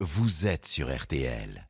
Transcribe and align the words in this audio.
vous 0.00 0.46
êtes 0.46 0.66
sur 0.66 0.94
RTL. 0.94 1.66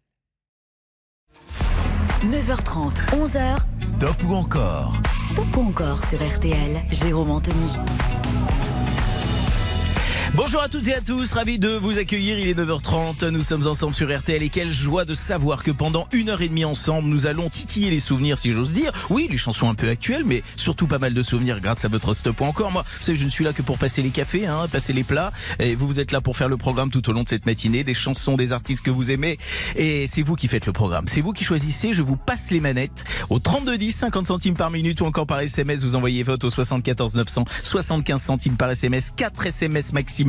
9h30, 2.25 3.06
11h. 3.13 3.59
Stop 3.79 4.17
ou 4.25 4.35
encore? 4.35 4.95
Stop 5.33 5.56
ou 5.56 5.61
encore 5.61 6.04
sur 6.04 6.19
RTL. 6.19 6.83
Jérôme 6.91 7.31
Anthony. 7.31 7.71
Bonjour 10.37 10.61
à 10.61 10.69
toutes 10.69 10.87
et 10.88 10.95
à 10.95 11.01
tous, 11.01 11.33
ravi 11.33 11.59
de 11.59 11.71
vous 11.71 11.96
accueillir. 11.96 12.38
Il 12.38 12.46
est 12.46 12.61
9h30, 12.61 13.27
nous 13.29 13.41
sommes 13.41 13.67
ensemble 13.67 13.95
sur 13.95 14.14
RTL 14.14 14.43
et 14.43 14.50
quelle 14.50 14.71
joie 14.71 15.07
de 15.07 15.14
savoir 15.14 15.62
que 15.62 15.71
pendant 15.71 16.07
une 16.12 16.29
heure 16.29 16.43
et 16.43 16.48
demie 16.48 16.66
ensemble, 16.66 17.09
nous 17.09 17.27
allons 17.27 17.48
titiller 17.48 17.89
les 17.89 18.00
souvenirs, 18.00 18.36
si 18.36 18.53
j'ose 18.53 18.71
dire. 18.71 18.93
Oui, 19.09 19.29
les 19.30 19.39
chansons 19.39 19.67
un 19.67 19.75
peu 19.75 19.89
actuelles, 19.89 20.25
mais 20.27 20.43
surtout 20.57 20.86
pas 20.89 20.99
mal 20.99 21.14
de 21.14 21.22
souvenirs 21.22 21.62
grâce 21.62 21.86
à 21.86 21.89
votre 21.89 22.12
stop 22.12 22.43
encore. 22.43 22.71
Moi, 22.71 22.85
vous 23.07 23.14
je 23.14 23.25
ne 23.25 23.30
suis 23.30 23.45
là 23.45 23.54
que 23.54 23.62
pour 23.62 23.79
passer 23.79 24.03
les 24.03 24.11
cafés, 24.11 24.46
hein, 24.46 24.67
passer 24.71 24.93
les 24.93 25.04
plats. 25.04 25.32
Et 25.59 25.75
vous, 25.75 25.86
vous 25.86 26.00
êtes 26.00 26.12
là 26.12 26.21
pour 26.21 26.37
faire 26.37 26.48
le 26.48 26.59
programme 26.59 26.91
tout 26.91 27.09
au 27.09 27.14
long 27.14 27.23
de 27.23 27.30
cette 27.30 27.46
matinée, 27.46 27.82
des 27.82 27.95
chansons, 27.95 28.37
des 28.37 28.53
artistes 28.53 28.82
que 28.82 28.91
vous 28.91 29.11
aimez. 29.11 29.39
Et 29.75 30.07
c'est 30.07 30.23
vous 30.23 30.34
qui 30.34 30.48
faites 30.48 30.67
le 30.67 30.73
programme. 30.73 31.07
C'est 31.09 31.23
vous 31.23 31.32
qui 31.32 31.45
choisissez. 31.45 31.95
Je 31.95 32.02
vous 32.02 32.16
passe 32.16 32.50
les 32.50 32.60
manettes 32.60 33.06
au 33.30 33.38
3210, 33.38 33.90
50 33.90 34.26
centimes 34.26 34.54
par 34.54 34.70
minute 34.70 35.00
ou 35.00 35.06
encore 35.06 35.26
par 35.26 35.40
SMS. 35.40 35.82
Vous 35.82 35.96
envoyez 35.96 36.23
vote 36.24 36.45
au 36.45 36.50
74 36.50 37.14
900, 37.14 37.46
75 37.62 38.20
centimes 38.20 38.56
par 38.59 38.70
SMS, 38.70 39.12
4 39.16 39.46
SMS 39.46 39.95
maximum. 39.95 40.25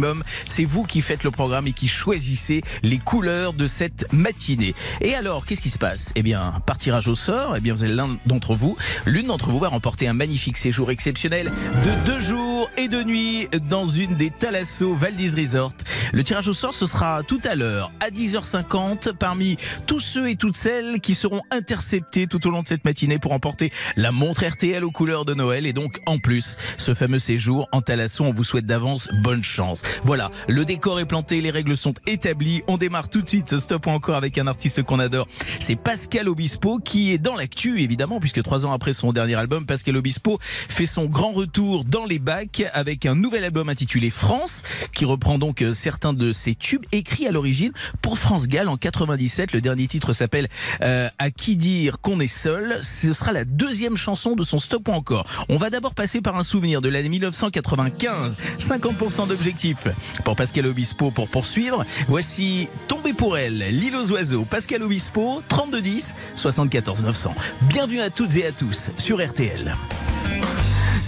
C'est 0.47 0.65
vous 0.65 0.83
qui 0.83 1.01
faites 1.01 1.23
le 1.23 1.31
programme 1.31 1.67
et 1.67 1.73
qui 1.73 1.87
choisissez 1.87 2.61
les 2.83 2.97
couleurs 2.97 3.53
de 3.53 3.67
cette 3.67 4.11
matinée. 4.13 4.75
Et 5.01 5.15
alors, 5.15 5.45
qu'est-ce 5.45 5.61
qui 5.61 5.69
se 5.69 5.79
passe? 5.79 6.11
Eh 6.15 6.23
bien, 6.23 6.61
par 6.65 6.77
tirage 6.77 7.07
au 7.07 7.15
sort, 7.15 7.55
eh 7.55 7.59
bien, 7.59 7.73
vous 7.73 7.83
avez 7.83 7.93
l'un 7.93 8.17
d'entre 8.25 8.55
vous, 8.55 8.77
l'une 9.05 9.27
d'entre 9.27 9.49
vous 9.49 9.59
va 9.59 9.69
remporter 9.69 10.07
un 10.07 10.13
magnifique 10.13 10.57
séjour 10.57 10.91
exceptionnel 10.91 11.47
de 11.47 12.05
deux 12.05 12.19
jours 12.19 12.69
et 12.77 12.88
deux 12.88 13.03
nuits 13.03 13.47
dans 13.69 13.88
une 13.88 14.15
des 14.15 14.29
Thalasso 14.29 14.95
Valdis 14.95 15.33
Resort. 15.35 15.73
Le 16.13 16.23
tirage 16.23 16.47
au 16.47 16.53
sort, 16.53 16.73
ce 16.73 16.85
sera 16.85 17.23
tout 17.23 17.41
à 17.43 17.55
l'heure, 17.55 17.91
à 17.99 18.09
10h50, 18.09 19.13
parmi 19.13 19.57
tous 19.85 19.99
ceux 19.99 20.29
et 20.29 20.35
toutes 20.35 20.57
celles 20.57 20.99
qui 21.02 21.13
seront 21.13 21.41
interceptés 21.52 22.27
tout 22.27 22.45
au 22.47 22.52
long 22.52 22.61
de 22.61 22.67
cette 22.67 22.85
matinée 22.85 23.19
pour 23.19 23.31
emporter 23.31 23.72
la 23.95 24.11
montre 24.11 24.45
RTL 24.45 24.83
aux 24.83 24.91
couleurs 24.91 25.25
de 25.25 25.33
Noël. 25.33 25.66
Et 25.66 25.73
donc, 25.73 26.00
en 26.05 26.19
plus, 26.19 26.57
ce 26.77 26.94
fameux 26.94 27.19
séjour 27.19 27.67
en 27.72 27.81
Thalasso, 27.81 28.23
on 28.23 28.33
vous 28.33 28.44
souhaite 28.44 28.66
d'avance 28.66 29.09
bonne 29.22 29.44
chance. 29.44 29.83
Voilà, 30.03 30.31
le 30.47 30.66
décor 30.66 30.99
est 30.99 31.05
planté, 31.05 31.41
les 31.41 31.52
règles 31.52 31.77
sont 31.77 31.93
établies. 32.05 32.61
On 32.67 32.77
démarre 32.77 33.09
tout 33.09 33.21
de 33.21 33.30
suite 33.30 33.49
ce 33.49 33.57
stop 33.57 33.88
encore 33.88 34.16
avec 34.16 34.38
un 34.38 34.47
artiste 34.47 34.83
qu'on 34.83 34.99
adore. 34.99 35.27
C'est 35.59 35.75
Pascal 35.75 36.29
Obispo 36.29 36.79
qui 36.79 37.11
est 37.13 37.17
dans 37.17 37.35
l'actu, 37.35 37.81
évidemment, 37.81 38.19
puisque 38.19 38.41
trois 38.44 38.66
ans 38.66 38.71
après 38.71 38.94
son 38.94 39.13
dernier 39.13 39.35
album, 39.35 39.66
Pascal 39.66 39.97
Obispo 39.97 40.39
fait 40.41 40.85
son 40.85 41.05
grand 41.05 41.31
retour 41.31 41.85
dans 41.85 42.05
les 42.05 42.19
bacs 42.19 42.63
avec 42.73 43.05
un 43.05 43.16
nouvel 43.16 43.44
album 43.44 43.69
intitulé 43.69 44.09
France, 44.09 44.63
qui 44.94 45.05
reprend 45.05 45.38
donc 45.38 45.61
euh, 45.61 45.73
certains 45.73 46.13
de 46.13 46.33
ses 46.33 46.55
tubes, 46.55 46.85
écrits 46.91 47.27
à 47.27 47.31
l'origine 47.31 47.72
pour 48.01 48.17
France 48.17 48.47
Gall 48.47 48.69
en 48.69 48.77
97. 48.77 49.53
Le 49.53 49.61
dernier 49.61 49.88
titre 49.88 50.13
s'appelle 50.13 50.47
euh, 50.81 51.09
À 51.19 51.31
qui 51.31 51.55
dire 51.55 51.99
qu'on 52.01 52.19
est 52.19 52.27
seul? 52.27 52.79
Ce 52.81 53.13
sera 53.13 53.31
la 53.31 53.45
deuxième 53.45 53.97
chanson 53.97 54.35
de 54.35 54.44
son 54.44 54.59
stop 54.59 54.89
encore. 54.89 55.25
On 55.49 55.57
va 55.57 55.69
d'abord 55.69 55.94
passer 55.94 56.22
par 56.22 56.38
un 56.38 56.44
souvenir 56.44 56.81
de 56.81 56.89
l'année 56.89 57.09
1995. 57.09 58.38
50% 58.59 59.27
d'objectifs 59.27 59.77
pour 60.23 60.36
Pascal 60.36 60.66
Obispo 60.67 61.11
pour 61.11 61.30
poursuivre. 61.30 61.86
Voici 62.08 62.70
Tombé 62.88 63.14
pour 63.14 63.38
elle, 63.38 63.58
l'île 63.58 63.95
aux 63.95 64.11
oiseaux. 64.11 64.45
Pascal 64.45 64.84
Obispo, 64.84 65.42
3210, 65.47 66.16
74 66.36 67.03
900. 67.03 67.36
Bienvenue 67.64 68.02
à 68.02 68.09
toutes 68.09 68.36
et 68.36 68.45
à 68.45 68.52
tous 68.52 68.88
sur 68.97 69.25
RTL. 69.25 69.75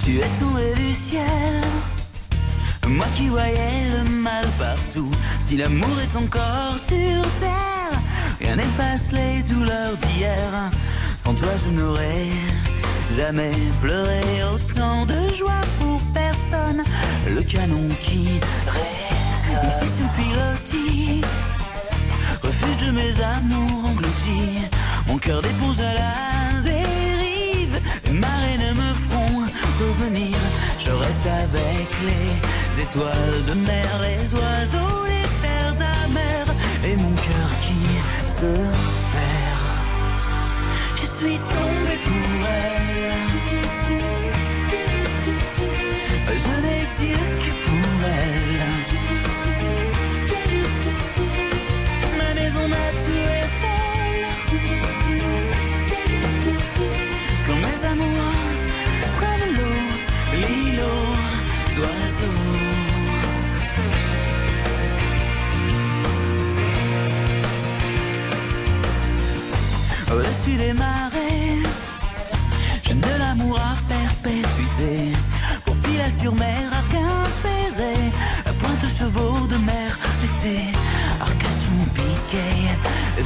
Tu 0.03 0.17
es 0.17 0.39
tombé 0.39 0.73
du 0.75 0.93
ciel, 0.93 1.25
moi 2.87 3.05
qui 3.15 3.27
voyais 3.27 3.89
le 3.91 4.09
mal 4.11 4.45
partout. 4.57 5.11
Si 5.39 5.57
l'amour 5.57 5.99
est 6.01 6.15
encore 6.15 6.75
sur 6.77 7.21
terre, 7.39 7.99
rien 8.39 8.55
n'efface 8.55 9.11
les 9.11 9.43
douleurs 9.43 9.95
d'hier. 9.97 10.71
Sans 11.17 11.33
toi, 11.33 11.49
je 11.63 11.69
n'aurais 11.71 12.27
jamais 13.15 13.51
pleuré 13.81 14.21
autant 14.53 15.05
de 15.05 15.33
joie 15.35 15.61
pour 15.79 15.88
Le 16.51 17.43
canon 17.43 17.87
qui 17.99 18.39
résonne 18.65 19.67
ici 19.67 19.87
sur 19.97 20.09
pilotis, 20.17 21.21
refuge 22.41 22.77
de 22.87 22.91
mes 22.91 23.13
amours 23.21 23.85
engloutis. 23.85 24.65
Mon 25.07 25.17
cœur 25.19 25.43
d'éponge 25.43 25.79
à 25.79 25.93
la 25.93 26.61
dérive, 26.63 27.79
les 28.05 28.13
marées 28.13 28.57
ne 28.57 28.71
me 28.71 28.93
feront 28.93 29.45
revenir. 29.79 30.35
Je 30.83 30.89
reste 30.89 31.27
avec 31.27 31.87
les 32.07 32.81
étoiles 32.81 33.45
de 33.47 33.53
mer, 33.53 33.87
les 34.01 34.33
oiseaux, 34.33 35.05
les 35.05 35.29
terres 35.43 35.87
amères, 36.03 36.53
et 36.83 36.95
mon 36.95 37.11
cœur 37.11 37.49
qui 37.61 37.77
se 38.25 38.47
perd. 39.13 39.65
Je 40.95 41.05
suis 41.05 41.37
tombé 41.37 41.99
pour 42.05 42.47
elle. 42.47 43.28
Je 46.37 46.61
n'ai 46.61 46.85
Dieu 46.99 47.17
que 47.39 47.68
sur 76.19 76.35
mer, 76.35 76.71
Arquin 76.71 77.23
ferré, 77.41 78.11
à 78.45 78.51
pointe 78.53 78.85
chevaux 78.89 79.47
de 79.47 79.55
mer, 79.57 79.97
l'été, 80.21 80.65
Arcachon 81.19 81.79
piqué, 81.93 82.43
les 83.17 83.23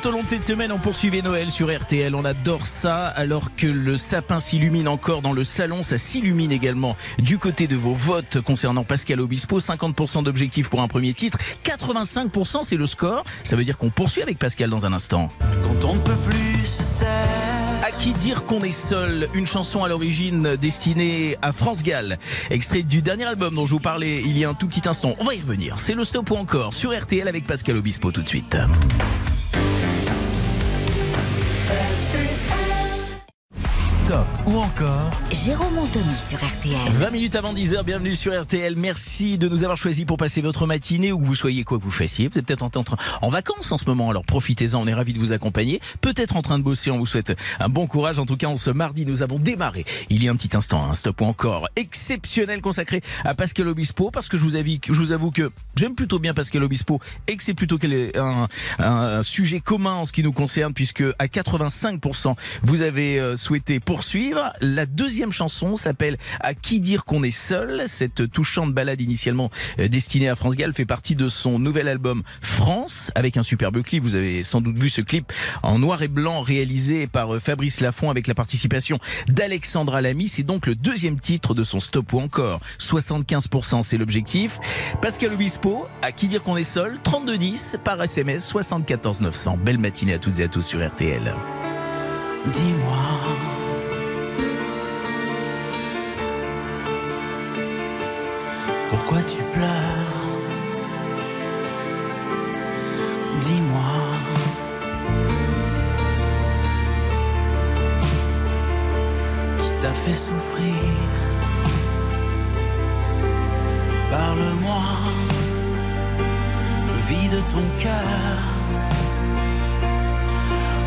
tout 0.00 0.08
au 0.08 0.12
long 0.12 0.22
de 0.22 0.28
cette 0.28 0.44
semaine, 0.44 0.72
on 0.72 0.78
poursuivait 0.78 1.20
Noël 1.20 1.50
sur 1.50 1.74
RTL. 1.74 2.14
On 2.14 2.24
adore 2.24 2.66
ça. 2.66 3.06
Alors 3.06 3.54
que 3.56 3.66
le 3.66 3.96
sapin 3.96 4.40
s'illumine 4.40 4.88
encore 4.88 5.20
dans 5.20 5.32
le 5.32 5.44
salon, 5.44 5.82
ça 5.82 5.98
s'illumine 5.98 6.52
également 6.52 6.96
du 7.18 7.38
côté 7.38 7.66
de 7.66 7.76
vos 7.76 7.92
votes 7.92 8.40
concernant 8.40 8.84
Pascal 8.84 9.20
Obispo. 9.20 9.58
50% 9.58 10.22
d'objectifs 10.22 10.68
pour 10.68 10.80
un 10.80 10.88
premier 10.88 11.12
titre. 11.12 11.38
85% 11.64 12.62
c'est 12.62 12.76
le 12.76 12.86
score. 12.86 13.24
Ça 13.44 13.56
veut 13.56 13.64
dire 13.64 13.78
qu'on 13.78 13.90
poursuit 13.90 14.22
avec 14.22 14.38
Pascal 14.38 14.70
dans 14.70 14.86
un 14.86 14.92
instant. 14.92 15.30
Quand 15.40 15.88
on 15.88 15.94
ne 15.94 16.00
peut 16.00 16.16
plus 16.26 16.66
se 16.66 16.82
taire. 16.98 17.08
À 17.82 17.90
qui 17.90 18.12
dire 18.12 18.44
qu'on 18.44 18.60
est 18.60 18.72
seul? 18.72 19.28
Une 19.34 19.46
chanson 19.46 19.84
à 19.84 19.88
l'origine 19.88 20.56
destinée 20.56 21.36
à 21.42 21.52
France 21.52 21.82
Gall, 21.82 22.18
extrait 22.50 22.82
du 22.82 23.02
dernier 23.02 23.24
album 23.24 23.54
dont 23.54 23.66
je 23.66 23.72
vous 23.72 23.80
parlais 23.80 24.22
il 24.24 24.38
y 24.38 24.44
a 24.44 24.50
un 24.50 24.54
tout 24.54 24.66
petit 24.66 24.88
instant. 24.88 25.14
On 25.18 25.24
va 25.24 25.34
y 25.34 25.40
revenir. 25.40 25.80
C'est 25.80 25.94
le 25.94 26.04
stop 26.04 26.30
ou 26.30 26.36
encore 26.36 26.74
sur 26.74 26.98
RTL 26.98 27.26
avec 27.26 27.46
Pascal 27.46 27.76
Obispo 27.76 28.12
tout 28.12 28.22
de 28.22 28.28
suite. 28.28 28.56
Stop 34.50 34.56
ou 34.56 34.62
encore 34.62 34.99
Jérôme 35.44 35.78
Anthony 35.78 36.14
sur 36.14 36.38
RTL. 36.38 36.92
20 36.92 37.10
minutes 37.10 37.36
avant 37.36 37.54
10h, 37.54 37.84
bienvenue 37.84 38.14
sur 38.14 38.38
RTL. 38.38 38.74
Merci 38.76 39.38
de 39.38 39.48
nous 39.48 39.62
avoir 39.62 39.76
choisis 39.76 40.04
pour 40.04 40.16
passer 40.16 40.40
votre 40.40 40.66
matinée 40.66 41.12
où 41.12 41.18
que 41.18 41.24
vous 41.24 41.34
soyez 41.34 41.64
quoi 41.64 41.78
que 41.78 41.84
vous 41.84 41.90
fassiez. 41.90 42.28
Vous 42.28 42.38
êtes 42.38 42.44
peut-être 42.44 42.62
en, 42.62 42.70
en, 43.22 43.28
vacances 43.28 43.72
en 43.72 43.78
ce 43.78 43.84
moment, 43.86 44.10
alors 44.10 44.24
profitez-en, 44.24 44.80
on 44.80 44.86
est 44.86 44.94
ravis 44.94 45.12
de 45.12 45.18
vous 45.18 45.32
accompagner. 45.32 45.80
Peut-être 46.00 46.36
en 46.36 46.42
train 46.42 46.58
de 46.58 46.64
bosser, 46.64 46.90
on 46.90 46.98
vous 46.98 47.06
souhaite 47.06 47.36
un 47.58 47.68
bon 47.68 47.86
courage. 47.86 48.18
En 48.18 48.26
tout 48.26 48.36
cas, 48.36 48.48
en 48.48 48.56
ce 48.56 48.70
mardi, 48.70 49.06
nous 49.06 49.22
avons 49.22 49.38
démarré 49.38 49.84
il 50.08 50.22
y 50.22 50.28
a 50.28 50.32
un 50.32 50.36
petit 50.36 50.56
instant 50.56 50.84
un 50.84 50.94
stop 50.94 51.22
encore 51.22 51.68
exceptionnel 51.76 52.60
consacré 52.60 53.02
à 53.24 53.34
Pascal 53.34 53.68
Obispo 53.68 54.10
parce 54.10 54.28
que 54.28 54.36
je 54.36 54.42
vous 54.42 54.56
avoue 54.56 54.78
que, 54.80 54.92
je 54.92 54.98
vous 54.98 55.12
avoue 55.12 55.30
que 55.30 55.50
j'aime 55.76 55.94
plutôt 55.94 56.18
bien 56.18 56.34
Pascal 56.34 56.64
Obispo 56.64 57.00
et 57.26 57.36
que 57.36 57.42
c'est 57.42 57.54
plutôt 57.54 57.78
un, 58.16 58.48
un, 58.78 59.22
sujet 59.22 59.60
commun 59.60 59.94
en 59.94 60.06
ce 60.06 60.12
qui 60.12 60.22
nous 60.22 60.32
concerne 60.32 60.74
puisque 60.74 61.04
à 61.18 61.26
85% 61.26 62.34
vous 62.62 62.82
avez 62.82 63.18
euh, 63.18 63.36
souhaité 63.36 63.80
poursuivre. 63.80 64.52
La 64.60 64.86
deuxième 65.00 65.32
chanson 65.32 65.76
s'appelle 65.76 66.18
À 66.40 66.52
qui 66.52 66.78
dire 66.78 67.06
qu'on 67.06 67.22
est 67.22 67.30
seul. 67.30 67.84
Cette 67.86 68.30
touchante 68.30 68.74
balade 68.74 69.00
initialement 69.00 69.50
euh, 69.78 69.88
destinée 69.88 70.28
à 70.28 70.36
France 70.36 70.56
Gall 70.56 70.74
fait 70.74 70.84
partie 70.84 71.14
de 71.14 71.28
son 71.28 71.58
nouvel 71.58 71.88
album 71.88 72.22
France 72.42 73.10
avec 73.14 73.38
un 73.38 73.42
superbe 73.42 73.82
clip. 73.82 74.02
Vous 74.02 74.14
avez 74.14 74.42
sans 74.42 74.60
doute 74.60 74.78
vu 74.78 74.90
ce 74.90 75.00
clip 75.00 75.32
en 75.62 75.78
noir 75.78 76.02
et 76.02 76.08
blanc 76.08 76.42
réalisé 76.42 77.06
par 77.06 77.34
euh, 77.34 77.40
Fabrice 77.40 77.80
Lafont 77.80 78.10
avec 78.10 78.26
la 78.26 78.34
participation 78.34 78.98
d'Alexandra 79.26 80.02
Lamy. 80.02 80.28
C'est 80.28 80.42
donc 80.42 80.66
le 80.66 80.74
deuxième 80.74 81.18
titre 81.18 81.54
de 81.54 81.64
son 81.64 81.80
stop 81.80 82.12
ou 82.12 82.20
encore. 82.20 82.60
75% 82.78 83.82
c'est 83.82 83.96
l'objectif. 83.96 84.58
Pascal 85.00 85.32
Obispo, 85.32 85.86
à 86.02 86.12
qui 86.12 86.28
dire 86.28 86.42
qu'on 86.42 86.58
est 86.58 86.62
seul, 86.62 86.98
3210 87.04 87.78
par 87.82 88.02
SMS 88.02 88.44
74 88.44 89.22
900. 89.22 89.58
Belle 89.64 89.78
matinée 89.78 90.12
à 90.12 90.18
toutes 90.18 90.40
et 90.40 90.42
à 90.42 90.48
tous 90.48 90.66
sur 90.66 90.86
RTL. 90.86 91.34
Dis-moi. 92.52 93.69
Pourquoi 98.90 99.22
tu 99.22 99.40
pleures 99.54 100.20
Dis-moi. 103.40 103.92
Qui 109.58 109.70
t'a 109.80 109.92
fait 109.92 110.12
souffrir 110.12 110.74
Parle-moi. 114.10 114.82
Vide 117.08 117.44
ton 117.54 117.62
cœur. 117.78 118.38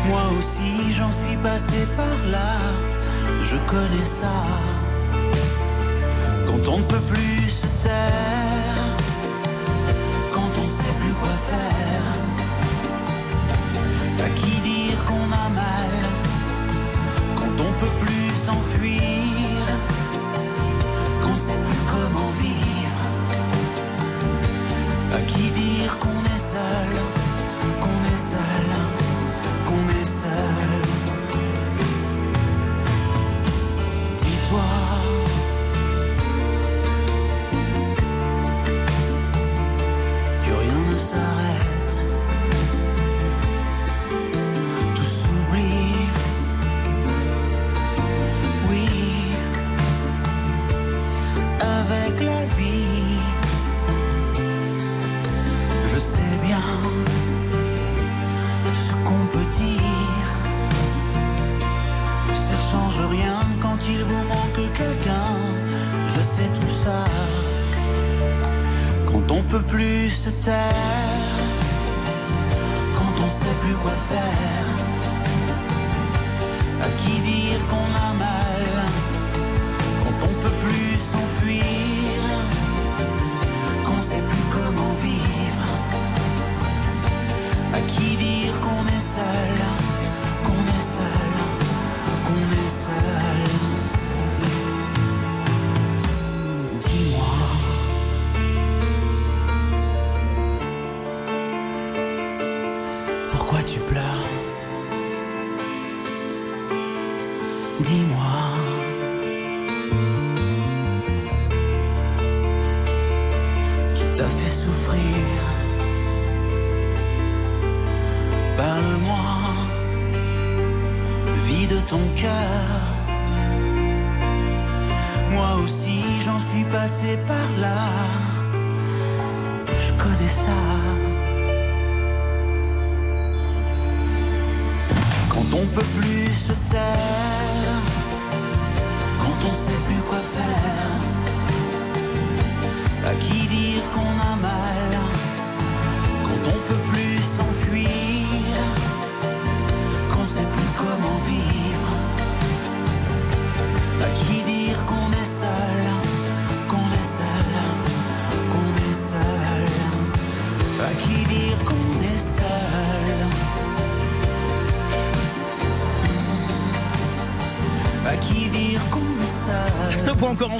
Moi 0.08 0.24
aussi 0.38 0.92
j'en 0.92 1.10
suis 1.10 1.38
passé 1.38 1.86
par 1.96 2.30
là. 2.30 2.58
Je 3.44 3.56
connais 3.66 4.04
ça. 4.04 4.36
Quand 6.46 6.68
on 6.70 6.78
ne 6.80 6.82
peut 6.82 7.06
plus 7.08 7.63
quand 10.32 10.50
on 10.58 10.64
sait 10.64 10.94
plus 11.00 11.12
quoi 11.14 11.34
faire, 11.50 12.06
à 14.24 14.28
qui 14.30 14.60
dire 14.60 15.04
qu'on 15.04 15.30
a 15.32 15.48
mal, 15.50 15.90
quand 17.36 17.54
on 17.60 17.72
peut 17.80 17.96
plus 18.00 18.34
s'enfuir, 18.46 19.00
qu'on 21.22 21.34
sait 21.34 21.60
plus 21.66 21.82
comment 21.92 22.30
vivre, 22.40 23.02
à 25.12 25.20
qui 25.20 25.50
dire 25.50 25.98
qu'on 25.98 26.20
est 26.34 26.38
seul, 26.38 27.13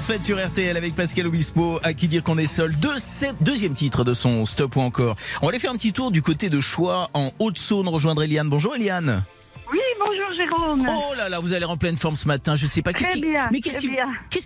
fête 0.05 0.25
sur 0.25 0.37
RTL 0.45 0.77
avec 0.77 0.95
Pascal 0.95 1.27
Obispo. 1.27 1.81
À 1.83 1.95
qui 1.95 2.09
dire 2.09 2.23
qu'on 2.23 2.37
est 2.39 2.47
seul. 2.47 2.75
Deux- 2.77 2.91
deuxième 3.41 3.73
titre 3.75 4.05
de 4.05 4.13
son 4.13 4.45
Stop 4.45 4.77
ou 4.77 4.81
encore. 4.81 5.17
On 5.41 5.47
va 5.47 5.51
aller 5.51 5.59
faire 5.59 5.71
un 5.71 5.77
petit 5.77 5.93
tour 5.93 6.11
du 6.11 6.21
côté 6.23 6.51
de 6.51 6.61
Choix 6.61 7.09
en 7.15 7.31
Haute-Saône. 7.39 7.89
Rejoindre 7.89 8.23
Eliane. 8.23 8.49
Bonjour 8.51 8.75
Eliane. 8.77 9.23
Oui, 9.73 9.79
bonjour 9.99 10.33
Jérôme. 10.37 10.87
Oh 10.89 11.15
là 11.17 11.29
là, 11.31 11.39
vous 11.41 11.55
l'air 11.59 11.71
en 11.71 11.79
pleine 11.79 11.97
forme 11.97 12.17
ce 12.17 12.29
matin. 12.29 12.55
Je 12.55 12.67
ne 12.67 12.71
sais 12.71 12.83
pas. 12.83 12.93
Qu'est-ce 12.93 13.11
qui, 13.13 13.23
bien, 13.23 13.49
mais 13.51 13.61
qu'est-ce 13.61 13.81
qui, 13.81 13.89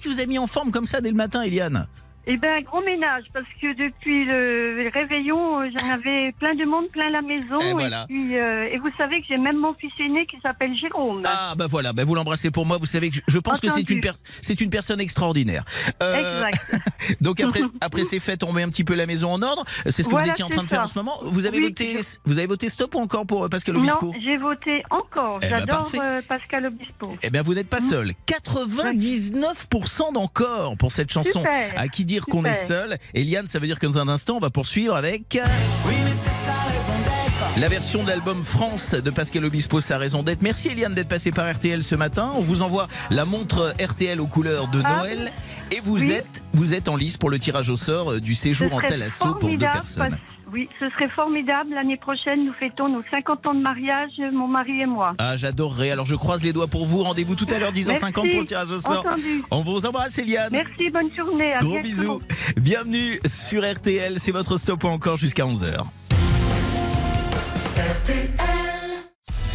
qui 0.00 0.08
vous 0.08 0.20
a 0.20 0.26
mis 0.26 0.38
en 0.38 0.46
forme 0.46 0.70
comme 0.70 0.86
ça 0.86 1.00
dès 1.00 1.10
le 1.10 1.16
matin, 1.16 1.42
Eliane? 1.42 1.88
Eh 2.30 2.36
bien, 2.36 2.60
gros 2.60 2.82
ménage, 2.84 3.24
parce 3.32 3.46
que 3.60 3.74
depuis 3.74 4.24
le, 4.26 4.90
réveillon, 4.92 5.60
euh, 5.60 5.70
j'en 5.76 5.90
avais 5.94 6.32
plein 6.32 6.54
de 6.54 6.64
monde, 6.64 6.86
plein 6.92 7.08
la 7.08 7.22
maison. 7.22 7.58
Et 7.60 7.72
voilà. 7.72 8.04
puis, 8.06 8.36
euh, 8.36 8.68
et 8.70 8.76
vous 8.78 8.90
savez 8.98 9.20
que 9.22 9.26
j'ai 9.28 9.38
même 9.38 9.56
mon 9.56 9.72
fils 9.72 9.92
aîné 9.98 10.26
qui 10.26 10.38
s'appelle 10.40 10.76
Jérôme. 10.76 11.22
Ah 11.24 11.54
bah 11.56 11.66
voilà, 11.68 11.92
bah 11.94 12.04
vous 12.04 12.14
l'embrassez 12.14 12.50
pour 12.50 12.66
moi. 12.66 12.76
Vous 12.76 12.84
savez 12.86 13.08
que 13.10 13.16
je- 13.16 13.22
je 13.26 13.38
pense 13.38 13.60
que 13.60 13.70
c'est 13.70 13.88
une, 13.88 14.00
per- 14.00 14.12
c'est 14.42 14.60
une 14.60 14.68
personne 14.70 15.00
extraordinaire. 15.00 15.64
Euh, 16.02 16.44
Exact. 16.44 16.82
Donc 17.22 17.40
après, 17.40 17.60
après 17.80 18.04
ces 18.04 18.20
fêtes, 18.20 18.42
on 18.44 18.52
met 18.52 18.62
un 18.62 18.68
petit 18.68 18.84
peu 18.84 18.94
la 18.94 19.06
maison 19.06 19.32
en 19.32 19.40
ordre. 19.42 19.64
C'est 19.86 20.02
ce 20.02 20.08
que 20.08 20.14
vous 20.14 20.28
étiez 20.28 20.44
en 20.44 20.50
train 20.50 20.64
de 20.64 20.68
faire 20.68 20.82
en 20.82 20.86
ce 20.86 20.98
moment. 20.98 21.14
Vous 21.22 21.46
avez 21.46 21.58
Oui, 21.58 21.64
voté, 21.68 21.96
je- 21.98 22.18
vous 22.26 22.36
avez 22.38 22.46
voté 22.46 22.68
stop 22.68 22.94
ou 22.94 22.98
encore 22.98 23.26
pour 23.26 23.48
Pascal 23.48 23.76
Obispo 23.76 24.06
Non, 24.06 24.12
j'ai 24.22 24.36
voté 24.36 24.82
encore. 24.90 25.38
Eh 25.42 25.46
ben, 25.48 25.58
J'adore 25.60 25.90
euh, 25.94 26.20
Pascal 26.28 26.66
Obispo. 26.66 27.14
Eh 27.22 27.30
bien, 27.30 27.40
vous 27.42 27.54
n'êtes 27.54 27.68
pas 27.70 27.80
seul. 27.80 28.12
99% 28.26 30.12
d'encore 30.12 30.76
pour 30.76 30.92
cette 30.92 31.10
chanson. 31.10 31.40
Super. 31.40 31.72
À 31.76 31.88
qui 31.88 32.04
dire 32.18 32.26
qu'on 32.26 32.44
est 32.44 32.54
seul 32.54 32.98
Eliane, 33.14 33.46
ça 33.46 33.58
veut 33.58 33.66
dire 33.66 33.78
que 33.78 33.86
dans 33.86 33.98
un 33.98 34.08
instant, 34.08 34.36
on 34.36 34.40
va 34.40 34.50
poursuivre 34.50 34.94
avec 34.96 35.36
euh, 35.36 35.44
Oui, 35.86 35.94
mais 36.04 36.10
c'est 36.10 36.46
sa 36.46 36.52
raison 36.68 36.98
d'être. 37.04 37.60
la 37.60 37.68
version 37.68 38.02
de 38.02 38.08
l'album 38.08 38.42
France 38.44 38.94
de 38.94 39.10
Pascal 39.10 39.44
Obispo, 39.44 39.80
sa 39.80 39.98
raison 39.98 40.22
d'être. 40.22 40.42
Merci 40.42 40.68
Eliane 40.68 40.94
d'être 40.94 41.08
passée 41.08 41.30
par 41.30 41.50
RTL 41.52 41.82
ce 41.84 41.94
matin. 41.94 42.32
On 42.36 42.40
vous 42.42 42.62
envoie 42.62 42.88
la 43.10 43.24
montre 43.24 43.74
RTL 43.80 44.20
aux 44.20 44.26
couleurs 44.26 44.68
de 44.68 44.82
Ah. 44.84 44.98
Noël. 44.98 45.32
Et 45.70 45.80
vous 45.80 45.98
Oui. 45.98 46.12
êtes, 46.12 46.42
vous 46.54 46.72
êtes 46.74 46.88
en 46.88 46.96
lice 46.96 47.16
pour 47.18 47.28
le 47.30 47.38
tirage 47.38 47.68
au 47.70 47.76
sort 47.76 48.12
euh, 48.12 48.20
du 48.20 48.34
séjour 48.34 48.72
en 48.72 48.80
Talasso 48.80 49.34
pour 49.34 49.48
deux 49.50 49.58
personnes. 49.58 50.10
parce- 50.10 50.22
Oui, 50.52 50.68
ce 50.80 50.88
serait 50.90 51.08
formidable. 51.08 51.74
L'année 51.74 51.96
prochaine, 51.96 52.44
nous 52.46 52.52
fêtons 52.52 52.88
nos 52.88 53.02
50 53.10 53.46
ans 53.46 53.54
de 53.54 53.60
mariage, 53.60 54.12
mon 54.32 54.46
mari 54.48 54.80
et 54.80 54.86
moi. 54.86 55.10
Ah, 55.18 55.36
j'adorerais. 55.36 55.90
Alors, 55.90 56.06
je 56.06 56.14
croise 56.14 56.42
les 56.42 56.52
doigts 56.52 56.66
pour 56.68 56.86
vous. 56.86 57.02
Rendez-vous 57.02 57.34
tout 57.34 57.46
à 57.54 57.58
l'heure, 57.58 57.72
10h50 57.72 58.00
Merci. 58.00 58.12
pour 58.30 58.40
le 58.40 58.46
tirage 58.46 58.70
au 58.70 58.80
sort. 58.80 59.04
Entendu. 59.06 59.42
On 59.50 59.62
vous 59.62 59.84
embrasse, 59.84 60.16
Eliane. 60.18 60.48
Merci, 60.52 60.90
bonne 60.90 61.10
journée. 61.14 61.52
À 61.52 61.58
Gros 61.58 61.70
bientôt. 61.72 61.86
bisous. 61.86 62.20
Bienvenue 62.56 63.20
sur 63.26 63.62
RTL. 63.70 64.14
C'est 64.18 64.32
votre 64.32 64.56
stop 64.56 64.84
ou 64.84 64.88
encore 64.88 65.16
jusqu'à 65.18 65.44
11h. 65.44 65.84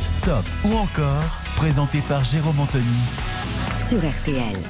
Stop 0.03 0.45
ou 0.65 0.73
encore, 0.75 1.23
présenté 1.55 2.01
par 2.07 2.23
Jérôme 2.23 2.59
Anthony 2.59 2.83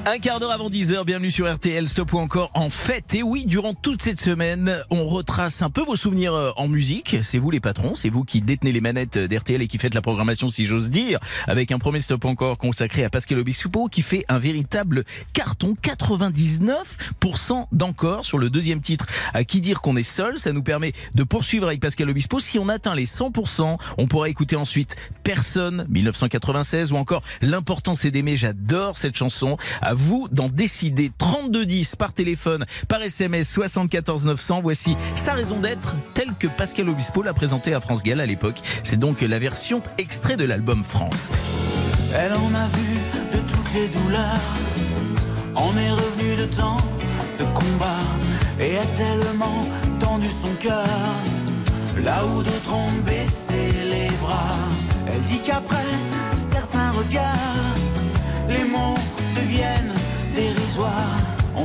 Un 0.04 0.18
quart 0.18 0.38
d'heure 0.38 0.50
avant 0.50 0.68
10h, 0.68 1.02
bienvenue 1.06 1.30
sur 1.30 1.50
RTL, 1.50 1.88
stop 1.88 2.12
ou 2.12 2.18
encore 2.18 2.50
en 2.52 2.68
fête. 2.68 3.14
Et 3.14 3.22
oui, 3.22 3.46
durant 3.46 3.72
toute 3.72 4.02
cette 4.02 4.20
semaine, 4.20 4.84
on 4.90 5.06
retrace 5.06 5.62
un 5.62 5.70
peu 5.70 5.82
vos 5.82 5.96
souvenirs 5.96 6.34
euh, 6.34 6.50
en 6.58 6.68
musique. 6.68 7.16
C'est 7.22 7.38
vous 7.38 7.50
les 7.50 7.60
patrons, 7.60 7.94
c'est 7.94 8.10
vous 8.10 8.24
qui 8.24 8.42
détenez 8.42 8.70
les 8.70 8.82
manettes 8.82 9.16
d'RTL 9.16 9.62
et 9.62 9.66
qui 9.66 9.78
faites 9.78 9.94
la 9.94 10.02
programmation, 10.02 10.50
si 10.50 10.66
j'ose 10.66 10.90
dire, 10.90 11.20
avec 11.46 11.72
un 11.72 11.78
premier 11.78 12.00
stop 12.00 12.26
encore 12.26 12.58
consacré 12.58 13.02
à 13.02 13.08
Pascal 13.08 13.38
Obispo 13.38 13.88
qui 13.88 14.02
fait 14.02 14.26
un 14.28 14.38
véritable 14.38 15.04
carton, 15.32 15.74
99% 15.82 17.68
d'encore 17.72 18.26
sur 18.26 18.36
le 18.36 18.50
deuxième 18.50 18.82
titre. 18.82 19.06
À 19.32 19.44
qui 19.44 19.62
dire 19.62 19.80
qu'on 19.80 19.96
est 19.96 20.02
seul, 20.02 20.38
ça 20.38 20.52
nous 20.52 20.62
permet 20.62 20.92
de 21.14 21.22
poursuivre 21.22 21.68
avec 21.68 21.80
Pascal 21.80 22.10
Obispo. 22.10 22.40
Si 22.40 22.58
on 22.58 22.68
atteint 22.68 22.94
les 22.94 23.06
100%, 23.06 23.78
on 23.96 24.06
pourra 24.06 24.28
écouter 24.28 24.56
ensuite 24.56 24.96
Personne, 25.22 25.86
1996, 25.88 26.92
ou 26.92 26.96
encore 26.96 27.22
L'important 27.40 27.94
c'est 27.94 28.10
d'aimer, 28.10 28.36
j'adore 28.36 28.98
cette 28.98 29.13
chanson. 29.16 29.56
À 29.80 29.94
vous 29.94 30.28
d'en 30.30 30.48
décider. 30.48 31.10
3210 31.18 31.96
par 31.96 32.12
téléphone, 32.12 32.64
par 32.88 33.02
SMS 33.02 33.50
74 33.50 34.26
900. 34.26 34.60
Voici 34.62 34.96
sa 35.14 35.34
raison 35.34 35.60
d'être 35.60 35.94
telle 36.14 36.34
que 36.38 36.46
Pascal 36.46 36.88
Obispo 36.88 37.22
l'a 37.22 37.34
présentée 37.34 37.74
à 37.74 37.80
France 37.80 38.02
Gall 38.02 38.20
à 38.20 38.26
l'époque. 38.26 38.60
C'est 38.82 38.98
donc 38.98 39.20
la 39.20 39.38
version 39.38 39.82
extrait 39.98 40.36
de 40.36 40.44
l'album 40.44 40.84
France. 40.84 41.30
Elle 42.14 42.32
en 42.32 42.54
a 42.54 42.68
vu 42.68 42.98
de 43.32 43.38
toutes 43.38 43.74
les 43.74 43.88
douleurs. 43.88 44.54
On 45.56 45.76
est 45.76 45.90
revenu 45.90 46.36
de 46.36 46.46
temps 46.46 46.76
de 47.38 47.44
combat 47.44 48.00
et 48.60 48.78
a 48.78 48.86
tellement 48.86 49.62
tendu 49.98 50.28
son 50.30 50.52
cœur. 50.60 50.86
Là 52.02 52.24
où 52.26 52.42
d'autres 52.42 52.72
ont 52.72 53.02
baissé 53.06 53.72
les 53.84 54.08
bras, 54.20 54.56
elle 55.06 55.20
dit 55.22 55.40
qu'après 55.40 55.84
certains 56.36 56.90
regards, 56.90 57.73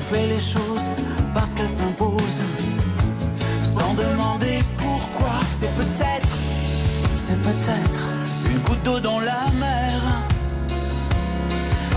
fait 0.09 0.25
les 0.25 0.39
choses 0.39 0.87
parce 1.35 1.53
qu'elles 1.53 1.69
s'imposent, 1.69 2.43
sans 3.61 3.93
demander 3.93 4.59
pourquoi. 4.77 5.35
C'est 5.59 5.73
peut-être, 5.75 6.33
c'est 7.15 7.39
peut-être 7.49 8.01
une 8.49 8.57
goutte 8.59 8.83
d'eau 8.83 8.99
dans 8.99 9.19
la 9.19 9.43
mer. 9.59 9.99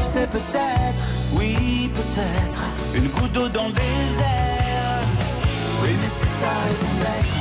C'est 0.03 0.29
peut-être, 0.31 1.05
oui 1.33 1.91
peut-être, 1.95 2.63
une 2.95 3.09
goutte 3.09 3.33
d'eau 3.33 3.49
dans 3.49 3.69
le 3.69 3.73
désert. 3.73 5.05
Oui 5.83 5.91
mais 6.01 6.11
c'est 6.19 6.33
sa 6.43 6.53
raison 6.67 6.93
d'être, 7.03 7.35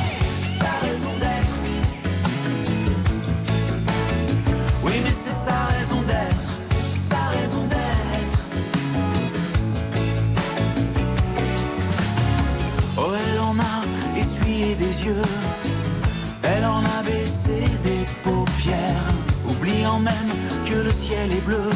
elle 16.43 16.65
en 16.65 16.79
a 16.79 17.03
baissé 17.03 17.63
des 17.84 18.05
paupières, 18.24 19.08
oubliant 19.50 20.00
même 20.00 20.31
que 20.65 20.75
le 20.75 20.91
ciel 20.91 21.31
est 21.31 21.41
bleu. 21.41 21.70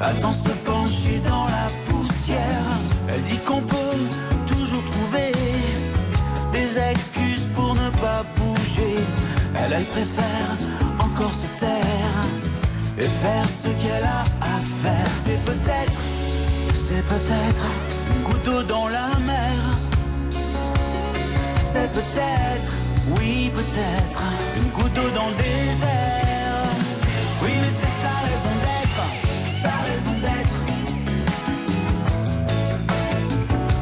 Attends 0.00 0.32
se 0.32 0.50
pencher 0.64 1.20
dans 1.26 1.46
la 1.46 1.66
poussière. 1.86 2.66
Elle 3.08 3.22
dit 3.22 3.38
qu'on 3.38 3.62
peut 3.62 3.98
toujours 4.46 4.84
trouver 4.84 5.32
des 6.52 6.78
excuses 6.78 7.48
pour 7.54 7.74
ne 7.74 7.90
pas 7.90 8.24
bouger. 8.36 8.96
Elle, 9.56 9.72
elle 9.72 9.86
préfère 9.86 10.50
encore 11.00 11.34
se 11.34 11.48
taire 11.58 12.20
et 12.98 13.08
faire 13.24 13.46
ce 13.62 13.68
qu'elle 13.68 14.04
a 14.04 14.22
à 14.40 14.60
faire. 14.82 15.10
C'est 15.24 15.42
peut-être, 15.44 16.00
c'est 16.72 17.04
peut-être 17.06 17.64
une 18.10 18.22
goutte 18.22 18.44
d'eau 18.44 18.62
dans 18.62 18.88
la 18.88 19.08
mer. 19.18 19.83
C'est 21.74 21.90
peut-être, 21.92 22.70
oui 23.18 23.50
peut-être, 23.52 24.22
une 24.58 24.70
goutte 24.70 24.92
d'eau 24.92 25.10
dans 25.10 25.26
le 25.26 25.34
désert. 25.34 26.70
Oui 27.42 27.50
mais 27.60 27.72
c'est 27.80 27.94
sa 28.00 28.14
raison 28.28 28.54
d'être, 28.64 29.02
sa 29.60 29.74
raison 29.88 30.14
d'être. 30.22 30.56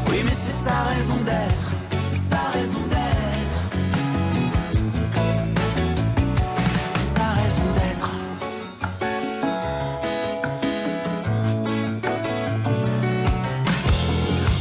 Oui 0.09 0.19
mais 0.25 0.37
c'est 0.43 0.59
sa 0.67 0.79
raison 0.95 1.19
d'être, 1.23 1.69
sa 2.31 2.43
raison 2.59 2.85
d'être. 2.95 3.61
Sa 7.15 7.27
raison 7.43 7.69
d'être. 7.77 8.11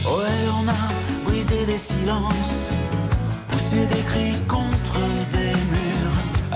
Oh 0.05 0.19
elle 0.27 0.49
en 0.49 0.67
a 0.67 0.83
brisé 1.25 1.65
des 1.65 1.77
silences 1.77 2.60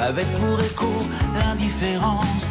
avec 0.08 0.28
pour 0.34 0.60
écho 0.60 0.92
l'indifférence 1.34 2.46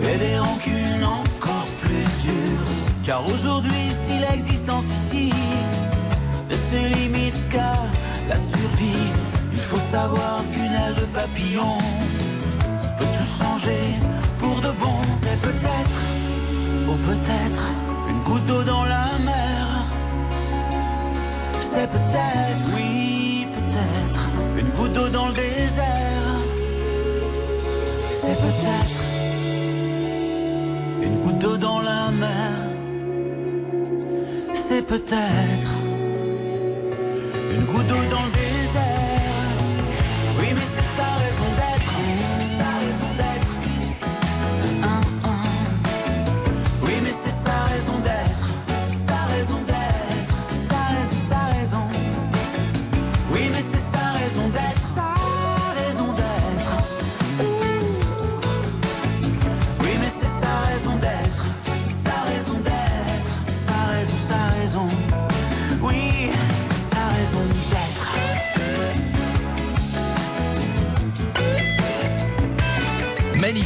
et 0.00 0.16
des 0.16 0.38
rancunes 0.38 1.04
encore 1.04 1.68
plus 1.82 2.04
dures. 2.24 2.70
Car 3.04 3.22
aujourd'hui, 3.28 3.84
si 4.04 4.18
l'existence 4.18 4.84
ici 4.84 5.30
ne 6.50 6.56
se 6.56 6.80
limite 6.96 7.48
qu'à 7.50 7.74
la 8.30 8.36
survie, 8.36 9.10
il 9.52 9.58
faut 9.58 9.84
savoir 9.92 10.42
qu'une 10.52 10.74
aile 10.82 10.94
de 10.94 11.06
papillon 11.18 11.76
peut 12.98 13.10
tout 13.16 13.30
changer 13.38 13.84
pour 14.38 14.56
de 14.60 14.72
bon. 14.80 14.98
C'est 15.20 15.40
peut-être, 15.42 15.98
ou 16.88 16.94
peut-être, 17.08 17.64
une 18.08 18.20
goutte 18.22 18.46
d'eau 18.46 18.62
dans 18.62 18.84
la 18.84 19.08
mer. 19.30 19.66
C'est 21.60 21.90
peut-être, 21.90 22.64
oui, 22.74 23.46
peut-être, 23.52 24.22
une 24.56 24.70
goutte 24.70 24.92
d'eau 24.92 25.08
dans 25.10 25.28
le 25.28 25.34
désert. 25.34 26.03
C'est 28.26 28.40
peut-être 28.46 29.02
une 31.02 31.16
goutte 31.20 31.38
d'eau 31.38 31.56
dans 31.58 31.80
la 31.80 32.10
mer. 32.10 32.52
C'est 34.54 34.80
peut-être 34.80 35.72
une 37.52 37.64
goutte 37.66 37.86
d'eau 37.86 38.04
dans 38.10 38.24
le 38.24 38.33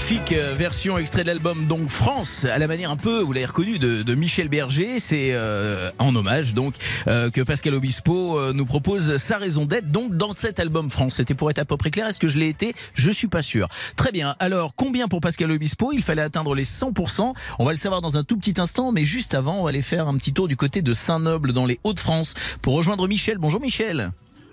Magnifique 0.08 0.32
euh, 0.32 0.54
version 0.54 0.96
extrait 0.96 1.20
de 1.20 1.26
l'album 1.26 1.66
donc 1.66 1.90
France 1.90 2.46
à 2.46 2.56
la 2.56 2.66
manière 2.66 2.90
un 2.90 2.96
peu, 2.96 3.20
vous 3.20 3.34
l'avez 3.34 3.44
reconnu, 3.44 3.78
de, 3.78 4.02
de 4.02 4.14
Michel 4.14 4.48
Berger. 4.48 5.00
C'est 5.00 5.32
euh, 5.32 5.90
en 5.98 6.16
hommage 6.16 6.54
donc 6.54 6.76
euh, 7.08 7.28
que 7.30 7.42
Pascal 7.42 7.74
Obispo 7.74 8.38
euh, 8.38 8.54
nous 8.54 8.64
propose 8.64 9.18
sa 9.18 9.36
raison 9.36 9.66
d'être 9.66 9.92
donc 9.92 10.16
dans 10.16 10.34
cet 10.34 10.60
album 10.60 10.88
France. 10.88 11.16
C'était 11.16 11.34
pour 11.34 11.50
être 11.50 11.58
à 11.58 11.66
peu 11.66 11.76
près 11.76 11.90
clair. 11.90 12.06
Est-ce 12.06 12.20
que 12.20 12.28
je 12.28 12.38
l'ai 12.38 12.48
été? 12.48 12.74
Je 12.94 13.10
suis 13.10 13.28
pas 13.28 13.42
sûr. 13.42 13.68
Très 13.96 14.10
bien. 14.10 14.34
Alors 14.38 14.72
combien 14.74 15.08
pour 15.08 15.20
Pascal 15.20 15.50
Obispo? 15.50 15.92
Il 15.92 16.02
fallait 16.02 16.22
atteindre 16.22 16.54
les 16.54 16.64
100%. 16.64 17.34
On 17.58 17.64
va 17.66 17.72
le 17.72 17.76
savoir 17.76 18.00
dans 18.00 18.16
un 18.16 18.24
tout 18.24 18.38
petit 18.38 18.58
instant, 18.58 18.92
mais 18.92 19.04
juste 19.04 19.34
avant, 19.34 19.60
on 19.60 19.64
va 19.64 19.68
aller 19.68 19.82
faire 19.82 20.08
un 20.08 20.16
petit 20.16 20.32
tour 20.32 20.48
du 20.48 20.56
côté 20.56 20.80
de 20.80 20.94
Saint-Noble 20.94 21.52
dans 21.52 21.66
les 21.66 21.80
Hauts-de-France 21.84 22.32
pour 22.62 22.72
rejoindre 22.72 23.06
Michel. 23.08 23.36
Bonjour 23.36 23.60
Michel. 23.60 24.10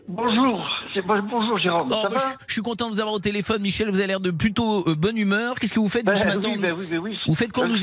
Bonjour, 0.07 0.63
bonjour 1.29 1.57
Jérôme, 1.57 1.89
Oh, 1.91 1.95
ça 1.95 2.09
bah, 2.09 2.15
va 2.15 2.31
je, 2.41 2.45
je 2.47 2.53
suis 2.53 2.61
content 2.61 2.87
de 2.89 2.93
vous 2.93 2.99
avoir 2.99 3.15
au 3.15 3.19
téléphone, 3.19 3.61
Michel. 3.61 3.89
Vous 3.89 3.97
avez 3.97 4.07
l'air 4.07 4.19
de 4.19 4.29
plutôt 4.29 4.87
euh, 4.87 4.93
bonne 4.95 5.17
humeur. 5.17 5.55
Qu'est-ce 5.59 5.73
que 5.73 5.79
vous 5.79 5.89
faites 5.89 6.05
Ben 6.05 6.13
ce 6.13 6.25
matin 6.25 6.49
oui, 6.51 6.57
ben 6.59 6.75
oui, 6.77 6.85
ben 6.89 6.99
oui. 6.99 7.17
Vous 7.27 7.33
faites 7.33 7.51
quoi, 7.51 7.67
nous- 7.67 7.75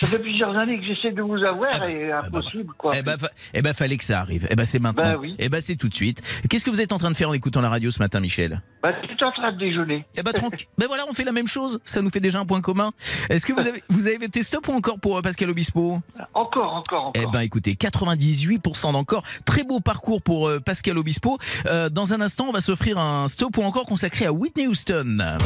ça 0.00 0.06
fait, 0.06 0.18
plusieurs 0.18 0.56
années 0.56 0.78
que 0.78 0.86
j'essaie 0.86 1.12
de 1.12 1.22
vous 1.22 1.42
avoir 1.44 1.70
Ah 1.74 1.78
bah, 1.80 1.90
et 1.90 2.12
ah 2.12 2.20
bah, 2.20 2.26
impossible 2.38 2.72
quoi. 2.76 2.92
Eh 2.96 3.02
ben, 3.02 3.16
eh 3.54 3.62
ben, 3.62 3.72
fallait 3.72 3.96
que 3.96 4.04
ça 4.04 4.20
arrive. 4.20 4.46
Eh 4.50 4.56
ben, 4.56 4.64
c'est 4.64 4.78
maintenant. 4.78 5.16
Oui. 5.20 5.36
Eh 5.38 5.48
ben, 5.48 5.60
c'est 5.60 5.76
tout 5.76 5.88
de 5.88 5.94
suite. 5.94 6.22
Qu'est-ce 6.48 6.64
que 6.64 6.70
vous 6.70 6.80
êtes 6.80 6.92
en 6.92 6.98
train 6.98 7.10
de 7.10 7.16
faire 7.16 7.28
en 7.28 7.32
écoutant 7.32 7.60
la 7.60 7.68
radio 7.68 7.90
ce 7.90 7.98
matin, 7.98 8.20
Michel? 8.20 8.62
Tu 8.82 8.88
es 8.88 9.24
en 9.24 9.32
train 9.32 9.52
de 9.52 9.58
déjeuner. 9.58 10.06
Eh 10.16 10.22
ben, 10.22 10.32
tranquille. 10.32 10.66
ben 10.78 10.86
voilà, 10.86 11.04
on 11.08 11.12
fait 11.12 11.24
la 11.24 11.32
même 11.32 11.48
chose. 11.48 11.80
Ça 11.84 12.00
nous 12.00 12.10
fait 12.10 12.20
déjà 12.20 12.40
un 12.40 12.46
point 12.46 12.60
commun. 12.60 12.92
Est-ce 13.28 13.44
que 13.44 13.52
vous 13.52 13.66
avez, 13.66 13.82
vous 13.88 14.06
avez 14.06 14.24
été 14.24 14.42
stop 14.42 14.68
ou 14.68 14.72
encore 14.72 14.98
pour 14.98 15.18
euh, 15.18 15.22
Pascal 15.22 15.50
Obispo? 15.50 16.00
Encore, 16.32 16.74
encore, 16.74 17.06
encore. 17.08 17.12
Eh 17.14 17.26
ben, 17.30 17.40
écoutez, 17.40 17.74
98% 17.74 18.92
d'encore. 18.92 19.22
Très 19.44 19.64
beau 19.64 19.80
parcours 19.80 20.22
pour 20.22 20.48
euh, 20.48 20.60
Pascal 20.60 20.96
Obispo. 20.98 21.38
Euh, 21.66 21.90
dans 21.90 22.14
un 22.14 22.20
instant, 22.20 22.46
on 22.48 22.52
va 22.52 22.60
s'offrir 22.60 22.98
un 22.98 23.28
stop 23.28 23.58
ou 23.58 23.62
encore 23.62 23.84
consacré 23.84 24.26
à 24.26 24.32
Whitney 24.32 24.66
Houston. 24.66 25.18
Ah, 25.20 25.36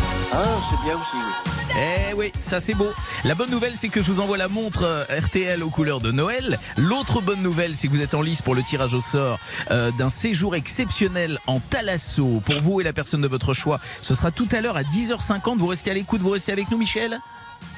c'est 0.70 0.84
bien 0.84 0.94
aussi, 0.94 1.16
oui. 1.16 1.52
Eh 1.76 2.14
oui, 2.14 2.30
ça 2.38 2.60
c'est 2.60 2.74
beau. 2.74 2.92
La 3.24 3.34
bonne 3.34 3.50
nouvelle, 3.50 3.72
c'est 3.74 3.88
que 3.88 4.00
je 4.00 4.12
vous 4.12 4.20
envoie 4.20 4.36
la 4.36 4.43
montre 4.48 4.84
euh, 4.84 5.04
RTL 5.20 5.62
aux 5.62 5.70
couleurs 5.70 6.00
de 6.00 6.10
Noël. 6.10 6.58
L'autre 6.76 7.20
bonne 7.20 7.42
nouvelle, 7.42 7.76
c'est 7.76 7.88
que 7.88 7.92
vous 7.92 8.02
êtes 8.02 8.14
en 8.14 8.22
lice 8.22 8.42
pour 8.42 8.54
le 8.54 8.62
tirage 8.62 8.94
au 8.94 9.00
sort 9.00 9.38
euh, 9.70 9.90
d'un 9.98 10.10
séjour 10.10 10.54
exceptionnel 10.56 11.38
en 11.46 11.60
Thalasso 11.60 12.42
pour 12.44 12.60
vous 12.60 12.80
et 12.80 12.84
la 12.84 12.92
personne 12.92 13.20
de 13.20 13.28
votre 13.28 13.54
choix. 13.54 13.80
Ce 14.00 14.14
sera 14.14 14.30
tout 14.30 14.48
à 14.52 14.60
l'heure 14.60 14.76
à 14.76 14.82
10h50. 14.82 15.58
Vous 15.58 15.66
restez 15.66 15.90
à 15.90 15.94
l'écoute, 15.94 16.20
vous 16.20 16.30
restez 16.30 16.52
avec 16.52 16.70
nous, 16.70 16.78
Michel? 16.78 17.18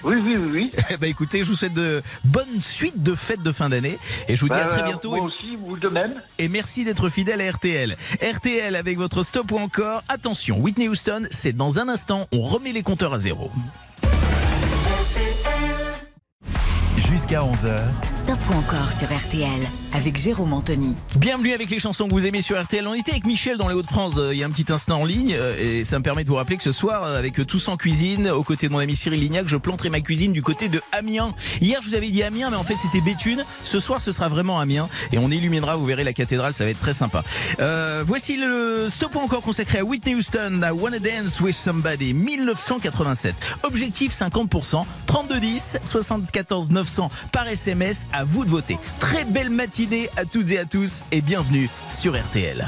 Oui, 0.03 0.17
oui, 0.25 0.37
oui, 0.37 0.51
oui. 0.53 0.71
Eh 0.91 0.97
ben 0.97 1.09
écoutez, 1.09 1.41
je 1.45 1.51
vous 1.51 1.55
souhaite 1.57 1.73
de 1.73 2.03
bonnes 2.25 2.61
suites 2.61 3.03
de 3.03 3.15
fêtes 3.15 3.43
de 3.43 3.53
fin 3.53 3.69
d'année 3.69 3.99
et 4.29 4.37
je 4.37 4.41
vous 4.41 4.49
dis 4.49 4.55
à 4.55 4.65
Ben, 4.65 4.69
très 4.69 4.83
bientôt. 4.83 5.11
Moi 5.11 5.21
aussi, 5.21 5.57
vous 5.57 5.77
de 5.77 5.89
même. 5.89 6.15
et 6.39 6.49
merci 6.49 6.85
d'être 6.85 7.09
fidèle 7.09 7.41
à 7.41 7.51
RTL. 7.51 7.97
RTL 8.23 8.75
avec 8.77 8.97
votre 8.99 9.23
stop 9.23 9.51
ou 9.53 9.59
encore. 9.59 10.03
Attention, 10.09 10.59
Whitney 10.59 10.89
Houston, 10.89 11.23
c'est 11.31 11.53
dans 11.53 11.79
un 11.79 11.89
instant, 11.89 12.27
on 12.33 12.43
remet 12.43 12.73
les 12.73 12.83
compteurs 12.83 13.15
à 13.15 13.19
zéro. 13.19 13.51
Jusqu'à 17.29 17.43
11h, 17.43 17.81
Stop 18.05 18.39
ou 18.51 18.55
encore 18.55 18.93
sur 18.93 19.09
RTL 19.09 19.67
avec 19.93 20.17
Jérôme 20.17 20.53
Anthony. 20.53 20.95
Bienvenue 21.17 21.53
avec 21.53 21.71
les 21.71 21.79
chansons 21.79 22.07
que 22.07 22.13
vous 22.13 22.27
aimez 22.27 22.43
sur 22.43 22.61
RTL. 22.63 22.87
On 22.87 22.95
était 22.95 23.13
avec 23.13 23.27
Michel 23.27 23.57
dans 23.57 23.67
les 23.67 23.75
Hauts-de-France 23.75 24.15
euh, 24.19 24.35
il 24.35 24.39
y 24.39 24.45
a 24.45 24.47
un 24.47 24.51
petit 24.51 24.71
instant 24.71 25.01
en 25.01 25.05
ligne 25.05 25.35
euh, 25.37 25.57
et 25.59 25.85
ça 25.85 25.99
me 25.99 26.05
permet 26.05 26.23
de 26.23 26.29
vous 26.29 26.37
rappeler 26.37 26.57
que 26.57 26.63
ce 26.63 26.73
soir, 26.73 27.03
euh, 27.03 27.19
avec 27.19 27.45
Tous 27.47 27.67
en 27.69 27.77
cuisine, 27.77 28.29
aux 28.29 28.43
côtés 28.43 28.69
de 28.69 28.73
mon 28.73 28.79
ami 28.79 28.95
Cyril 28.95 29.21
Lignac, 29.21 29.49
je 29.49 29.57
planterai 29.57 29.91
ma 29.91 30.01
cuisine 30.01 30.33
du 30.33 30.43
côté 30.43 30.69
de 30.69 30.81
Amiens. 30.93 31.33
Hier, 31.61 31.81
je 31.83 31.89
vous 31.89 31.95
avais 31.95 32.11
dit 32.11 32.23
Amiens, 32.23 32.51
mais 32.51 32.57
en 32.57 32.63
fait, 32.63 32.77
c'était 32.81 33.01
Béthune. 33.01 33.45
Ce 33.65 33.81
soir, 33.81 34.03
ce 34.03 34.13
sera 34.13 34.29
vraiment 34.29 34.61
Amiens 34.61 34.89
et 35.11 35.19
on 35.19 35.31
illuminera, 35.31 35.77
vous 35.77 35.87
verrez 35.87 36.05
la 36.05 36.13
cathédrale, 36.13 36.53
ça 36.53 36.65
va 36.65 36.71
être 36.71 36.81
très 36.81 36.95
sympa. 36.95 37.25
Euh, 37.59 38.05
voici 38.07 38.37
le 38.37 38.89
stop 38.91 39.17
ou 39.17 39.19
encore 39.21 39.43
consacré 39.43 39.79
à 39.79 39.85
Whitney 39.85 40.15
Houston, 40.15 40.61
à 40.63 40.73
Wanna 40.73 40.99
Dance 41.01 41.41
with 41.41 41.57
Somebody, 41.57 42.13
1987. 42.13 43.35
Objectif 43.65 44.13
50%, 44.13 44.85
3210, 45.07 45.79
74 45.85 46.71
900 46.71 47.11
par 47.33 47.49
SMS, 47.49 48.07
à 48.13 48.25
vous 48.25 48.45
de 48.45 48.51
voter. 48.51 48.79
Très 48.99 49.25
belle 49.25 49.51
matinée 49.51 50.09
à 50.17 50.25
toutes 50.25 50.51
et 50.51 50.59
à 50.59 50.65
tous 50.65 51.03
et 51.13 51.21
bienvenue 51.21 51.69
sur 51.91 52.19
RTL. 52.19 52.67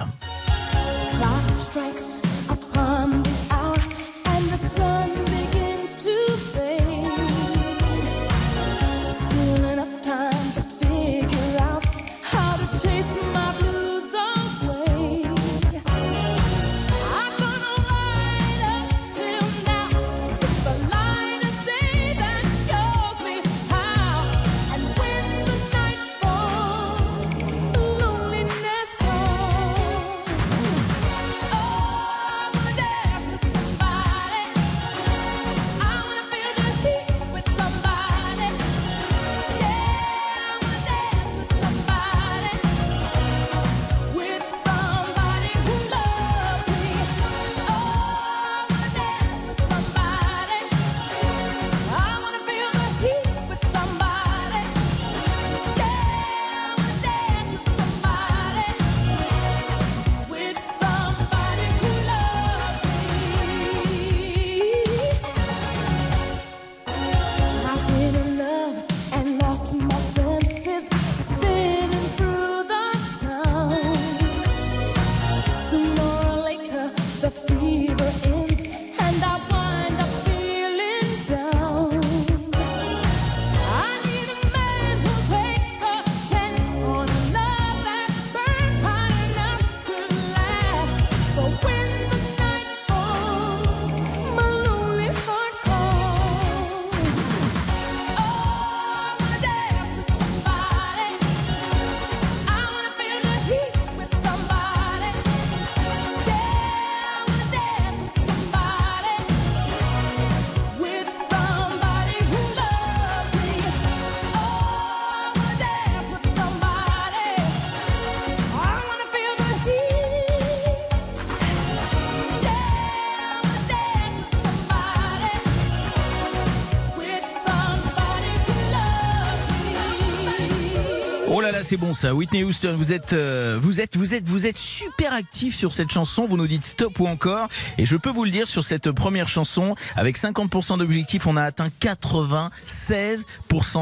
Ça. 131.94 132.14
Whitney 132.14 132.44
Houston, 132.44 132.74
vous 132.77 132.92
êtes, 132.92 133.12
euh, 133.12 133.59
vous 133.61 133.81
êtes, 133.81 133.96
vous 133.96 134.14
êtes, 134.14 134.24
vous 134.24 134.46
êtes 134.46 134.59
super 134.59 134.97
actif 135.12 135.55
sur 135.55 135.73
cette 135.73 135.90
chanson. 135.90 136.27
Vous 136.29 136.37
nous 136.37 136.47
dites 136.47 136.64
stop 136.64 136.99
ou 137.01 137.07
encore. 137.07 137.49
Et 137.79 137.87
je 137.87 137.97
peux 137.97 138.11
vous 138.11 138.25
le 138.25 138.31
dire 138.31 138.49
sur 138.49 138.64
cette 138.64 138.90
première 138.92 139.29
chanson, 139.29 139.75
avec 139.97 140.18
50% 140.18 140.79
d'objectifs, 140.79 141.27
on 141.27 141.37
a 141.37 141.42
atteint 141.42 141.68
96% 141.81 142.51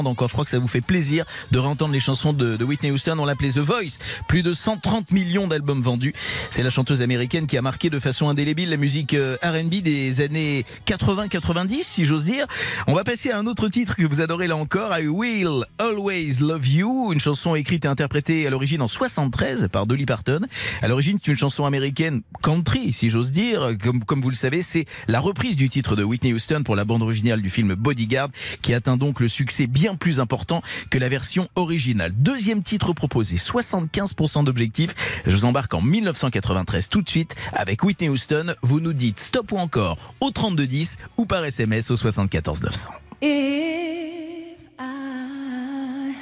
d'encore. 0.03 0.29
Je 0.29 0.33
crois 0.33 0.45
que 0.45 0.51
ça 0.51 0.59
vous 0.59 0.69
fait 0.69 0.81
plaisir 0.81 1.25
de 1.51 1.59
réentendre 1.59 1.93
les 1.93 2.01
chansons 2.01 2.33
de, 2.33 2.63
Whitney 2.63 2.91
Houston. 2.91 3.19
On 3.19 3.25
l'appelait 3.25 3.51
The 3.51 3.59
Voice. 3.59 3.99
Plus 4.29 4.43
de 4.43 4.53
130 4.53 5.11
millions 5.13 5.47
d'albums 5.47 5.83
vendus. 5.83 6.15
C'est 6.51 6.63
la 6.63 6.71
chanteuse 6.71 7.03
américaine 7.03 7.47
qui 7.47 7.57
a 7.57 7.63
marqué 7.63 7.91
de 7.91 7.99
façon 7.99 8.29
indélébile 8.29 8.71
la 8.71 8.77
musique 8.77 9.15
euh, 9.15 9.37
R&B 9.43 9.83
des 9.83 10.21
années 10.21 10.65
80-90, 10.87 11.83
si 11.83 12.05
j'ose 12.05 12.25
dire. 12.25 12.47
On 12.87 12.95
va 12.95 13.05
passer 13.05 13.31
à 13.31 13.39
un 13.39 13.47
autre 13.47 13.69
titre 13.69 13.97
que 13.97 14.05
vous 14.05 14.21
adorez 14.21 14.47
là 14.47 14.57
encore, 14.57 14.97
I 14.99 15.07
Will 15.07 15.65
Always 15.79 16.39
Love 16.41 16.67
You, 16.69 17.13
une 17.13 17.21
chanson 17.21 17.55
écrite 17.55 17.85
et 17.85 17.89
interprétée 17.89 18.47
à 18.47 18.51
l'origine 18.51 18.83
en 18.83 18.89
73 18.89 19.69
par 19.71 19.87
Dolly 19.87 20.07
Parton. 20.07 20.41
À 20.83 20.89
l'origine, 20.89 21.16
c'est 21.19 21.31
une 21.31 21.39
chanson 21.39 21.65
américaine 21.65 22.23
country, 22.43 22.93
si 22.93 23.11
j'ose 23.11 23.33
dire. 23.33 23.73
Comme, 24.07 24.21
vous 24.21 24.31
le 24.31 24.37
savez, 24.37 24.63
c'est 24.63 24.87
la 25.09 25.21
reprise 25.21 25.57
du 25.57 25.69
titre 25.69 25.97
de 25.97 26.05
Whitney 26.05 26.33
Houston 26.33 26.63
pour 26.65 26.77
la 26.77 26.85
bande 26.85 27.03
originale 27.03 27.43
du 27.43 27.51
film 27.51 27.75
Bodyguard, 27.75 28.31
qui 28.63 28.75
atteint 28.75 28.97
donc 28.97 29.21
le 29.21 29.29
succès 29.29 29.67
bien 29.67 29.95
plus 29.95 30.21
important 30.21 30.63
que 30.91 30.99
la 30.99 31.09
version 31.09 31.49
originale. 31.55 32.13
Deuxième 32.17 32.63
titre 32.63 32.93
proposé, 32.93 33.37
75% 33.37 34.45
d'objectifs. 34.45 34.95
Je 35.27 35.37
vous 35.37 35.45
embarque 35.45 35.75
en 35.75 35.83
1993 35.83 36.89
tout 36.89 37.03
de 37.03 37.09
suite 37.09 37.35
avec 37.53 37.83
Whitney 37.83 38.09
Houston. 38.09 38.55
Vous 38.63 38.81
nous 38.81 38.93
dites 38.93 39.21
stop 39.21 39.53
ou 39.53 39.59
encore 39.59 39.99
au 40.21 40.31
3210 40.31 40.97
ou 41.17 41.27
par 41.27 41.45
SMS 41.45 41.91
au 41.91 41.97
74 41.97 42.63
900. 42.63 42.91
If 43.23 44.59
I 44.79 46.15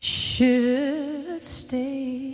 should 0.00 1.42
stay, 1.42 2.33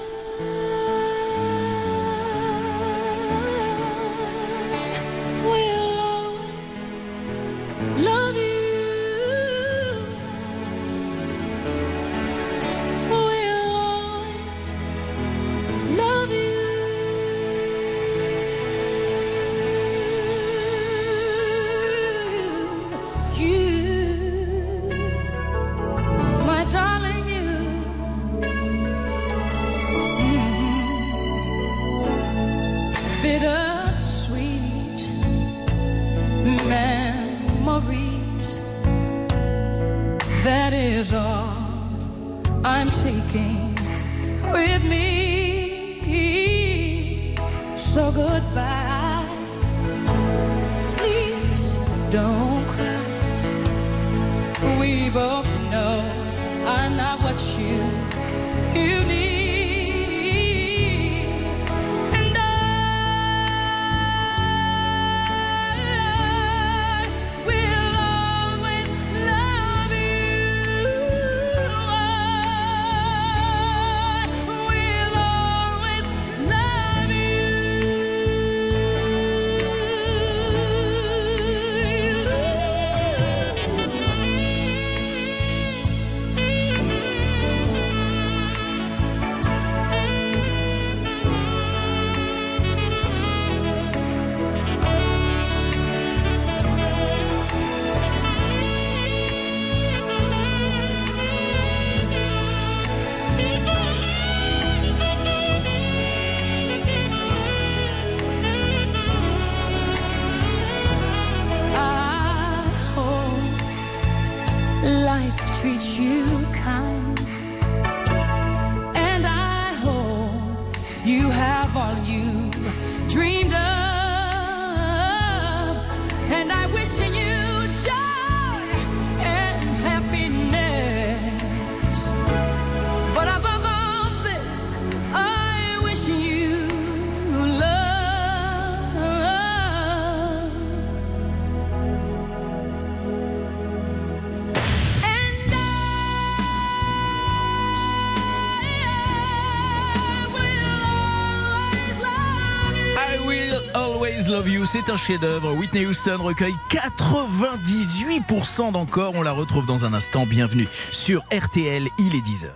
C'est 154.65 154.89
un 154.89 154.97
chef-d'œuvre. 154.97 155.53
Whitney 155.53 155.85
Houston 155.85 156.17
recueille 156.21 156.55
98% 156.69 158.71
d'encore. 158.71 159.13
On 159.15 159.21
la 159.21 159.31
retrouve 159.31 159.65
dans 159.65 159.85
un 159.85 159.93
instant. 159.93 160.25
Bienvenue 160.25 160.67
sur 160.91 161.23
RTL, 161.31 161.87
il 161.97 162.15
est 162.15 162.21
10h. 162.21 162.49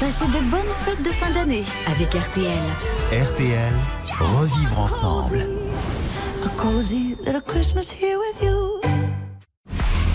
Passez 0.00 0.26
de 0.26 0.50
bonnes 0.50 0.72
fêtes 0.84 1.02
de 1.02 1.10
fin 1.10 1.30
d'année 1.30 1.64
avec 1.86 2.14
RTL. 2.14 2.58
RTL, 3.12 3.72
revivre 4.18 4.78
ensemble. 4.78 5.46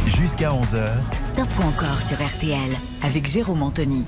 Jusqu'à 0.06 0.52
11h, 0.52 0.92
Stop 1.14 1.48
ou 1.60 1.64
encore 1.64 2.02
sur 2.02 2.18
RTL 2.18 2.76
avec 3.04 3.28
Jérôme 3.28 3.64
Anthony. 3.64 4.06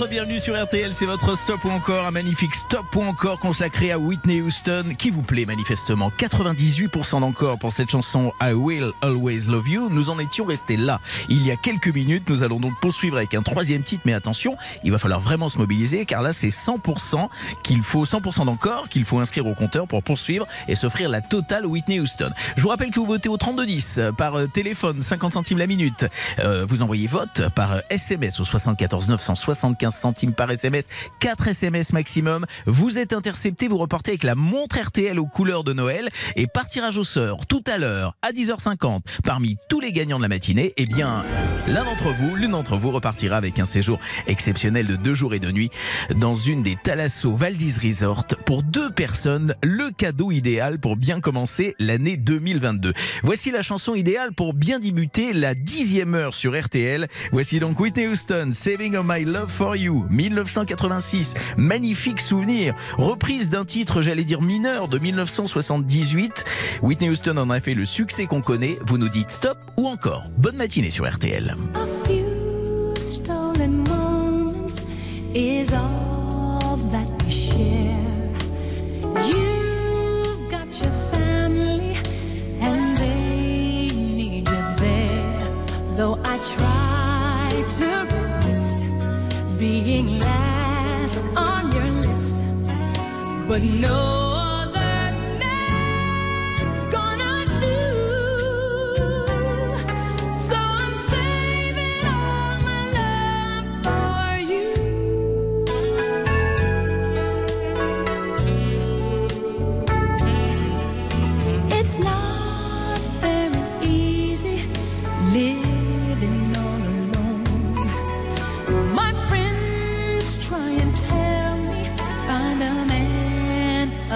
You. 0.00 0.08
10h04, 0.08 0.08
bienvenue 0.08 0.40
sur 0.40 0.60
RTL, 0.60 0.94
c'est 0.94 1.06
votre 1.06 1.36
stop 1.36 1.64
ou 1.64 1.70
encore, 1.70 2.06
un 2.06 2.10
magnifique 2.10 2.54
stop 2.54 2.84
ou 2.94 3.02
encore 3.02 3.38
consacré 3.38 3.90
à 3.90 3.98
Whitney 3.98 4.40
Houston, 4.40 4.94
qui 4.96 5.10
vous 5.10 5.22
plaît 5.22 5.44
manifestement. 5.44 6.12
98% 6.18 7.20
d'encore 7.20 7.58
pour 7.58 7.72
cette 7.72 7.90
chanson 7.90 8.32
I 8.40 8.52
Will 8.52 8.92
Always 9.00 9.46
Love 9.48 9.68
You. 9.68 9.88
Nous 9.90 10.10
en 10.10 10.18
étions 10.18 10.44
restés 10.44 10.76
là 10.76 11.00
il 11.28 11.44
y 11.44 11.50
a 11.50 11.56
quelques 11.56 11.88
minutes. 11.88 12.28
Nous 12.28 12.42
allons 12.42 12.60
donc 12.60 12.78
poursuivre 12.80 13.16
avec 13.16 13.34
un 13.34 13.42
troisième 13.42 13.82
titre, 13.82 14.02
mais 14.04 14.12
attention, 14.12 14.56
il 14.84 14.92
va 14.92 14.98
falloir 14.98 15.20
vraiment 15.20 15.48
se 15.48 15.58
mobiliser 15.58 16.06
car 16.06 16.22
là 16.22 16.32
c'est 16.32 16.48
100% 16.48 17.28
qu'il 17.62 17.82
faut, 17.82 18.04
100% 18.04 18.44
d'encore 18.44 18.88
qu'il 18.88 19.04
faut 19.04 19.18
inscrire 19.18 19.46
au 19.46 19.54
compteur 19.54 19.86
pour 19.86 20.02
poursuivre 20.02 20.46
et 20.68 20.74
s'offrir 20.74 21.08
la 21.08 21.20
totale 21.20 21.66
Whitney 21.66 22.00
Houston. 22.00 22.30
Je 22.56 22.62
vous 22.62 22.68
rappelle 22.68 22.90
que 22.90 23.00
vous 23.00 23.06
votez 23.06 23.28
au 23.28 23.36
3210 23.36 24.00
par 24.16 24.36
euh, 24.36 24.46
téléphone, 24.46 25.02
50 25.02 25.32
centimes 25.32 25.58
la 25.58 25.66
minute. 25.66 26.06
Euh, 26.38 26.64
vous 26.68 26.82
envoyez 26.82 27.06
vote 27.06 27.42
par 27.54 27.72
euh, 27.72 27.80
SMS 27.90 28.40
au 28.40 28.44
74 28.44 29.08
974 29.08 29.87
75 29.90 30.08
centimes 30.08 30.32
par 30.32 30.50
SMS, 30.50 30.86
4 31.20 31.48
SMS 31.48 31.92
maximum. 31.92 32.46
Vous 32.66 32.98
êtes 32.98 33.12
intercepté, 33.12 33.68
vous 33.68 33.76
reportez 33.78 34.12
avec 34.12 34.24
la 34.24 34.34
montre 34.34 34.78
RTL 34.78 35.18
aux 35.18 35.26
couleurs 35.26 35.64
de 35.64 35.72
Noël 35.72 36.08
et 36.34 36.46
par 36.46 36.66
tirage 36.68 36.96
au 36.96 37.04
sort 37.04 37.46
tout 37.46 37.62
à 37.66 37.78
l'heure 37.78 38.16
à 38.22 38.32
10h50 38.32 39.00
parmi 39.24 39.56
tous 39.68 39.80
les 39.80 39.92
gagnants 39.92 40.16
de 40.16 40.22
la 40.22 40.28
matinée, 40.28 40.72
eh 40.76 40.84
bien 40.86 41.22
l'un 41.66 41.84
d'entre 41.84 42.10
vous, 42.14 42.36
l'une 42.36 42.52
d'entre 42.52 42.76
vous 42.76 42.90
repartira 42.90 43.36
avec 43.36 43.58
un 43.58 43.64
séjour 43.66 44.00
exceptionnel 44.26 44.86
de 44.86 44.96
deux 44.96 45.14
jours 45.14 45.34
et 45.34 45.38
de 45.38 45.50
nuit 45.50 45.70
dans 46.14 46.36
une 46.36 46.62
des 46.62 46.76
Thalasso 46.82 47.36
Valdis 47.36 47.76
Resort 47.82 48.26
pour 48.46 48.62
deux 48.62 48.90
personnes, 48.90 49.54
le 49.62 49.90
cadeau 49.90 50.30
idéal 50.30 50.78
pour 50.78 50.96
bien 50.96 51.20
commencer 51.20 51.74
l'année 51.78 52.16
2022. 52.16 52.94
Voici 53.22 53.50
la 53.50 53.62
chanson 53.62 53.94
idéale 53.94 54.32
pour 54.32 54.54
bien 54.54 54.78
débuter 54.78 55.32
la 55.32 55.54
dixième 55.54 56.14
heure 56.14 56.34
sur 56.34 56.58
RTL. 56.58 57.08
Voici 57.32 57.60
donc 57.60 57.78
Whitney 57.78 58.06
Houston, 58.06 58.50
Saving 58.52 58.96
of 58.96 59.04
My 59.06 59.24
Love 59.24 59.50
for 59.50 59.76
You, 59.76 59.77
1986. 59.78 61.34
Magnifique 61.56 62.20
souvenir. 62.20 62.74
Reprise 62.96 63.50
d'un 63.50 63.64
titre, 63.64 64.02
j'allais 64.02 64.24
dire 64.24 64.42
mineur, 64.42 64.88
de 64.88 64.98
1978. 64.98 66.44
Whitney 66.82 67.10
Houston 67.10 67.36
en 67.36 67.50
a 67.50 67.60
fait 67.60 67.74
le 67.74 67.84
succès 67.84 68.26
qu'on 68.26 68.42
connaît. 68.42 68.78
Vous 68.86 68.98
nous 68.98 69.08
dites 69.08 69.30
stop 69.30 69.58
ou 69.76 69.86
encore. 69.86 70.24
Bonne 70.36 70.56
matinée 70.56 70.90
sur 70.90 71.08
RTL. 71.08 71.56
Being 89.58 90.20
last 90.20 91.28
on 91.36 91.72
your 91.72 91.90
list, 91.90 92.44
but 93.48 93.60
no. 93.62 94.27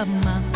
My. 0.05 0.52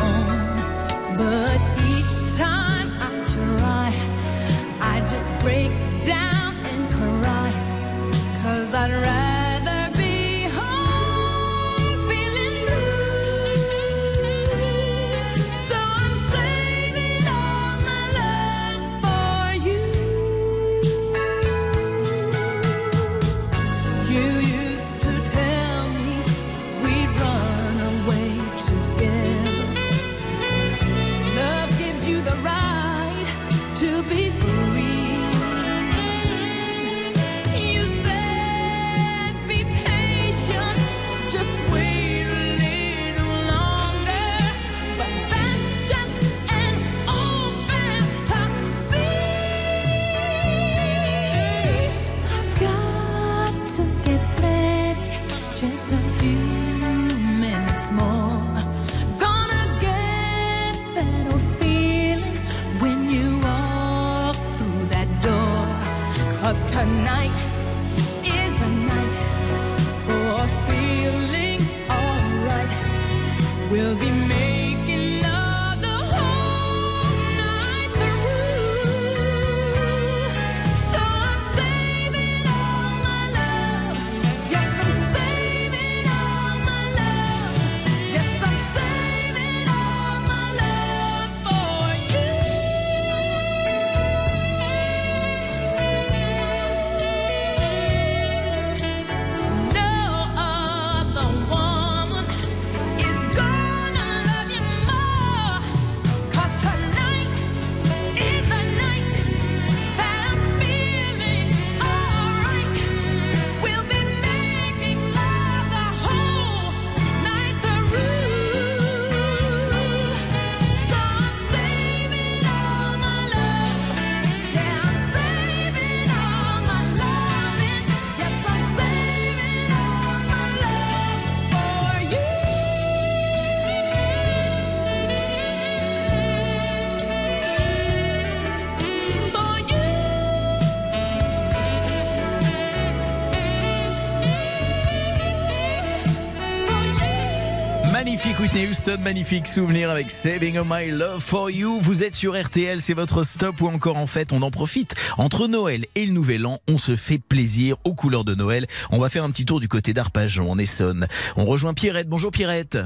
Magnifique 148.17 148.41
Whitney 148.41 148.67
Houston, 148.67 148.97
magnifique 149.03 149.47
souvenir 149.47 149.91
avec 149.91 150.11
Saving 150.11 150.57
of 150.57 150.67
My 150.71 150.91
Love 150.91 151.21
for 151.21 151.51
You. 151.51 151.81
Vous 151.83 152.03
êtes 152.03 152.17
sur 152.17 152.35
RTL, 152.35 152.81
c'est 152.81 152.95
votre 152.95 153.25
stop 153.25 153.61
ou 153.61 153.67
encore 153.67 153.99
en 153.99 154.07
fait, 154.07 154.33
on 154.33 154.41
en 154.41 154.51
profite. 154.51 154.95
Entre 155.19 155.47
Noël 155.49 155.85
et 155.97 156.07
le 156.07 156.13
Nouvel 156.13 156.47
An, 156.47 156.61
on 156.67 156.79
se 156.79 156.97
fait 156.97 157.19
plaisir 157.19 157.77
aux 157.85 157.93
couleurs 157.93 158.25
de 158.25 158.35
Noël. 158.35 158.69
On 158.91 158.99
va 158.99 159.11
faire 159.11 159.23
un 159.23 159.31
petit 159.31 159.45
tour 159.45 159.61
du 159.61 159.69
côté 159.69 159.93
d'Arpajon, 159.93 160.51
en 160.51 160.57
Essonne. 160.57 161.09
On 161.37 161.45
rejoint 161.45 161.75
Pierrette. 161.75 162.09
Bonjour 162.09 162.31
Pierrette. 162.31 162.79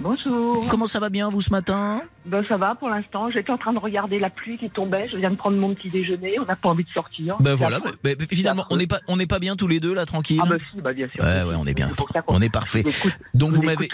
Bonjour. 0.00 0.66
Comment 0.68 0.86
ça 0.86 1.00
va 1.00 1.08
bien 1.08 1.30
vous 1.30 1.40
ce 1.40 1.50
matin? 1.50 2.02
Ben, 2.26 2.44
ça 2.48 2.56
va 2.58 2.74
pour 2.74 2.90
l'instant. 2.90 3.30
J'étais 3.30 3.50
en 3.50 3.56
train 3.56 3.72
de 3.72 3.78
regarder 3.78 4.18
la 4.18 4.28
pluie 4.28 4.58
qui 4.58 4.68
tombait. 4.68 5.08
Je 5.08 5.16
viens 5.16 5.30
de 5.30 5.36
prendre 5.36 5.56
mon 5.56 5.74
petit 5.74 5.88
déjeuner. 5.88 6.38
On 6.38 6.44
n'a 6.44 6.54
pas 6.56 6.68
envie 6.68 6.84
de 6.84 6.90
sortir. 6.90 7.36
Ben 7.40 7.54
voilà, 7.54 7.80
mais- 8.04 8.14
mais 8.18 8.26
finalement 8.26 8.66
on 8.70 8.76
n'est 8.76 8.86
pas 8.86 9.00
on 9.08 9.16
n'est 9.16 9.26
pas 9.26 9.38
bien 9.38 9.56
tous 9.56 9.68
les 9.68 9.80
deux 9.80 9.94
là 9.94 10.04
tranquille. 10.04 10.40
Ah 10.42 10.46
bah 10.48 10.56
si, 10.70 10.80
bah 10.80 10.92
bien 10.92 11.08
sûr. 11.08 11.24
Ouais 11.24 11.42
ouais, 11.44 11.54
on 11.56 11.66
est 11.66 11.74
bien. 11.74 11.90
On 12.28 12.42
est 12.42 12.50
parfait. 12.50 12.80
écoute- 12.80 13.16
Donc 13.34 13.56
m'avez 13.62 13.88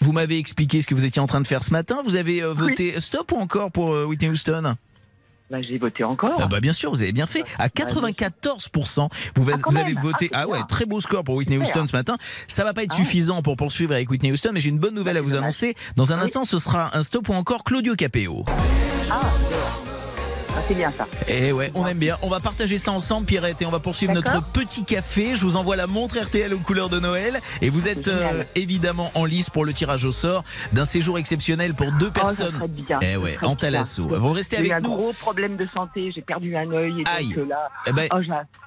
vous 0.00 0.12
m'avez 0.12 0.38
expliqué 0.38 0.80
ce 0.80 0.86
que 0.86 0.94
vous 0.94 1.04
étiez 1.04 1.20
en 1.20 1.26
train 1.26 1.42
de 1.42 1.46
faire 1.46 1.62
ce 1.62 1.72
matin. 1.72 1.98
Vous 2.04 2.16
avez 2.16 2.42
euh, 2.42 2.52
voté 2.54 2.98
stop 3.00 3.32
ou 3.32 3.36
encore 3.36 3.70
pour 3.70 3.92
euh, 3.92 4.04
Whitney 4.06 4.30
Houston? 4.30 4.74
Bah, 5.50 5.58
j'ai 5.60 5.76
voté 5.78 6.02
encore. 6.04 6.38
Ah 6.40 6.46
bah 6.46 6.60
bien 6.60 6.72
sûr, 6.72 6.90
vous 6.90 7.02
avez 7.02 7.12
bien 7.12 7.26
fait. 7.26 7.44
À 7.58 7.68
94%, 7.68 9.08
vous, 9.36 9.50
Ah, 9.50 9.56
vous 9.68 9.76
avez 9.76 9.92
même. 9.94 10.02
voté. 10.02 10.30
Ah, 10.32 10.42
Ah, 10.44 10.48
ouais, 10.48 10.58
très 10.68 10.86
beau 10.86 11.00
score 11.00 11.22
pour 11.22 11.34
Whitney. 11.36 11.58
Houston 11.58 11.86
ce 11.86 11.94
matin. 11.94 12.16
Ça 12.48 12.64
va 12.64 12.72
pas 12.72 12.82
être 12.82 12.92
Ah 12.94 12.96
suffisant 12.96 13.42
pour 13.42 13.56
poursuivre 13.56 13.92
avec 13.92 14.10
Whitney 14.10 14.32
Houston, 14.32 14.50
mais 14.54 14.60
j'ai 14.60 14.70
une 14.70 14.78
bonne 14.78 14.94
nouvelle 14.94 15.16
à 15.18 15.20
Bah, 15.20 15.26
vous 15.28 15.34
annoncer. 15.36 15.74
Dans 15.96 16.12
un 16.12 16.16
Oui. 16.18 16.24
instant, 16.24 16.44
ce 16.44 16.58
sera 16.58 16.96
un 16.96 17.02
stop 17.02 17.28
ou 17.28 17.34
encore 17.34 17.62
Claudio 17.64 17.94
Capéo. 17.94 18.44
Ah, 19.10 19.20
c'est 20.68 20.74
bien 20.74 20.90
ça. 20.96 21.06
Et 21.28 21.52
ouais, 21.52 21.70
on 21.74 21.86
aime 21.86 21.98
bien. 21.98 22.16
On 22.22 22.28
va 22.28 22.40
partager 22.40 22.78
ça 22.78 22.90
ensemble, 22.92 23.26
Pierrette, 23.26 23.60
et 23.62 23.66
on 23.66 23.70
va 23.70 23.78
poursuivre 23.80 24.12
notre 24.14 24.42
petit 24.52 24.84
café. 24.84 25.36
Je 25.36 25.42
vous 25.42 25.56
envoie 25.56 25.76
la 25.76 25.86
montre 25.86 26.18
RTL 26.18 26.52
aux 26.54 26.58
couleurs 26.58 26.88
de 26.88 26.98
Noël. 27.00 27.40
Et 27.60 27.68
vous 27.70 27.86
êtes 27.88 28.04
Génial. 28.06 28.36
euh, 28.40 28.44
évidemment 28.54 29.10
en 29.14 29.24
lice 29.24 29.50
pour 29.50 29.64
le 29.64 29.72
tirage 29.72 30.04
au 30.04 30.12
sort 30.12 30.44
d'un 30.72 30.84
séjour 30.84 31.18
exceptionnel 31.18 31.74
pour 31.74 31.90
deux 31.92 32.08
Oh, 32.08 32.10
personnes. 32.10 32.58
bien. 32.68 32.98
Eh 33.02 33.16
ouais, 33.16 33.36
en. 33.42 33.56
Talasso. 33.56 34.04
Vous 34.08 34.32
restez 34.32 34.56
J'ai 34.58 34.68
eu 34.68 34.72
avec 34.72 34.84
un 34.84 34.88
nous. 34.88 34.94
gros 34.96 35.12
problème 35.12 35.56
de 35.56 35.66
santé, 35.74 36.10
j'ai 36.14 36.22
perdu 36.22 36.56
un 36.56 36.70
œil 36.72 37.00
et 37.00 37.04
Aïe. 37.08 37.28
donc 37.28 37.38
euh, 37.38 37.46
là, 37.48 37.70
Eh 37.86 37.92
ben, 37.92 38.08
oh, 38.12 38.18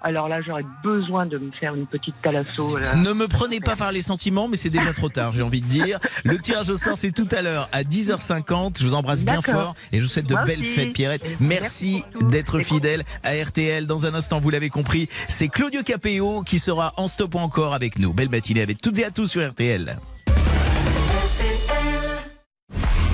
alors 0.02 0.28
là 0.30 0.42
j'aurais 0.42 0.66
besoin 0.84 1.26
de 1.26 1.38
me 1.38 1.52
faire 1.52 1.76
une 1.76 1.86
petite 1.88 2.16
thalasso. 2.22 2.78
Là. 2.78 2.96
Ne 2.96 3.12
me 3.14 3.28
prenez 3.28 3.60
pas 3.60 3.76
par 3.76 3.92
les 3.92 4.02
sentiments, 4.02 4.48
mais 4.48 4.56
c'est 4.58 4.70
déjà 4.70 4.94
trop 4.94 5.10
tard, 5.10 5.32
j'ai 5.34 5.42
envie 5.42 5.62
de 5.62 5.68
dire. 5.68 6.00
Le 6.24 6.38
tirage 6.40 6.70
au 6.70 6.78
sort, 6.78 6.98
c'est 6.98 7.12
tout 7.12 7.28
à 7.32 7.42
l'heure 7.42 7.70
à 7.72 7.84
10h50. 7.84 8.78
Je 8.80 8.86
vous 8.88 8.94
embrasse 8.94 9.24
bien 9.24 9.42
fort 9.42 9.76
et 9.92 9.98
je 9.98 10.04
vous 10.04 10.10
souhaite 10.10 10.28
de 10.28 10.34
Moi 10.34 10.44
belles 10.46 10.60
aussi. 10.62 10.70
fêtes, 10.70 10.94
Pierrette. 10.94 11.26
Et 11.26 11.36
Merci 11.40 11.87
merci 11.88 12.04
d'être 12.30 12.60
fidèle 12.60 13.04
à 13.23 13.32
RTL. 13.34 13.88
Dans 13.88 14.06
un 14.06 14.13
instant, 14.13 14.39
vous 14.39 14.50
l'avez 14.50 14.69
compris, 14.69 15.10
c'est 15.30 15.47
Claudio 15.47 15.84
Capéo 15.84 16.43
qui 16.43 16.60
sera 16.60 16.93
en 16.97 17.08
stop 17.08 17.36
ou 17.36 17.39
encore 17.39 17.73
avec 17.73 18.00
nous. 18.00 18.13
Belle 18.13 18.30
matinée 18.30 18.62
avec 18.62 18.82
toutes 18.82 19.00
et 19.00 19.06
à 19.06 19.12
tous 19.12 19.28
sur 19.28 19.47
RTL. 19.47 19.97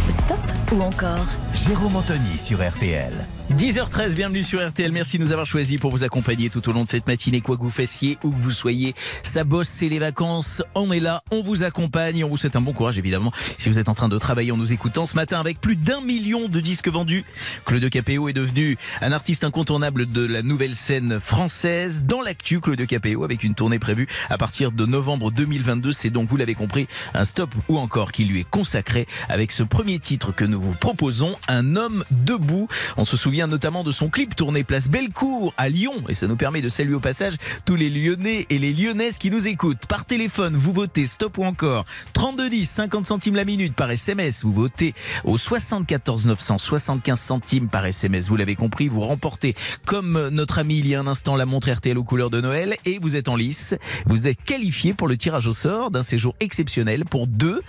Stop 0.10 0.40
ou 0.72 0.82
encore 0.82 1.28
Jérôme 1.68 1.96
Anthony 1.96 2.38
sur 2.38 2.68
RTL. 2.68 3.28
10h13, 3.52 4.14
bienvenue 4.14 4.42
sur 4.42 4.66
RTL. 4.66 4.92
Merci 4.94 5.18
de 5.18 5.24
nous 5.24 5.34
avoir 5.34 5.46
choisis 5.46 5.78
pour 5.78 5.92
vous 5.92 6.06
accompagner 6.06 6.50
tout 6.50 6.68
au 6.70 6.72
long 6.72 6.86
de 6.86 6.90
cette 6.90 7.06
matinée, 7.08 7.42
quoi 7.42 7.58
que 7.58 7.62
vous 7.62 7.70
fassiez, 7.70 8.18
où 8.24 8.32
que 8.32 8.40
vous 8.40 8.52
soyez. 8.52 8.96
Ça 9.22 9.44
bosse, 9.44 9.68
c'est 9.68 9.90
les 9.90 10.00
vacances. 10.00 10.64
On 10.76 10.94
est 10.94 11.02
là, 11.02 11.24
on 11.30 11.44
vous 11.44 11.62
accompagne. 11.62 12.24
On 12.24 12.30
vous 12.30 12.38
souhaite 12.38 12.56
un 12.56 12.62
bon 12.62 12.72
courage, 12.72 12.98
évidemment, 12.98 13.34
si 13.58 13.68
vous 13.68 13.78
êtes 13.78 13.90
en 13.90 13.96
train 13.96 14.08
de 14.08 14.18
travailler 14.18 14.54
en 14.54 14.58
nous 14.58 14.72
écoutant 14.72 15.06
ce 15.06 15.16
matin 15.16 15.42
avec 15.42 15.60
plus 15.60 15.76
d'un 15.76 16.00
million 16.00 16.48
de 16.48 16.62
disques 16.62 16.88
vendus. 16.88 17.26
Claude 17.66 17.88
Capéo 17.90 18.30
est 18.30 18.34
devenu 18.34 18.78
un 19.02 19.12
artiste 19.12 19.44
incontournable 19.44 20.10
de 20.10 20.26
la 20.26 20.42
nouvelle 20.42 20.74
scène 20.74 21.20
française. 21.20 22.04
Dans 22.04 22.22
l'actu, 22.22 22.62
Claude 22.62 22.86
Capéo, 22.88 23.26
avec 23.26 23.44
une 23.44 23.56
tournée 23.56 23.78
prévue 23.78 24.08
à 24.30 24.38
partir 24.38 24.72
de 24.72 24.86
novembre 24.86 25.32
2022. 25.32 25.92
C'est 25.92 26.10
donc, 26.10 26.30
vous 26.30 26.38
l'avez 26.38 26.56
compris, 26.56 26.88
un 27.14 27.26
stop 27.26 27.54
ou 27.68 27.78
encore 27.78 28.14
qui 28.14 28.24
lui 28.24 28.40
est 28.40 28.50
consacré 28.50 29.06
avec 29.28 29.52
ce 29.52 29.64
premier 29.64 30.00
titre 30.00 30.32
que 30.34 30.46
nous 30.46 30.62
vous 30.62 30.74
proposons, 30.74 31.36
Un 31.50 31.76
homme 31.76 32.06
debout. 32.10 32.70
On 32.96 33.04
se 33.04 33.18
souvient 33.18 33.33
notamment 33.42 33.84
de 33.84 33.92
son 33.92 34.10
clip 34.10 34.36
tourné 34.36 34.64
place 34.64 34.90
Bellecour 34.90 35.54
à 35.58 35.68
Lyon 35.68 35.96
et 36.08 36.16
ça 36.16 36.28
nous 36.28 36.36
permet 36.36 36.62
de 36.62 36.70
saluer 36.70 36.94
au 36.94 37.00
passage 37.00 37.34
tous 37.66 37.76
les 37.76 37.90
Lyonnais 37.90 38.46
et 38.50 38.60
les 38.60 38.74
Lyonnaises 38.74 39.18
qui 39.18 39.32
nous 39.32 39.48
écoutent. 39.48 39.86
Par 39.88 40.06
téléphone, 40.06 40.56
vous 40.56 40.72
votez 40.72 41.06
stop 41.06 41.40
ou 41.40 41.44
encore 41.44 41.86
3210 42.14 42.70
50 42.70 43.06
centimes 43.06 43.36
la 43.36 43.46
minute 43.46 43.74
par 43.74 43.90
SMS. 43.90 44.44
Vous 44.44 44.54
votez 44.54 44.94
au 45.24 45.38
74 45.38 46.28
900 46.28 46.58
75 46.60 47.20
centimes 47.20 47.68
par 47.70 47.86
SMS. 47.86 48.28
Vous 48.28 48.36
l'avez 48.36 48.56
compris, 48.56 48.88
vous 48.88 49.02
remportez 49.02 49.56
comme 49.86 50.30
notre 50.30 50.60
ami 50.60 50.78
il 50.78 50.88
y 50.88 50.96
a 50.96 51.00
un 51.00 51.08
instant 51.08 51.36
la 51.36 51.46
montre 51.46 51.72
RTL 51.72 51.98
aux 51.98 52.04
couleurs 52.04 52.30
de 52.30 52.40
Noël 52.40 52.76
et 52.86 53.00
vous 53.00 53.16
êtes 53.16 53.30
en 53.30 53.36
lice. 53.36 53.76
Vous 54.06 54.28
êtes 54.28 54.44
qualifié 54.44 54.94
pour 54.94 55.08
le 55.08 55.18
tirage 55.18 55.48
au 55.48 55.54
sort 55.54 55.90
d'un 55.90 56.04
séjour 56.04 56.36
exceptionnel 56.40 57.06
pour 57.06 57.26
deux, 57.26 57.62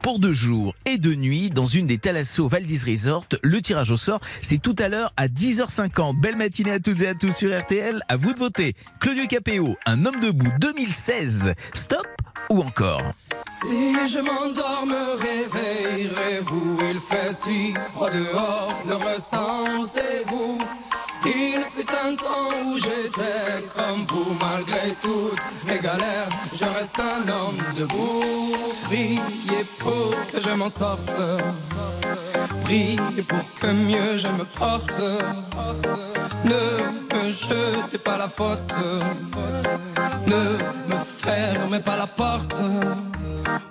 pour 0.00 0.18
deux 0.18 0.32
jours 0.32 0.74
et 0.86 0.98
deux 0.98 1.14
nuits 1.14 1.50
dans 1.50 1.66
une 1.66 1.86
des 1.86 1.98
Thalasso 1.98 2.48
Valdis 2.48 2.82
Resort. 2.86 3.26
Le 3.42 3.60
tirage 3.60 3.90
au 3.90 3.96
sort, 3.96 4.20
c'est 4.40 4.58
tout 4.58 4.76
à 4.78 4.88
l'heure 4.88 5.09
à 5.16 5.28
10h50. 5.28 6.20
Belle 6.20 6.36
matinée 6.36 6.72
à 6.72 6.80
toutes 6.80 7.02
et 7.02 7.08
à 7.08 7.14
tous 7.14 7.34
sur 7.34 7.58
RTL. 7.58 8.00
À 8.08 8.16
vous 8.16 8.32
de 8.32 8.38
voter. 8.38 8.74
Claudio 9.00 9.26
Capéo, 9.26 9.76
un 9.86 10.04
homme 10.06 10.20
debout 10.20 10.52
2016. 10.60 11.54
Stop 11.74 12.06
ou 12.50 12.60
encore? 12.60 13.12
Si 13.52 14.08
je 14.08 14.20
m'endors, 14.20 14.86
me 14.86 15.16
réveillerez-vous 15.18 16.78
Il 16.90 17.00
fait 17.00 17.34
si 17.34 17.74
froid 17.92 18.10
dehors, 18.10 18.82
le 18.86 18.94
ressentez-vous 18.94 20.58
Il 21.24 21.64
fut 21.74 21.86
un 21.90 22.14
temps 22.14 22.50
où 22.66 22.78
j'étais 22.78 23.66
comme 23.74 24.06
vous 24.08 24.36
Malgré 24.40 24.94
toutes 25.02 25.40
mes 25.66 25.78
galères, 25.78 26.28
je 26.54 26.64
reste 26.64 26.98
un 26.98 27.28
homme 27.28 27.58
debout. 27.76 28.22
Priez 28.84 29.64
pour 29.78 30.14
que 30.32 30.40
je 30.40 30.50
m'en 30.50 30.68
sorte. 30.68 31.16
Priez 32.64 33.22
pour 33.28 33.44
que 33.60 33.66
mieux 33.66 34.16
je 34.16 34.28
me 34.28 34.44
porte. 34.44 34.98
Ne 36.44 37.16
me 37.16 37.32
jetez 37.32 37.98
pas 37.98 38.16
la 38.16 38.28
faute. 38.28 38.74
Ne 40.26 40.56
me 40.88 41.00
fermez 41.04 41.80
pas 41.80 41.96
la 41.96 42.06
porte. 42.06 42.56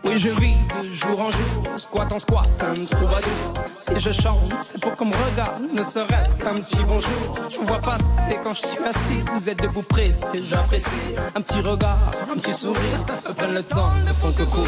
Oui, 0.03 0.17
je 0.17 0.29
vis 0.29 0.55
de 0.83 0.93
jour 0.93 1.21
en 1.21 1.31
jour, 1.31 1.79
squat 1.79 2.11
en 2.11 2.19
squat, 2.19 2.63
un 2.63 2.85
troubadour. 2.85 3.53
Si 3.77 3.99
je 3.99 4.11
chante, 4.11 4.53
c'est 4.61 4.79
pour 4.81 4.93
qu'on 4.93 5.05
me 5.05 5.15
regarde, 5.31 5.61
ne 5.73 5.83
serait-ce 5.83 6.35
qu'un 6.35 6.55
petit 6.55 6.83
bonjour. 6.87 7.35
Je 7.49 7.57
vous 7.57 7.65
vois 7.65 7.81
passer 7.81 8.37
quand 8.43 8.53
je 8.53 8.67
suis 8.67 8.79
assis, 8.79 9.21
vous 9.33 9.49
êtes 9.49 9.61
debout 9.61 9.83
pressé, 9.83 10.25
j'apprécie. 10.43 10.89
Un 11.35 11.41
petit 11.41 11.59
regard, 11.61 12.11
un 12.29 12.35
petit 12.35 12.53
sourire, 12.53 13.05
me 13.27 13.33
prennent 13.33 13.53
le 13.53 13.63
temps, 13.63 13.91
ne 14.05 14.13
font 14.13 14.31
que 14.31 14.43
courir. 14.43 14.67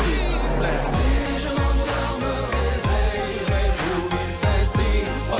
Merci. 0.61 0.95
Je 1.43 1.49
m'endors, 1.49 2.17
me 2.19 2.33
réveillerez-vous, 2.55 4.17
il 4.27 4.33
fait 4.41 4.65
si 4.65 5.05
froid 5.25 5.39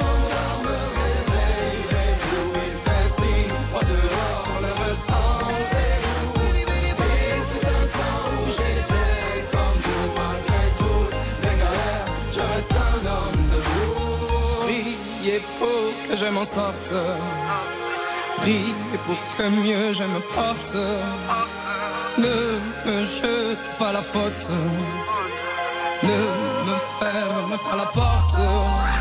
Je 16.15 16.25
m'en 16.25 16.45
sorte. 16.45 16.93
Priez 18.37 18.73
pour 19.05 19.15
que 19.37 19.43
mieux 19.49 19.93
je 19.93 20.03
me 20.03 20.19
porte. 20.35 20.75
Ne 22.17 22.35
me 22.85 23.05
jete 23.05 23.57
pas 23.79 23.91
la 23.91 24.01
faute. 24.01 24.49
Ne 26.03 26.19
me 26.67 26.77
ferme 26.99 27.57
pas 27.69 27.75
la 27.77 27.85
porte. 27.85 29.00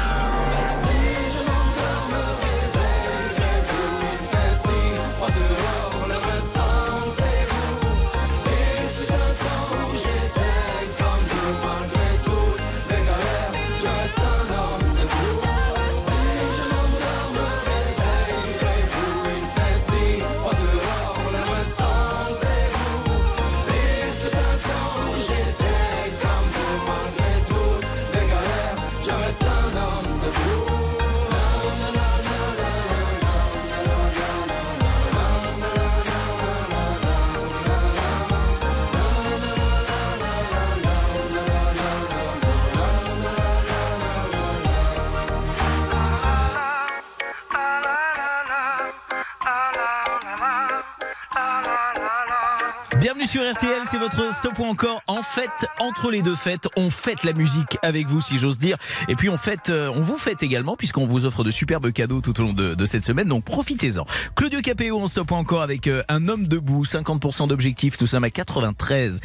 Sur 53.30 53.48
RTL, 53.48 53.82
c'est 53.84 53.98
votre 53.98 54.34
stop 54.34 54.58
ou 54.58 54.64
encore. 54.64 55.02
En 55.06 55.22
fait, 55.22 55.50
entre 55.78 56.10
les 56.10 56.20
deux 56.20 56.34
fêtes, 56.34 56.66
on 56.76 56.90
fête 56.90 57.22
la 57.22 57.32
musique 57.32 57.78
avec 57.80 58.08
vous, 58.08 58.20
si 58.20 58.38
j'ose 58.38 58.58
dire. 58.58 58.76
Et 59.06 59.14
puis 59.14 59.28
on 59.28 59.36
fête, 59.36 59.70
euh, 59.70 59.88
on 59.94 60.00
vous 60.00 60.16
fête 60.16 60.42
également, 60.42 60.74
puisqu'on 60.74 61.06
vous 61.06 61.26
offre 61.26 61.44
de 61.44 61.52
superbes 61.52 61.92
cadeaux 61.92 62.20
tout 62.20 62.40
au 62.40 62.42
long 62.42 62.52
de, 62.52 62.74
de 62.74 62.84
cette 62.86 63.04
semaine. 63.04 63.28
Donc 63.28 63.44
profitez-en. 63.44 64.04
Claudio 64.34 64.60
Capéo 64.62 64.98
en 64.98 65.06
stop 65.06 65.30
ou 65.30 65.34
encore 65.34 65.62
avec 65.62 65.86
euh, 65.86 66.02
un 66.08 66.26
homme 66.26 66.48
debout, 66.48 66.82
50% 66.82 67.46
d'objectifs, 67.46 67.96
tout 67.96 68.06
ça 68.08 68.16
à 68.16 68.20
93%. 68.20 69.20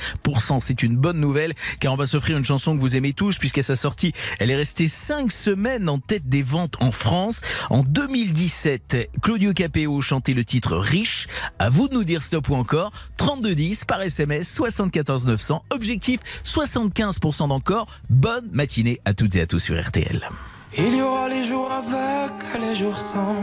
C'est 0.59 0.83
une 0.83 0.97
bonne 0.97 1.19
nouvelle, 1.19 1.53
car 1.79 1.91
on 1.91 1.97
va 1.97 2.05
s'offrir 2.05 2.37
une 2.37 2.45
chanson 2.45 2.75
que 2.75 2.81
vous 2.81 2.95
aimez 2.95 3.13
tous, 3.13 3.39
puisqu'à 3.39 3.63
sa 3.63 3.75
sortie, 3.75 4.13
elle 4.39 4.51
est 4.51 4.55
restée 4.55 4.87
5 4.87 5.31
semaines 5.31 5.89
en 5.89 5.97
tête 5.97 6.29
des 6.29 6.43
ventes 6.43 6.75
en 6.79 6.91
France. 6.91 7.41
En 7.71 7.81
2017, 7.81 9.09
Claudio 9.23 9.53
Capéo 9.53 9.99
chantait 10.01 10.35
le 10.35 10.43
titre 10.45 10.77
Riche. 10.77 11.27
À 11.57 11.69
vous 11.69 11.87
de 11.87 11.95
nous 11.95 12.03
dire 12.03 12.21
stop 12.21 12.49
ou 12.49 12.53
encore. 12.55 12.91
3210 13.17 13.85
par 13.95 14.01
SMS 14.01 14.53
74 14.53 15.25
900. 15.25 15.63
Objectif 15.69 16.19
75% 16.43 17.47
d'encore. 17.47 17.87
Bonne 18.09 18.49
matinée 18.51 18.99
à 19.05 19.13
toutes 19.13 19.37
et 19.37 19.41
à 19.41 19.47
tous 19.47 19.59
sur 19.59 19.81
RTL. 19.81 20.27
Il 20.77 20.97
y 20.97 21.01
aura 21.01 21.29
les 21.29 21.45
jours 21.45 21.71
avec 21.71 22.33
les 22.59 22.75
jours 22.75 22.99
sans. 22.99 23.37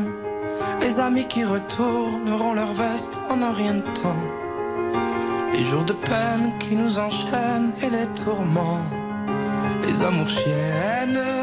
Les 0.83 0.99
amis 0.99 1.27
qui 1.27 1.43
retourneront 1.45 2.53
leur 2.53 2.71
veste 2.75 3.19
en 3.31 3.41
un 3.41 3.55
rien 3.55 3.77
de 3.77 3.95
temps. 3.95 4.23
Les 5.55 5.65
jours 5.65 5.85
de 5.85 5.95
peine 5.95 6.53
qui 6.59 6.77
nous 6.77 6.99
enchaînent 6.99 7.73
et 7.83 7.89
les 7.89 8.09
tourments. 8.23 8.85
Les 9.87 10.03
amours 10.03 10.29
chiennes. 10.29 11.42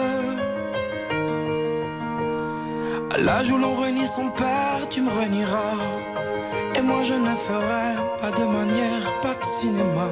À 3.12 3.18
l'âge 3.18 3.50
où 3.52 3.58
l'on 3.58 3.76
réunit 3.76 4.08
son 4.08 4.30
père, 4.30 4.88
tu 4.90 5.02
me 5.02 5.12
réuniras. 5.12 5.76
Et 6.76 6.82
moi 6.82 7.04
je 7.04 7.14
ne 7.14 7.36
ferai 7.36 7.96
pas 8.22 8.32
de 8.32 8.46
manière, 8.46 9.22
pas 9.22 9.36
de 9.36 9.44
cinéma. 9.44 10.10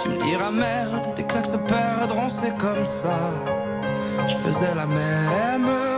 Tu 0.00 0.08
me 0.08 0.16
diras 0.16 0.50
merde, 0.50 1.14
des 1.16 1.24
claques 1.24 1.46
se 1.46 1.56
perdront, 1.56 2.28
c'est 2.28 2.56
comme 2.58 2.84
ça. 2.84 3.18
Je 4.26 4.36
faisais 4.36 4.74
la 4.74 4.86
même. 4.86 5.91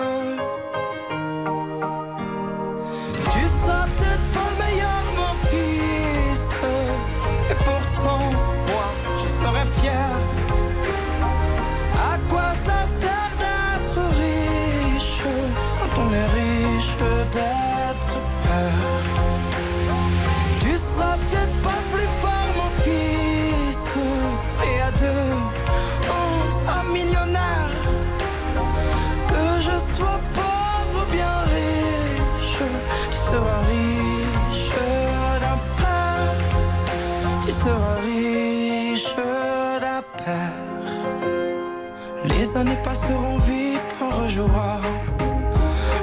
Les 42.54 42.60
années 42.60 42.78
passeront 42.84 43.38
vite, 43.38 43.96
on 44.00 44.10
rejouera. 44.22 44.80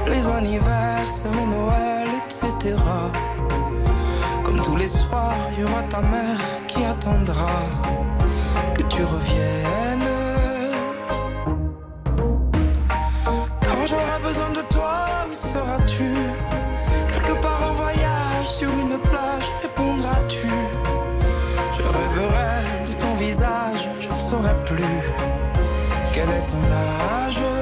Les 0.06 0.28
anniversaires, 0.28 1.32
les 1.32 1.46
Noëls, 1.46 2.10
etc. 2.26 2.76
Comme 4.44 4.62
tous 4.62 4.76
les 4.76 4.88
soirs, 4.88 5.34
il 5.54 5.62
y 5.62 5.64
aura 5.64 5.84
ta 5.84 6.02
mère 6.02 6.42
qui 6.68 6.84
attendra 6.84 7.48
que 8.76 8.82
tu 8.82 9.02
reviennes. 9.02 10.12
Quand 13.62 13.86
j'aurai 13.88 14.20
besoin 14.22 14.50
de 14.50 14.62
toi, 14.70 15.06
où 15.30 15.34
seras-tu? 15.34 16.12
Quelque 17.14 17.42
part 17.42 17.64
en 17.72 17.76
voyage, 17.76 18.50
sur 18.50 18.70
une 18.72 18.98
plage, 19.00 19.50
répondras-tu? 19.62 20.50
Je 21.78 21.82
rêverai 21.82 22.90
de 22.90 22.94
ton 23.00 23.16
visage, 23.16 23.90
je 24.02 24.10
ne 24.10 24.20
saurai 24.20 24.54
plus 24.66 25.11
ton 26.48 26.72
âge. 26.72 27.61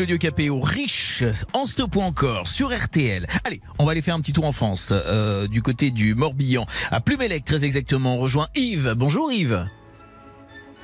Claudio 0.00 0.16
Capéo, 0.16 0.60
riche, 0.62 1.24
en 1.52 1.66
stop 1.66 1.94
ou 1.94 2.00
encore, 2.00 2.48
sur 2.48 2.74
RTL. 2.74 3.26
Allez, 3.44 3.60
on 3.78 3.84
va 3.84 3.92
aller 3.92 4.00
faire 4.00 4.14
un 4.14 4.20
petit 4.22 4.32
tour 4.32 4.46
en 4.46 4.52
France, 4.52 4.94
euh, 4.94 5.46
du 5.46 5.60
côté 5.60 5.90
du 5.90 6.14
Morbihan, 6.14 6.64
à 6.90 7.02
Plumelec 7.02 7.44
très 7.44 7.66
exactement. 7.66 8.14
On 8.14 8.18
rejoint 8.18 8.46
Yves. 8.54 8.94
Bonjour 8.96 9.30
Yves. 9.30 9.68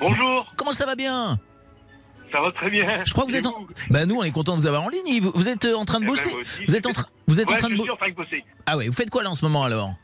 Bonjour, 0.00 0.46
Comment 0.58 0.72
ça 0.72 0.84
va 0.84 0.96
bien? 0.96 1.38
Ça 2.30 2.42
va 2.42 2.52
très 2.52 2.68
bien. 2.68 3.04
Je 3.06 3.12
crois 3.14 3.24
que 3.24 3.30
vous 3.30 3.36
êtes 3.38 3.46
en... 3.46 3.54
Bah 3.88 4.04
nous 4.04 4.16
on 4.16 4.22
est 4.22 4.30
content 4.32 4.54
de 4.54 4.60
vous 4.60 4.66
avoir 4.66 4.82
en 4.82 4.90
ligne 4.90 5.06
Yves. 5.08 5.30
Vous 5.34 5.48
êtes 5.48 5.64
euh, 5.64 5.74
en 5.76 5.86
train 5.86 6.00
de 6.00 6.04
Eh 6.04 6.08
ben, 6.08 6.12
bosser? 6.12 6.30
Vous 6.68 6.76
êtes 6.76 6.84
en 6.86 6.92
train 6.92 7.06
vous 7.26 7.40
êtes 7.40 7.48
en 7.48 7.52
Ouais, 7.54 7.58
train 7.58 7.68
de 7.68 7.72
je 7.72 7.78
bo- 7.78 7.84
suis 7.84 7.92
en 7.92 7.96
train 7.96 8.10
de 8.10 8.14
bosser. 8.14 8.44
Ah 8.66 8.76
ouais, 8.76 8.86
vous 8.88 8.92
faites 8.92 9.08
quoi 9.08 9.22
là 9.22 9.30
en 9.30 9.34
ce 9.34 9.46
moment 9.46 9.64
alors? 9.64 9.94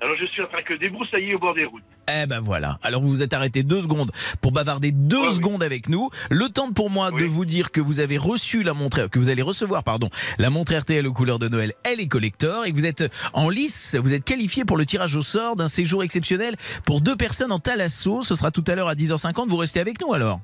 Alors 0.00 0.16
je 0.20 0.26
suis 0.26 0.42
en 0.42 0.46
train 0.48 0.62
que 0.62 0.74
débroussailler 0.74 1.36
au 1.36 1.38
bord 1.38 1.54
des 1.54 1.64
routes. 1.64 1.84
Eh 2.14 2.26
ben 2.26 2.40
voilà. 2.40 2.78
Alors 2.82 3.02
vous 3.02 3.08
vous 3.08 3.22
êtes 3.22 3.32
arrêté 3.32 3.62
deux 3.62 3.80
secondes 3.82 4.10
pour 4.40 4.52
bavarder 4.52 4.92
deux 4.92 5.28
oui. 5.28 5.34
secondes 5.36 5.62
avec 5.62 5.88
nous. 5.88 6.10
Le 6.30 6.48
temps 6.48 6.72
pour 6.72 6.90
moi 6.90 7.10
de 7.10 7.16
Oui. 7.16 7.26
vous 7.26 7.44
dire 7.44 7.70
que 7.70 7.80
vous 7.80 8.00
avez 8.00 8.18
reçu 8.18 8.62
la 8.62 8.74
montre, 8.74 9.06
que 9.08 9.18
vous 9.18 9.28
allez 9.28 9.42
recevoir, 9.42 9.82
pardon, 9.84 10.10
la 10.38 10.50
montre 10.50 10.74
RTL 10.74 11.06
aux 11.06 11.12
couleurs 11.12 11.38
de 11.38 11.48
Noël. 11.48 11.72
Elle 11.84 12.00
est 12.00 12.08
collector 12.08 12.64
et 12.66 12.70
que 12.72 12.76
vous 12.76 12.86
êtes 12.86 13.04
en 13.32 13.48
lice. 13.48 13.94
Vous 13.94 14.12
êtes 14.14 14.24
qualifié 14.24 14.64
pour 14.64 14.76
le 14.76 14.84
tirage 14.86 15.16
au 15.16 15.22
sort 15.22 15.56
d'un 15.56 15.68
séjour 15.68 16.02
exceptionnel 16.02 16.56
pour 16.84 17.00
deux 17.00 17.16
personnes 17.16 17.52
en 17.52 17.58
Thalasso. 17.58 18.22
Ce 18.22 18.34
sera 18.34 18.50
tout 18.50 18.64
à 18.66 18.74
l'heure 18.74 18.88
à 18.88 18.94
10h50. 18.94 19.48
Vous 19.48 19.56
restez 19.56 19.80
avec 19.80 20.00
nous 20.00 20.12
alors. 20.12 20.40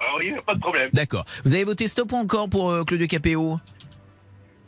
A 0.00 0.42
pas 0.46 0.54
de 0.54 0.60
problème. 0.60 0.90
D'accord. 0.92 1.24
Vous 1.44 1.54
avez 1.54 1.64
voté 1.64 1.88
stop 1.88 2.12
ou 2.12 2.16
encore 2.16 2.48
pour 2.48 2.70
euh, 2.70 2.84
Claudio 2.84 3.06
Capéo? 3.08 3.58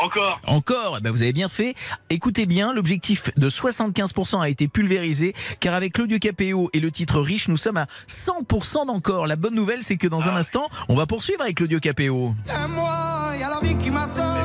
Encore. 0.00 0.40
Encore, 0.46 0.96
eh 0.98 1.02
ben 1.02 1.10
vous 1.10 1.22
avez 1.22 1.32
bien 1.32 1.48
fait. 1.48 1.74
Écoutez 2.08 2.46
bien, 2.46 2.72
l'objectif 2.72 3.30
de 3.36 3.50
75% 3.50 4.40
a 4.40 4.48
été 4.48 4.66
pulvérisé, 4.66 5.34
car 5.60 5.74
avec 5.74 5.92
Claudio 5.92 6.18
Capéo 6.18 6.70
et 6.72 6.80
le 6.80 6.90
titre 6.90 7.20
riche, 7.20 7.48
nous 7.48 7.58
sommes 7.58 7.76
à 7.76 7.86
100% 8.08 8.86
d'encore. 8.86 9.26
La 9.26 9.36
bonne 9.36 9.54
nouvelle, 9.54 9.82
c'est 9.82 9.96
que 9.96 10.08
dans 10.08 10.28
un 10.28 10.36
instant, 10.36 10.68
on 10.88 10.94
va 10.94 11.06
poursuivre 11.06 11.42
avec 11.42 11.56
Claudio 11.56 11.80
Capéo. 11.80 12.34
Et 12.46 12.72
moi, 12.72 13.32
y 13.38 13.42
a 13.42 13.50
la 13.50 13.60
vie 13.60 13.76
qui 13.76 13.90
m'attend. 13.90 14.40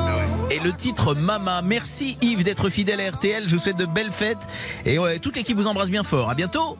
Et 0.50 0.60
le 0.60 0.72
titre 0.72 1.14
Mama. 1.14 1.60
Merci 1.62 2.16
Yves 2.22 2.44
d'être 2.44 2.68
fidèle 2.68 3.00
à 3.00 3.10
RTL. 3.10 3.48
Je 3.48 3.56
vous 3.56 3.62
souhaite 3.62 3.76
de 3.76 3.86
belles 3.86 4.12
fêtes. 4.12 4.46
Et 4.84 4.98
ouais, 4.98 5.18
toute 5.18 5.36
l'équipe 5.36 5.56
vous 5.56 5.66
embrasse 5.66 5.90
bien 5.90 6.04
fort. 6.04 6.30
À 6.30 6.34
bientôt. 6.34 6.78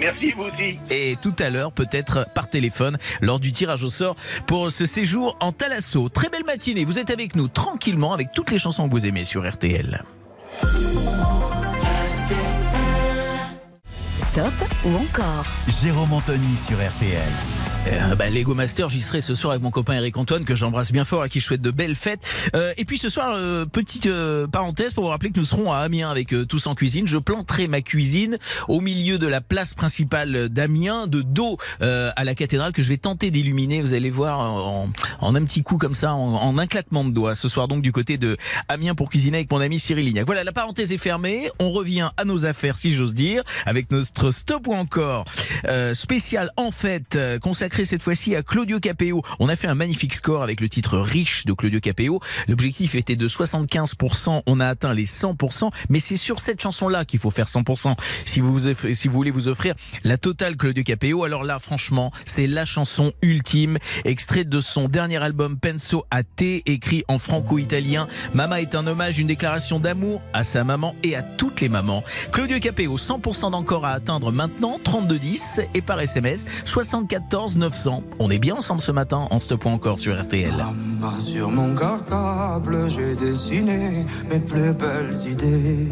Merci, 0.00 0.32
vous 0.32 0.44
aussi. 0.44 0.80
Et 0.90 1.16
tout 1.22 1.34
à 1.38 1.50
l'heure, 1.50 1.72
peut-être 1.72 2.26
par 2.34 2.48
téléphone, 2.48 2.96
lors 3.20 3.38
du 3.38 3.52
tirage 3.52 3.84
au 3.84 3.90
sort 3.90 4.16
pour 4.46 4.72
ce 4.72 4.86
séjour 4.86 5.36
en 5.40 5.52
Thalasso. 5.52 6.08
Très 6.08 6.30
belle 6.30 6.44
matinée. 6.44 6.84
Vous 6.84 6.98
êtes 6.98 7.10
avec 7.10 7.36
nous 7.36 7.48
tranquillement 7.48 8.14
avec 8.14 8.28
toutes 8.34 8.50
les 8.50 8.58
chansons 8.58 8.88
que 8.88 8.92
vous 8.92 9.04
aimez 9.04 9.24
sur 9.24 9.48
RTL. 9.48 10.02
Stop 14.30 14.54
ou 14.84 14.94
encore? 14.94 15.46
Jérôme 15.82 16.14
Anthony 16.14 16.56
sur 16.56 16.76
RTL. 16.76 17.69
Euh, 17.86 18.14
bah, 18.14 18.28
Lego 18.28 18.54
Master, 18.54 18.90
j'y 18.90 19.00
serai 19.00 19.22
ce 19.22 19.34
soir 19.34 19.52
avec 19.52 19.62
mon 19.62 19.70
copain 19.70 19.94
Eric 19.94 20.16
Antoine 20.18 20.44
que 20.44 20.54
j'embrasse 20.54 20.92
bien 20.92 21.06
fort, 21.06 21.22
à 21.22 21.30
qui 21.30 21.40
je 21.40 21.46
souhaite 21.46 21.62
de 21.62 21.70
belles 21.70 21.96
fêtes. 21.96 22.20
Euh, 22.54 22.74
et 22.76 22.84
puis 22.84 22.98
ce 22.98 23.08
soir, 23.08 23.32
euh, 23.34 23.64
petite 23.64 24.06
euh, 24.06 24.46
parenthèse 24.46 24.92
pour 24.92 25.04
vous 25.04 25.10
rappeler 25.10 25.30
que 25.30 25.38
nous 25.38 25.46
serons 25.46 25.72
à 25.72 25.78
Amiens 25.78 26.10
avec 26.10 26.34
euh, 26.34 26.44
Tous 26.44 26.66
en 26.66 26.74
cuisine. 26.74 27.08
Je 27.08 27.16
planterai 27.16 27.68
ma 27.68 27.80
cuisine 27.80 28.38
au 28.68 28.82
milieu 28.82 29.18
de 29.18 29.26
la 29.26 29.40
place 29.40 29.72
principale 29.72 30.50
d'Amiens, 30.50 31.06
de 31.06 31.22
dos 31.22 31.56
euh, 31.80 32.10
à 32.16 32.24
la 32.24 32.34
cathédrale 32.34 32.72
que 32.72 32.82
je 32.82 32.88
vais 32.90 32.98
tenter 32.98 33.30
d'illuminer. 33.30 33.80
Vous 33.80 33.94
allez 33.94 34.10
voir 34.10 34.40
en, 34.40 34.90
en 35.20 35.34
un 35.34 35.44
petit 35.44 35.62
coup 35.62 35.78
comme 35.78 35.94
ça, 35.94 36.12
en, 36.12 36.34
en 36.34 36.58
un 36.58 36.66
claquement 36.66 37.02
de 37.04 37.10
doigts. 37.10 37.34
Ce 37.34 37.48
soir 37.48 37.66
donc 37.66 37.80
du 37.80 37.92
côté 37.92 38.18
de 38.18 38.36
Amiens 38.68 38.94
pour 38.94 39.08
cuisiner 39.08 39.38
avec 39.38 39.50
mon 39.50 39.60
ami 39.60 39.78
Cyril 39.78 40.04
Lignac. 40.04 40.26
Voilà, 40.26 40.44
la 40.44 40.52
parenthèse 40.52 40.92
est 40.92 40.98
fermée. 40.98 41.48
On 41.58 41.70
revient 41.70 42.10
à 42.18 42.26
nos 42.26 42.44
affaires, 42.44 42.76
si 42.76 42.92
j'ose 42.94 43.14
dire, 43.14 43.42
avec 43.64 43.90
notre 43.90 44.30
stop 44.32 44.66
ou 44.68 44.74
encore 44.74 45.24
spécial 45.94 46.50
en 46.56 46.70
fait 46.70 47.16
euh, 47.16 47.38
cette 47.70 48.02
fois-ci 48.02 48.34
à 48.34 48.42
Claudio 48.42 48.80
Capéo. 48.80 49.22
On 49.38 49.48
a 49.48 49.56
fait 49.56 49.68
un 49.68 49.74
magnifique 49.74 50.14
score 50.14 50.42
avec 50.42 50.60
le 50.60 50.68
titre 50.68 50.98
Riche 50.98 51.44
de 51.46 51.52
Claudio 51.52 51.80
Capéo. 51.80 52.20
L'objectif 52.48 52.94
était 52.94 53.16
de 53.16 53.28
75%, 53.28 54.42
on 54.44 54.60
a 54.60 54.66
atteint 54.66 54.92
les 54.92 55.06
100%, 55.06 55.70
mais 55.88 56.00
c'est 56.00 56.16
sur 56.16 56.40
cette 56.40 56.60
chanson-là 56.60 57.04
qu'il 57.04 57.20
faut 57.20 57.30
faire 57.30 57.46
100%. 57.46 57.96
Si 58.24 58.40
vous, 58.40 58.58
voulez 59.10 59.30
vous 59.30 59.48
offrir 59.48 59.74
la 60.04 60.16
totale 60.16 60.56
Claudio 60.56 60.82
Capéo, 60.82 61.24
alors 61.24 61.44
là, 61.44 61.58
franchement, 61.58 62.12
c'est 62.26 62.46
la 62.46 62.64
chanson 62.64 63.12
ultime, 63.22 63.78
extraite 64.04 64.48
de 64.48 64.60
son 64.60 64.88
dernier 64.88 65.18
album 65.18 65.58
Penso 65.58 66.04
a 66.10 66.22
te, 66.22 66.60
écrit 66.66 67.04
en 67.08 67.18
franco-italien. 67.18 68.08
Mama 68.34 68.60
est 68.60 68.74
un 68.74 68.86
hommage, 68.86 69.18
une 69.18 69.28
déclaration 69.28 69.78
d'amour 69.78 70.20
à 70.32 70.44
sa 70.44 70.64
maman 70.64 70.94
et 71.02 71.14
à 71.14 71.22
toutes 71.22 71.60
les 71.60 71.68
mamans. 71.68 72.02
Claudio 72.32 72.58
Capéo, 72.58 72.96
100% 72.96 73.52
d'encore 73.52 73.86
à 73.86 73.92
atteindre 73.92 74.32
maintenant, 74.32 74.80
3210 74.82 75.60
et 75.74 75.82
par 75.82 76.00
SMS 76.00 76.46
74 76.64 77.58
900. 77.60 78.02
On 78.18 78.30
est 78.30 78.38
bien 78.38 78.56
ensemble 78.56 78.80
ce 78.80 78.90
matin 78.90 79.28
en 79.30 79.38
stop 79.38 79.66
encore 79.66 79.98
sur 79.98 80.20
RTL. 80.20 80.50
Maman, 80.50 81.20
sur 81.20 81.50
mon 81.50 81.74
cartable, 81.74 82.90
j'ai 82.90 83.14
dessiné 83.14 84.06
mes 84.28 84.40
plus 84.40 84.72
belles 84.74 85.14
idées. 85.26 85.88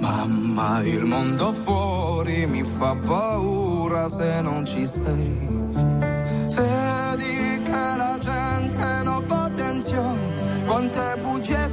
Mamma, 0.00 0.82
il 0.84 1.04
mondo 1.04 1.52
fuori 1.52 2.46
mi 2.46 2.64
fa 2.64 2.94
paura 3.04 4.08
se 4.08 4.42
non 4.42 4.64
ci 4.66 4.86
sei. 4.86 5.30
Vedi 6.56 7.62
che 7.62 7.96
la 7.96 8.18
gente 8.20 9.02
non 9.04 9.22
fa 9.28 9.44
attenzione, 9.44 10.64
quante 10.66 11.16
bugie 11.22 11.63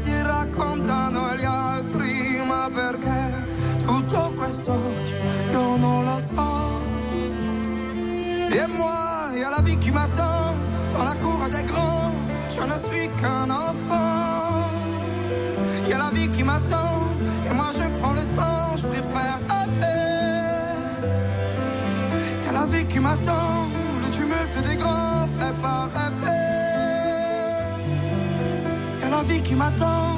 Vie 29.23 29.41
qui 29.43 29.55
m'attend, 29.55 30.17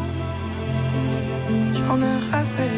j'en 1.74 2.01
ai 2.01 2.16
rêvé. 2.32 2.72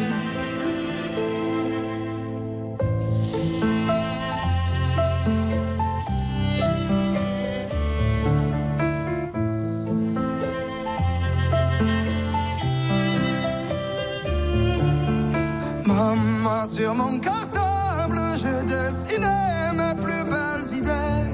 Maman, 15.86 16.64
sur 16.64 16.92
mon 16.94 17.20
cartable, 17.20 18.18
j'ai 18.36 18.64
dessiné 18.64 19.26
mes 19.74 19.94
plus 20.02 20.24
belles 20.24 20.76
idées. 20.76 21.30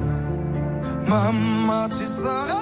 Maman, 1.08 1.88
tu 1.88 2.04
seras 2.04 2.61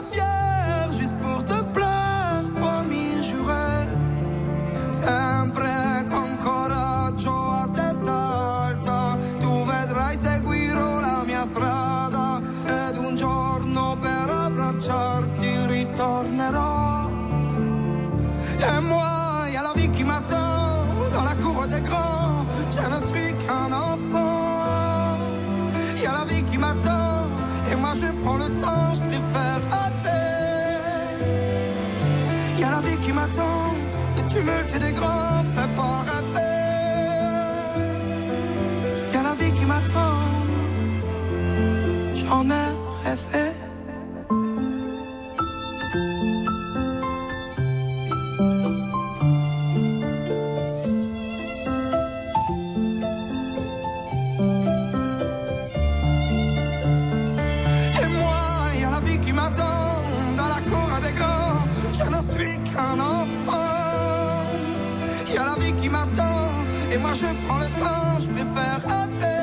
qui 65.81 65.89
m'attend 65.89 66.65
et 66.93 66.99
moi 66.99 67.13
je 67.15 67.27
prends 67.47 67.59
le 67.59 67.67
temps, 67.81 68.19
je 68.19 68.29
préfère 68.29 68.81
rêver. 68.87 69.40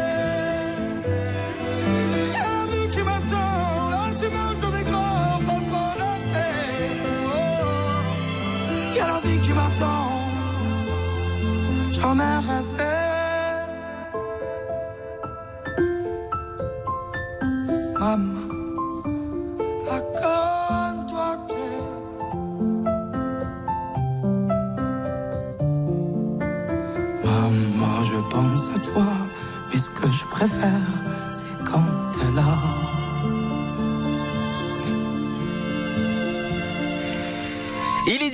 Ce 30.47 30.59
que 30.59 30.76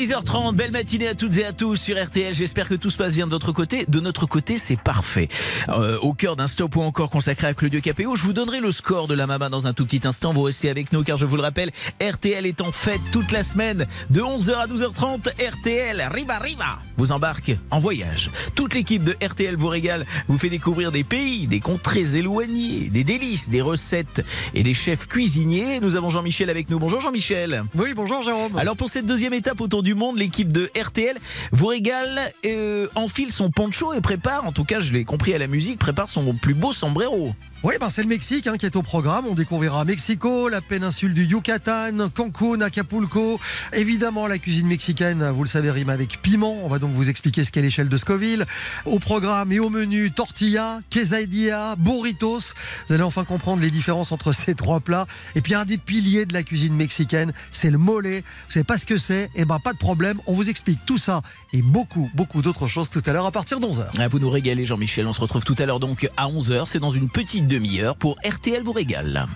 10h30, 0.03 0.55
belle 0.55 0.73
matinée 0.73 1.07
à 1.07 1.15
toutes 1.15 1.37
et 1.37 1.45
à 1.45 1.53
tous 1.53 1.77
sur 1.77 1.95
RTL. 1.95 2.35
J'espère 2.35 2.67
que 2.67 2.73
tout 2.73 2.89
se 2.89 2.97
passe 2.97 3.13
bien 3.13 3.25
de 3.25 3.31
votre 3.31 3.53
côté. 3.53 3.85
De 3.87 4.01
notre 4.01 4.25
côté, 4.25 4.57
c'est 4.57 4.75
parfait. 4.75 5.29
Euh, 5.69 5.97
au 5.99 6.13
cœur 6.13 6.35
d'un 6.35 6.47
stop 6.47 6.75
ou 6.75 6.81
encore 6.81 7.09
consacré 7.09 7.47
à 7.47 7.53
Claudio 7.53 7.79
Capéo, 7.79 8.17
je 8.17 8.23
vous 8.23 8.33
donnerai 8.33 8.59
le 8.59 8.73
score 8.73 9.07
de 9.07 9.13
la 9.13 9.27
Mama 9.27 9.47
dans 9.47 9.65
un 9.65 9.71
tout 9.71 9.85
petit 9.85 10.05
instant. 10.05 10.33
Vous 10.33 10.41
restez 10.41 10.69
avec 10.69 10.91
nous 10.91 11.03
car 11.03 11.15
je 11.15 11.25
vous 11.25 11.37
le 11.37 11.41
rappelle, 11.41 11.71
RTL 12.01 12.45
est 12.45 12.59
en 12.59 12.73
fête 12.73 12.99
toute 13.13 13.31
la 13.31 13.45
semaine 13.45 13.87
de 14.09 14.19
11h 14.19 14.53
à 14.55 14.67
12h30. 14.67 15.29
RTL, 15.41 16.09
Riva 16.11 16.39
Riva, 16.39 16.79
vous 16.97 17.13
embarque 17.13 17.55
en 17.71 17.79
voyage. 17.79 18.29
Toute 18.55 18.73
l'équipe 18.73 19.05
de 19.05 19.15
RTL 19.25 19.55
vous 19.55 19.69
régale, 19.69 20.05
vous 20.27 20.37
fait 20.37 20.49
découvrir 20.49 20.91
des 20.91 21.05
pays, 21.05 21.47
des 21.47 21.61
contrées 21.61 22.17
éloignées, 22.17 22.89
des 22.89 23.05
délices, 23.05 23.49
des 23.49 23.61
recettes 23.61 24.21
et 24.53 24.63
des 24.63 24.73
chefs 24.73 25.07
cuisiniers. 25.07 25.79
Nous 25.79 25.95
avons 25.95 26.09
Jean-Michel 26.09 26.49
avec 26.49 26.69
nous. 26.69 26.77
Bonjour 26.77 26.99
Jean-Michel. 26.99 27.63
Oui, 27.73 27.93
bonjour 27.95 28.21
Jérôme. 28.21 28.57
Alors 28.57 28.75
pour 28.75 28.89
cette 28.89 29.05
deuxième 29.05 29.33
étape 29.33 29.61
autour 29.61 29.81
du 29.81 29.92
monde, 29.93 30.17
l'équipe 30.17 30.51
de 30.51 30.69
RTL 30.79 31.17
vous 31.51 31.67
régale, 31.67 32.19
euh, 32.45 32.87
enfile 32.95 33.31
son 33.31 33.51
poncho 33.51 33.93
et 33.93 34.01
prépare, 34.01 34.45
en 34.45 34.51
tout 34.51 34.63
cas 34.63 34.79
je 34.79 34.93
l'ai 34.93 35.05
compris 35.05 35.33
à 35.33 35.37
la 35.37 35.47
musique, 35.47 35.79
prépare 35.79 36.09
son 36.09 36.33
plus 36.33 36.53
beau 36.53 36.73
sombrero. 36.73 37.33
Oui, 37.63 37.75
ben 37.79 37.89
c'est 37.89 38.01
le 38.03 38.09
Mexique 38.09 38.45
hein, 38.47 38.57
qui 38.57 38.65
est 38.65 38.75
au 38.75 38.81
programme. 38.81 39.25
On 39.25 39.35
découvrira 39.35 39.85
Mexico, 39.85 40.49
la 40.49 40.59
péninsule 40.59 41.13
du 41.13 41.23
Yucatan, 41.23 42.09
Cancun, 42.13 42.59
Acapulco. 42.59 43.39
Évidemment, 43.71 44.27
la 44.27 44.37
cuisine 44.37 44.67
mexicaine, 44.67 45.29
vous 45.29 45.43
le 45.43 45.49
savez, 45.49 45.71
rime 45.71 45.89
avec 45.89 46.21
piment. 46.21 46.57
On 46.65 46.67
va 46.67 46.77
donc 46.77 46.91
vous 46.91 47.09
expliquer 47.09 47.45
ce 47.45 47.51
qu'est 47.51 47.61
l'échelle 47.61 47.87
de 47.87 47.95
Scoville. 47.95 48.45
Au 48.85 48.99
programme 48.99 49.53
et 49.53 49.61
au 49.61 49.69
menu, 49.69 50.11
tortilla, 50.11 50.81
quesadilla, 50.89 51.77
burritos. 51.77 52.53
Vous 52.87 52.95
allez 52.95 53.03
enfin 53.03 53.23
comprendre 53.23 53.61
les 53.61 53.71
différences 53.71 54.11
entre 54.11 54.31
ces 54.33 54.55
trois 54.55 54.81
plats. 54.81 55.07
Et 55.35 55.39
puis 55.39 55.55
un 55.55 55.63
des 55.63 55.77
piliers 55.77 56.25
de 56.25 56.33
la 56.33 56.43
cuisine 56.43 56.75
mexicaine, 56.75 57.31
c'est 57.53 57.69
le 57.69 57.77
mole. 57.77 58.03
Vous 58.03 58.51
savez 58.51 58.65
pas 58.65 58.77
ce 58.77 58.85
que 58.85 58.97
c'est? 58.97 59.29
Eh 59.35 59.45
ben 59.45 59.59
pas 59.59 59.71
de 59.71 59.77
problème. 59.83 60.19
On 60.27 60.33
vous 60.33 60.49
explique 60.49 60.79
tout 60.85 60.97
ça 60.97 61.21
et 61.51 61.61
beaucoup, 61.61 62.09
beaucoup 62.15 62.41
d'autres 62.41 62.67
choses 62.67 62.89
tout 62.89 63.03
à 63.05 63.11
l'heure 63.11 63.25
à 63.25 63.31
partir 63.31 63.59
d'11h. 63.59 63.85
Ah, 63.99 64.07
Vous 64.07 64.17
nous 64.19 64.29
régalez 64.29 64.63
Jean-Michel, 64.65 65.05
on 65.05 65.13
se 65.13 65.19
retrouve 65.19 65.43
tout 65.43 65.55
à 65.59 65.65
l'heure 65.65 65.81
donc 65.81 66.09
à 66.15 66.27
11h, 66.27 66.65
c'est 66.65 66.79
dans 66.79 66.91
une 66.91 67.09
petite 67.09 67.47
demi-heure 67.47 67.97
pour 67.97 68.15
RTL 68.25 68.63
vous 68.63 68.71
régale. 68.71 69.27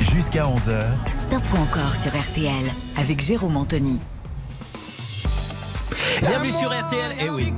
Jusqu'à 0.00 0.44
11h, 0.44 0.86
Stop 1.08 1.42
ou 1.52 1.56
encore 1.58 1.94
sur 1.96 2.12
RTL 2.18 2.64
avec 2.96 3.20
Jérôme 3.24 3.56
Anthony. 3.56 3.98
Bienvenue 6.20 6.52
sur 6.52 6.68
RTL. 6.68 7.12
Eh 7.20 7.30
oui. 7.30 7.51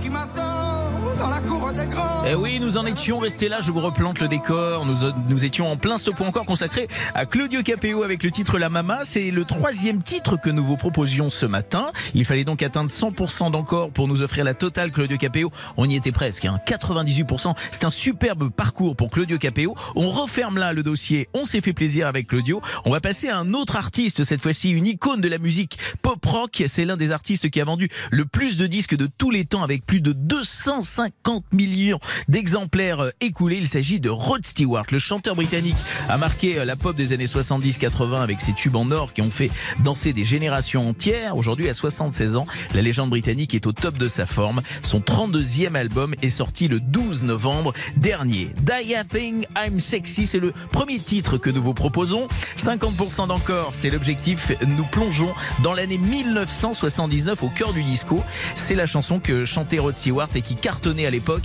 Eh 2.26 2.34
oui, 2.34 2.58
nous 2.58 2.78
en 2.78 2.86
étions 2.86 3.18
restés 3.18 3.50
là, 3.50 3.60
je 3.60 3.70
vous 3.70 3.82
replante 3.82 4.18
le 4.18 4.28
décor. 4.28 4.86
Nous, 5.28 5.44
étions 5.44 5.70
en 5.70 5.76
plein 5.76 5.98
stop 5.98 6.22
encore 6.22 6.46
consacré 6.46 6.88
à 7.14 7.26
Claudio 7.26 7.62
Capéo 7.62 8.02
avec 8.02 8.22
le 8.22 8.30
titre 8.30 8.58
La 8.58 8.70
Mama. 8.70 9.00
C'est 9.04 9.30
le 9.30 9.44
troisième 9.44 10.02
titre 10.02 10.38
que 10.40 10.48
nous 10.48 10.64
vous 10.64 10.78
proposions 10.78 11.28
ce 11.28 11.44
matin. 11.44 11.92
Il 12.14 12.24
fallait 12.24 12.44
donc 12.44 12.62
atteindre 12.62 12.90
100% 12.90 13.50
d'encore 13.50 13.90
pour 13.90 14.08
nous 14.08 14.22
offrir 14.22 14.42
la 14.44 14.54
totale 14.54 14.90
Claudio 14.90 15.18
Capéo. 15.18 15.52
On 15.76 15.86
y 15.86 15.96
était 15.96 16.12
presque, 16.12 16.46
hein, 16.46 16.58
98%. 16.66 17.54
C'est 17.70 17.84
un 17.84 17.90
superbe 17.90 18.48
parcours 18.48 18.96
pour 18.96 19.10
Claudio 19.10 19.36
Capéo. 19.36 19.74
On 19.94 20.10
referme 20.10 20.56
là 20.56 20.72
le 20.72 20.82
dossier. 20.82 21.28
On 21.34 21.44
s'est 21.44 21.60
fait 21.60 21.74
plaisir 21.74 22.06
avec 22.06 22.28
Claudio. 22.28 22.62
On 22.86 22.90
va 22.90 23.02
passer 23.02 23.28
à 23.28 23.36
un 23.36 23.52
autre 23.52 23.76
artiste, 23.76 24.24
cette 24.24 24.40
fois-ci 24.40 24.70
une 24.70 24.86
icône 24.86 25.20
de 25.20 25.28
la 25.28 25.36
musique 25.36 25.78
pop 26.00 26.24
rock. 26.24 26.62
C'est 26.68 26.86
l'un 26.86 26.96
des 26.96 27.10
artistes 27.10 27.50
qui 27.50 27.60
a 27.60 27.66
vendu 27.66 27.90
le 28.10 28.24
plus 28.24 28.56
de 28.56 28.66
disques 28.66 28.96
de 28.96 29.10
tous 29.18 29.30
les 29.30 29.44
temps 29.44 29.62
avec 29.62 29.84
plus 29.84 30.00
de 30.00 30.12
250 30.12 31.52
millions 31.52 32.00
d'exemplaires 32.28 33.00
euh, 33.00 33.10
écoulés. 33.20 33.56
Il 33.56 33.68
s'agit 33.68 34.00
de 34.00 34.10
Rod 34.10 34.46
Stewart. 34.46 34.86
Le 34.90 34.98
chanteur 34.98 35.34
britannique 35.36 35.76
a 36.08 36.18
marqué 36.18 36.58
euh, 36.58 36.64
la 36.64 36.76
pop 36.76 36.94
des 36.96 37.12
années 37.12 37.26
70-80 37.26 38.22
avec 38.22 38.40
ses 38.40 38.52
tubes 38.52 38.76
en 38.76 38.90
or 38.90 39.12
qui 39.12 39.22
ont 39.22 39.30
fait 39.30 39.50
danser 39.82 40.12
des 40.12 40.24
générations 40.24 40.88
entières. 40.88 41.36
Aujourd'hui, 41.36 41.68
à 41.68 41.74
76 41.74 42.36
ans, 42.36 42.46
la 42.74 42.82
légende 42.82 43.10
britannique 43.10 43.54
est 43.54 43.66
au 43.66 43.72
top 43.72 43.98
de 43.98 44.08
sa 44.08 44.26
forme. 44.26 44.60
Son 44.82 45.00
32e 45.00 45.74
album 45.74 46.14
est 46.22 46.30
sorti 46.30 46.68
le 46.68 46.80
12 46.80 47.22
novembre 47.22 47.72
dernier. 47.96 48.50
Die 48.60 48.92
I 48.92 49.02
Think 49.08 49.46
I'm 49.56 49.80
Sexy, 49.80 50.26
c'est 50.26 50.38
le 50.38 50.52
premier 50.70 50.98
titre 50.98 51.38
que 51.38 51.50
nous 51.50 51.62
vous 51.62 51.74
proposons. 51.74 52.28
50% 52.56 53.28
d'encore, 53.28 53.72
c'est 53.74 53.90
l'objectif. 53.90 54.52
Nous 54.66 54.84
plongeons 54.84 55.32
dans 55.62 55.72
l'année 55.72 55.98
1979 55.98 57.42
au 57.42 57.48
cœur 57.48 57.72
du 57.72 57.82
disco. 57.82 58.22
C'est 58.56 58.74
la 58.74 58.86
chanson 58.86 59.20
que 59.20 59.44
chantait 59.44 59.78
Rod 59.78 59.96
Stewart 59.96 60.28
et 60.34 60.42
qui 60.42 60.56
cartonnait 60.56 61.06
à 61.06 61.10
l'époque. 61.10 61.42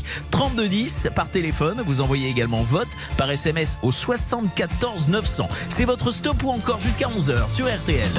3210 0.60 1.08
par 1.16 1.30
téléphone. 1.30 1.82
Vous 1.86 2.02
envoyez 2.02 2.30
également 2.30 2.62
vote 2.62 2.90
par 3.18 3.32
SMS 3.32 3.80
au 3.82 3.92
74 3.92 5.08
900. 5.08 5.48
C'est 5.70 5.86
votre 5.86 6.12
stop 6.12 6.44
ou 6.44 6.50
encore 6.50 6.82
jusqu'à 6.82 7.08
11h 7.08 7.50
sur 7.50 7.66
RTL. 7.66 8.10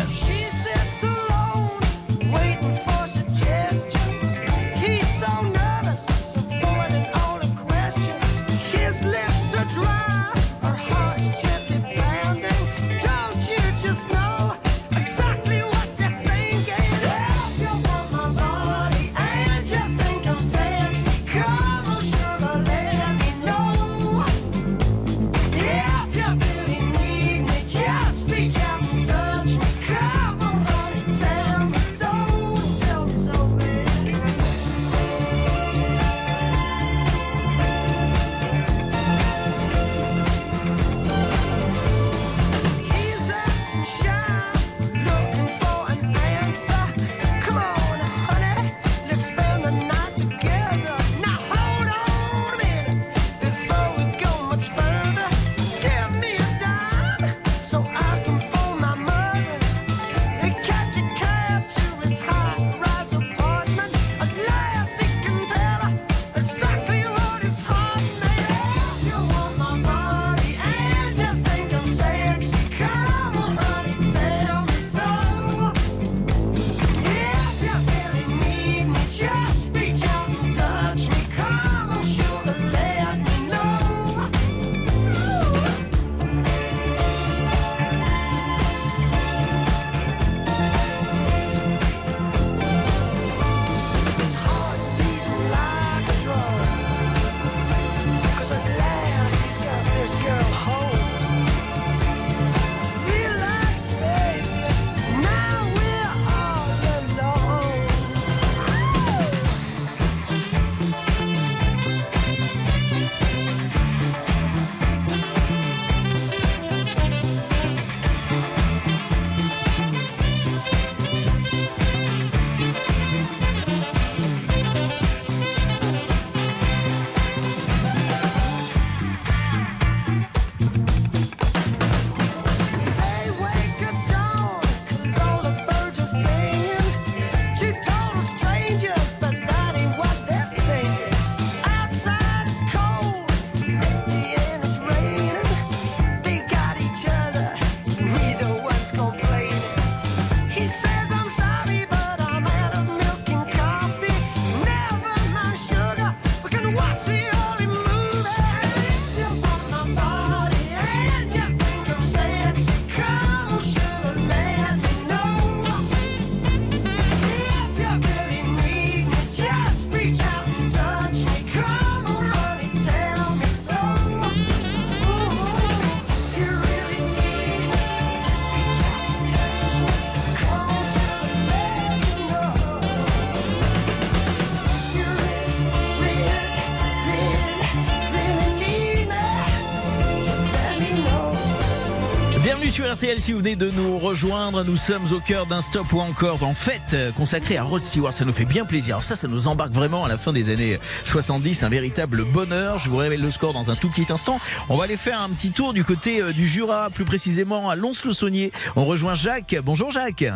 Bienvenue 192.70 192.86
sur 192.86 192.94
RTL 192.94 193.20
si 193.20 193.32
vous 193.32 193.38
venez 193.38 193.56
de 193.56 193.68
nous 193.68 193.98
rejoindre. 193.98 194.62
Nous 194.62 194.76
sommes 194.76 195.12
au 195.12 195.18
cœur 195.18 195.46
d'un 195.46 195.60
stop 195.60 195.92
ou 195.92 195.98
encore 195.98 196.44
en 196.44 196.54
fête 196.54 196.94
euh, 196.94 197.10
consacré 197.10 197.56
à 197.56 197.64
Rod 197.64 197.82
Stewart. 197.82 198.12
Ça 198.12 198.24
nous 198.24 198.32
fait 198.32 198.44
bien 198.44 198.64
plaisir. 198.64 198.94
Alors 198.94 199.02
ça, 199.02 199.16
ça 199.16 199.26
nous 199.26 199.48
embarque 199.48 199.72
vraiment 199.72 200.04
à 200.04 200.08
la 200.08 200.16
fin 200.16 200.32
des 200.32 200.50
années 200.50 200.78
70. 201.02 201.64
Un 201.64 201.68
véritable 201.68 202.22
bonheur. 202.24 202.78
Je 202.78 202.88
vous 202.88 202.98
révèle 202.98 203.22
le 203.22 203.30
score 203.32 203.54
dans 203.54 203.72
un 203.72 203.74
tout 203.74 203.88
petit 203.88 204.12
instant. 204.12 204.38
On 204.68 204.76
va 204.76 204.84
aller 204.84 204.96
faire 204.96 205.20
un 205.20 205.30
petit 205.30 205.50
tour 205.50 205.72
du 205.72 205.82
côté 205.82 206.22
euh, 206.22 206.32
du 206.32 206.46
Jura, 206.46 206.90
plus 206.90 207.04
précisément 207.04 207.70
à 207.70 207.74
Lons-le-Saunier. 207.74 208.52
On 208.76 208.84
rejoint 208.84 209.16
Jacques. 209.16 209.56
Bonjour 209.64 209.90
Jacques. 209.90 210.26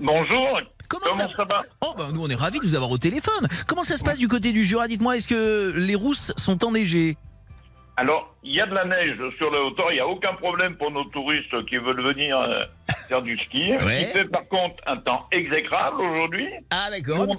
Bonjour. 0.00 0.60
Comment, 0.86 1.06
Comment 1.06 1.28
ça... 1.28 1.28
ça 1.36 1.44
va? 1.44 1.62
Oh 1.80 1.94
bah 1.98 2.10
nous 2.12 2.22
on 2.22 2.28
est 2.28 2.36
ravis 2.36 2.60
de 2.60 2.64
vous 2.64 2.76
avoir 2.76 2.92
au 2.92 2.98
téléphone. 2.98 3.48
Comment 3.66 3.82
ça 3.82 3.96
se 3.96 4.04
passe 4.04 4.18
du 4.18 4.28
côté 4.28 4.52
du 4.52 4.62
Jura? 4.62 4.86
Dites-moi, 4.86 5.16
est-ce 5.16 5.26
que 5.26 5.72
les 5.74 5.96
rousses 5.96 6.32
sont 6.36 6.64
enneigées? 6.64 7.16
Alors, 8.00 8.34
il 8.42 8.54
y 8.54 8.60
a 8.62 8.66
de 8.66 8.74
la 8.74 8.86
neige 8.86 9.18
sur 9.36 9.50
le 9.50 9.62
hauteur, 9.62 9.92
il 9.92 9.96
n'y 9.96 10.00
a 10.00 10.06
aucun 10.08 10.32
problème 10.32 10.74
pour 10.76 10.90
nos 10.90 11.04
touristes 11.04 11.66
qui 11.66 11.76
veulent 11.76 12.00
venir 12.02 12.38
euh, 12.40 12.64
faire 13.10 13.20
du 13.20 13.36
ski. 13.36 13.72
Ouais. 13.76 14.02
Il 14.02 14.06
fait 14.08 14.24
par 14.24 14.48
contre 14.48 14.74
un 14.86 14.96
temps 14.96 15.26
exécrable 15.32 16.00
aujourd'hui. 16.00 16.48
Ah 16.70 16.88
d'accord. 16.90 17.26
Nous, 17.26 17.34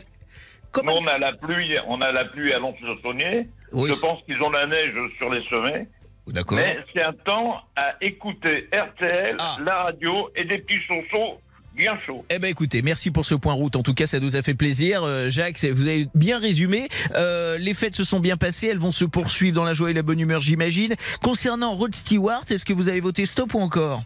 Comment- 0.72 0.94
nous, 0.94 1.00
on 1.04 1.08
a 1.08 1.18
la 1.18 1.34
pluie, 1.34 1.76
on 1.88 2.00
a 2.02 2.12
la 2.12 2.26
pluie 2.26 2.54
à 2.54 2.60
Lons-le-Saunier. 2.60 3.48
Oui, 3.72 3.92
Je 3.92 4.00
pense 4.00 4.22
qu'ils 4.26 4.40
ont 4.44 4.52
la 4.52 4.68
neige 4.68 4.94
sur 5.18 5.32
les 5.34 5.44
sommets. 5.50 5.88
D'accord. 6.28 6.60
Mais 6.60 6.78
c'est 6.94 7.02
un 7.04 7.14
temps 7.14 7.60
à 7.76 7.96
écouter 8.00 8.70
RTL, 8.72 9.36
Ah. 9.40 9.58
la 9.66 9.76
radio 9.86 10.30
et 10.36 10.46
des 10.46 10.60
petits 10.60 10.80
chaussons 10.88 11.40
bien 11.76 11.98
chauds. 12.06 12.26
Eh 12.30 12.40
ben 12.40 12.50
écoutez, 12.50 12.82
merci 12.82 13.12
pour 13.12 13.26
ce 13.26 13.36
point 13.36 13.54
route. 13.54 13.76
En 13.76 13.84
tout 13.84 13.94
cas, 13.94 14.08
ça 14.08 14.20
nous 14.20 14.36
a 14.36 14.42
fait 14.42 14.54
plaisir. 14.54 15.04
Euh, 15.04 15.30
Jacques, 15.30 15.64
vous 15.64 15.88
avez 15.88 16.08
bien 16.16 16.40
résumé. 16.40 16.90
Euh, 17.16 17.58
les 17.58 17.74
fêtes 17.74 17.96
se 17.96 18.04
sont 18.04 18.20
bien 18.20 18.38
passées. 18.38 18.68
Elles 18.68 18.80
vont 18.80 18.92
se 18.92 19.06
poursuivre 19.06 19.56
dans 19.56 19.64
la 19.66 19.74
joie 19.74 19.92
et 19.92 19.94
la 19.94 20.04
bonne 20.04 20.20
humeur, 20.20 20.42
j'imagine. 20.42 20.96
Concernant 21.24 21.76
Rod 21.76 21.96
Stewart, 21.96 22.44
est-ce 22.50 22.66
que 22.66 22.74
vous 22.74 22.90
avez 22.90 23.02
voté 23.02 23.26
stop 23.26 23.54
ou 23.54 23.60
encore? 23.60 24.04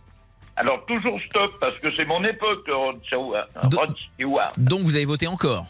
Alors 0.57 0.85
toujours 0.85 1.19
stop, 1.29 1.51
parce 1.59 1.77
que 1.79 1.87
c'est 1.95 2.05
mon 2.05 2.23
époque, 2.23 2.65
Rod 2.69 2.97
Stewart. 3.05 3.47
Rod 3.55 3.95
Stewart. 4.13 4.53
Donc 4.57 4.81
vous 4.81 4.95
avez 4.95 5.05
voté 5.05 5.27
encore? 5.27 5.65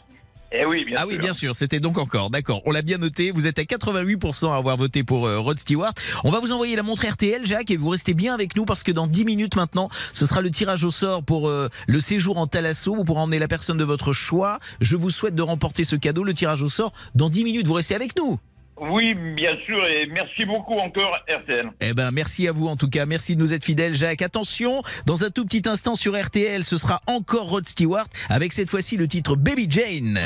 Eh 0.58 0.66
oui, 0.66 0.86
bien 0.86 0.96
Ah 0.98 1.02
sûr. 1.02 1.10
oui, 1.10 1.18
bien 1.18 1.34
sûr, 1.34 1.56
c'était 1.56 1.80
donc 1.80 1.98
encore. 1.98 2.30
D'accord, 2.30 2.62
on 2.66 2.72
l'a 2.72 2.82
bien 2.82 2.98
noté. 2.98 3.32
Vous 3.32 3.48
êtes 3.48 3.60
à 3.60 3.64
88% 3.64 4.52
à 4.52 4.56
avoir 4.56 4.78
voté 4.78 5.04
pour 5.04 5.28
euh, 5.28 5.40
Rod 5.40 5.60
Stewart. 5.60 5.94
On 6.24 6.32
va 6.32 6.40
vous 6.40 6.52
envoyer 6.52 6.76
la 6.76 6.84
montre 6.84 7.06
RTL, 7.06 7.46
Jacques, 7.46 7.72
et 7.72 7.78
vous 7.78 7.90
restez 7.90 8.14
bien 8.14 8.34
avec 8.34 8.56
nous 8.56 8.66
parce 8.66 8.84
que 8.84 8.92
dans 8.92 9.08
10 9.08 9.26
minutes 9.26 9.56
maintenant, 9.56 9.90
ce 10.14 10.26
sera 10.26 10.42
le 10.42 10.52
tirage 10.52 10.84
au 10.84 10.92
sort 10.92 11.24
pour 11.24 11.50
euh, 11.50 11.70
le 11.88 12.00
séjour 12.00 12.38
en 12.38 12.48
Thalasso. 12.48 12.96
Vous 12.96 13.04
pourrez 13.04 13.22
emmener 13.22 13.40
la 13.40 13.48
personne 13.48 13.78
de 13.78 13.84
votre 13.84 14.14
choix. 14.14 14.60
Je 14.82 14.96
vous 14.96 15.10
souhaite 15.10 15.36
de 15.36 15.42
remporter 15.42 15.84
ce 15.84 15.96
cadeau, 15.96 16.24
le 16.24 16.34
tirage 16.34 16.64
au 16.64 16.70
sort. 16.70 16.94
Dans 17.16 17.30
10 17.30 17.44
minutes, 17.44 17.68
vous 17.68 17.74
restez 17.74 17.96
avec 17.96 18.16
nous. 18.18 18.40
Oui, 18.78 19.14
bien 19.14 19.54
sûr, 19.66 19.90
et 19.90 20.06
merci 20.08 20.46
beaucoup 20.46 20.76
encore, 20.76 21.18
RTL. 21.30 21.72
Eh 21.80 21.94
ben, 21.94 22.12
merci 22.12 22.48
à 22.48 22.52
vous 22.52 22.68
en 22.68 22.76
tout 22.76 22.90
cas. 22.90 23.06
Merci 23.06 23.36
de 23.36 23.42
nous 23.42 23.54
être 23.54 23.64
fidèles, 23.64 23.96
Jacques. 23.96 24.22
Attention, 24.22 24.84
dans 25.06 25.24
un 25.24 25.30
tout 25.30 25.46
petit 25.46 25.68
instant 25.68 25.96
sur 25.96 26.20
RTL, 26.20 26.64
ce 26.64 26.78
sera 26.78 27.02
encore 27.08 27.50
Rod 27.50 27.68
Stewart 27.68 28.08
avec 28.30 28.52
cette 28.52 28.70
fois-ci 28.70 28.98
le 28.98 29.08
titre 29.08 29.36
Baby 29.36 29.68
Jane. 29.70 30.20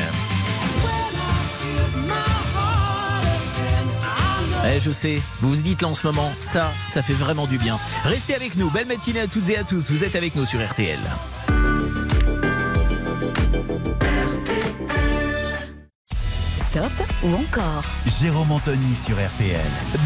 Eh, 4.66 4.80
je 4.80 4.92
sais, 4.92 5.22
vous 5.42 5.56
vous 5.56 5.62
dites 5.62 5.82
là 5.82 5.88
en 5.88 5.96
ce 5.96 6.06
moment, 6.06 6.32
ça, 6.40 6.74
ça 6.88 7.02
fait 7.02 7.14
vraiment 7.14 7.48
du 7.48 7.58
bien. 7.58 7.80
Restez 8.04 8.36
avec 8.36 8.56
nous, 8.56 8.70
belle 8.70 8.88
matinée 8.88 9.22
à 9.22 9.28
toutes 9.28 9.50
et 9.50 9.58
à 9.58 9.64
tous, 9.64 9.90
vous 9.90 10.04
êtes 10.04 10.16
avec 10.16 10.36
nous 10.36 10.46
sur 10.46 10.60
RTL. 10.60 11.00
Stop 16.72 16.92
ou 17.24 17.34
encore 17.34 17.84
Jérôme 18.22 18.52
Anthony 18.52 18.94
sur 18.94 19.16
RTL. 19.16 19.60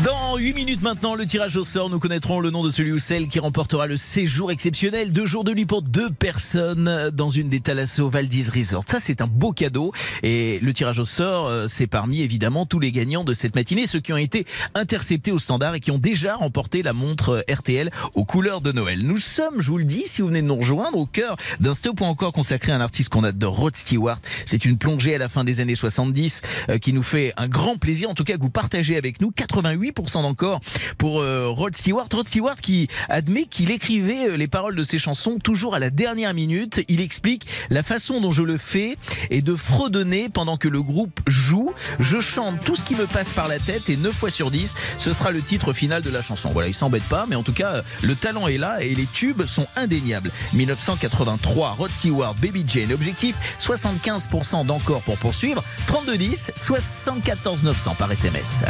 Dans 0.06 0.38
8 0.38 0.54
minutes 0.54 0.82
maintenant, 0.82 1.14
le 1.14 1.26
tirage 1.26 1.58
au 1.58 1.66
sort, 1.66 1.90
nous 1.90 2.00
connaîtrons 2.00 2.40
le 2.40 2.52
nom 2.52 2.64
de 2.64 2.70
celui 2.70 2.94
ou 2.94 3.00
celle 3.00 3.28
qui 3.28 3.40
remportera 3.40 3.86
le 3.86 3.98
séjour 3.98 4.50
exceptionnel, 4.50 5.12
deux 5.12 5.26
jours 5.26 5.44
de 5.44 5.54
nuit 5.54 5.66
pour 5.66 5.82
deux 5.82 6.10
personnes 6.10 7.12
dans 7.14 7.30
une 7.30 7.50
des 7.50 7.60
Thalasso 7.60 8.10
Valdis 8.10 8.48
Resort. 8.50 8.86
Ça, 8.88 9.00
c'est 9.02 9.20
un 9.20 9.28
beau 9.28 9.52
cadeau. 9.52 9.92
Et 10.22 10.60
le 10.62 10.72
tirage 10.74 11.00
au 11.00 11.06
sort, 11.06 11.48
euh, 11.48 11.66
c'est 11.68 11.88
parmi 11.88 12.22
évidemment 12.22 12.66
tous 12.66 12.80
les 12.80 12.94
gagnants 12.94 13.26
de 13.26 13.34
cette 13.34 13.56
matinée, 13.56 13.86
ceux 13.86 14.00
qui 14.00 14.14
ont 14.14 14.18
été 14.18 14.46
interceptés 14.74 15.34
au 15.34 15.40
standard 15.40 15.76
et 15.76 15.82
qui 15.82 15.92
ont 15.92 15.98
déjà 15.98 16.36
remporté 16.36 16.82
la 16.82 16.94
montre 16.94 17.44
RTL 17.52 17.92
aux 18.14 18.24
couleurs 18.24 18.62
de 18.62 18.72
Noël. 18.72 19.00
Nous 19.02 19.18
sommes, 19.18 19.60
je 19.60 19.68
vous 19.70 19.80
le 19.80 19.86
dis, 19.86 20.04
si 20.06 20.22
vous 20.22 20.30
venez 20.30 20.42
de 20.42 20.48
nous 20.48 20.56
rejoindre, 20.56 20.98
au 20.98 21.08
cœur 21.08 21.36
d'un 21.60 21.74
stop 21.74 22.00
ou 22.00 22.06
encore 22.06 22.32
consacré 22.32 22.72
à 22.72 22.76
un 22.78 22.82
artiste 22.82 23.10
qu'on 23.10 23.26
adore, 23.26 23.58
Rod 23.58 23.76
Stewart. 23.76 24.20
C'est 24.46 24.64
une 24.64 24.78
plongée 24.78 25.16
à 25.16 25.18
la 25.18 25.28
fin 25.28 25.44
des 25.44 25.60
années 25.60 25.76
70 25.76 26.42
euh, 26.44 26.53
qui 26.82 26.94
nous 26.94 27.04
fait 27.04 27.34
un 27.38 27.48
grand 27.48 27.78
plaisir, 27.78 28.10
en 28.10 28.14
tout 28.14 28.24
cas 28.24 28.36
que 28.36 28.42
vous 28.42 28.50
partagez 28.50 28.98
avec 28.98 29.22
nous. 29.22 29.32
88% 29.32 30.22
d'encore 30.22 30.62
pour 30.98 31.22
euh, 31.22 31.50
Rod 31.50 31.76
Stewart. 31.76 32.08
Rod 32.12 32.28
Stewart 32.28 32.56
qui 32.56 32.88
admet 33.10 33.46
qu'il 33.46 33.72
écrivait 33.72 34.30
euh, 34.30 34.38
les 34.38 34.48
paroles 34.48 34.76
de 34.76 34.84
ses 34.84 35.00
chansons 35.00 35.40
toujours 35.40 35.76
à 35.76 35.80
la 35.80 35.90
dernière 35.90 36.34
minute. 36.34 36.82
Il 36.88 37.02
explique 37.02 37.48
la 37.70 37.84
façon 37.84 38.22
dont 38.22 38.32
je 38.32 38.44
le 38.44 38.58
fais 38.58 38.98
est 39.30 39.42
de 39.42 39.56
fredonner 39.56 40.30
pendant 40.30 40.58
que 40.58 40.68
le 40.68 40.82
groupe 40.82 41.20
joue. 41.28 41.72
Je 42.00 42.20
chante 42.20 42.64
tout 42.64 42.76
ce 42.76 42.84
qui 42.84 42.96
me 42.96 43.06
passe 43.06 43.34
par 43.34 43.48
la 43.48 43.60
tête 43.60 43.90
et 43.90 43.98
9 43.98 44.14
fois 44.14 44.30
sur 44.30 44.52
10, 44.52 44.76
ce 44.98 45.14
sera 45.14 45.32
le 45.32 45.42
titre 45.42 45.74
final 45.74 46.02
de 46.02 46.10
la 46.10 46.22
chanson. 46.22 46.50
Voilà, 46.50 46.68
il 46.68 46.74
s'embête 46.74 47.04
pas, 47.04 47.26
mais 47.28 47.36
en 47.36 47.44
tout 47.44 47.54
cas, 47.54 47.76
euh, 47.76 47.82
le 48.02 48.16
talent 48.16 48.48
est 48.48 48.58
là 48.58 48.82
et 48.82 48.96
les 48.96 49.06
tubes 49.06 49.46
sont 49.46 49.68
indéniables. 49.76 50.32
1983, 50.54 51.72
Rod 51.72 51.92
Stewart, 51.92 52.36
Baby 52.36 52.64
Jane. 52.68 52.92
Objectif 52.94 53.36
75% 53.62 54.66
d'encore 54.66 55.02
pour 55.02 55.18
poursuivre. 55.18 55.64
3210, 55.88 56.43
74 56.56 57.64
900 57.64 57.96
par 57.98 58.12
SMS. 58.12 58.64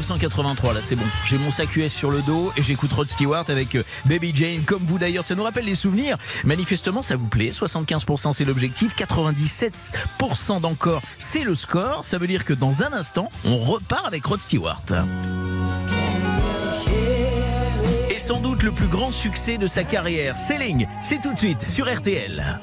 1983 0.00 0.74
là, 0.74 0.80
c'est 0.82 0.96
bon. 0.96 1.04
J'ai 1.26 1.38
mon 1.38 1.50
sac 1.50 1.74
US 1.76 1.92
sur 1.92 2.10
le 2.10 2.22
dos 2.22 2.52
et 2.56 2.62
j'écoute 2.62 2.92
Rod 2.92 3.08
Stewart 3.08 3.44
avec 3.48 3.74
euh, 3.74 3.82
Baby 4.04 4.32
Jane, 4.34 4.62
comme 4.62 4.82
vous 4.82 4.98
d'ailleurs. 4.98 5.24
Ça 5.24 5.34
nous 5.34 5.42
rappelle 5.42 5.64
les 5.64 5.74
souvenirs. 5.74 6.16
Manifestement, 6.44 7.02
ça 7.02 7.16
vous 7.16 7.26
plaît. 7.26 7.50
75% 7.50 8.32
c'est 8.32 8.44
l'objectif, 8.44 8.94
97% 8.96 10.60
d'encore 10.60 11.02
c'est 11.18 11.44
le 11.44 11.54
score. 11.54 12.04
Ça 12.04 12.18
veut 12.18 12.26
dire 12.26 12.44
que 12.44 12.52
dans 12.52 12.82
un 12.82 12.92
instant, 12.92 13.30
on 13.44 13.58
repart 13.58 14.06
avec 14.06 14.24
Rod 14.24 14.40
Stewart. 14.40 14.82
Et 18.10 18.18
sans 18.18 18.40
doute 18.40 18.62
le 18.62 18.72
plus 18.72 18.88
grand 18.88 19.12
succès 19.12 19.58
de 19.58 19.66
sa 19.66 19.84
carrière, 19.84 20.36
Selling, 20.36 20.86
c'est 21.02 21.20
tout 21.20 21.32
de 21.32 21.38
suite 21.38 21.68
sur 21.68 21.92
RTL. 21.92 22.58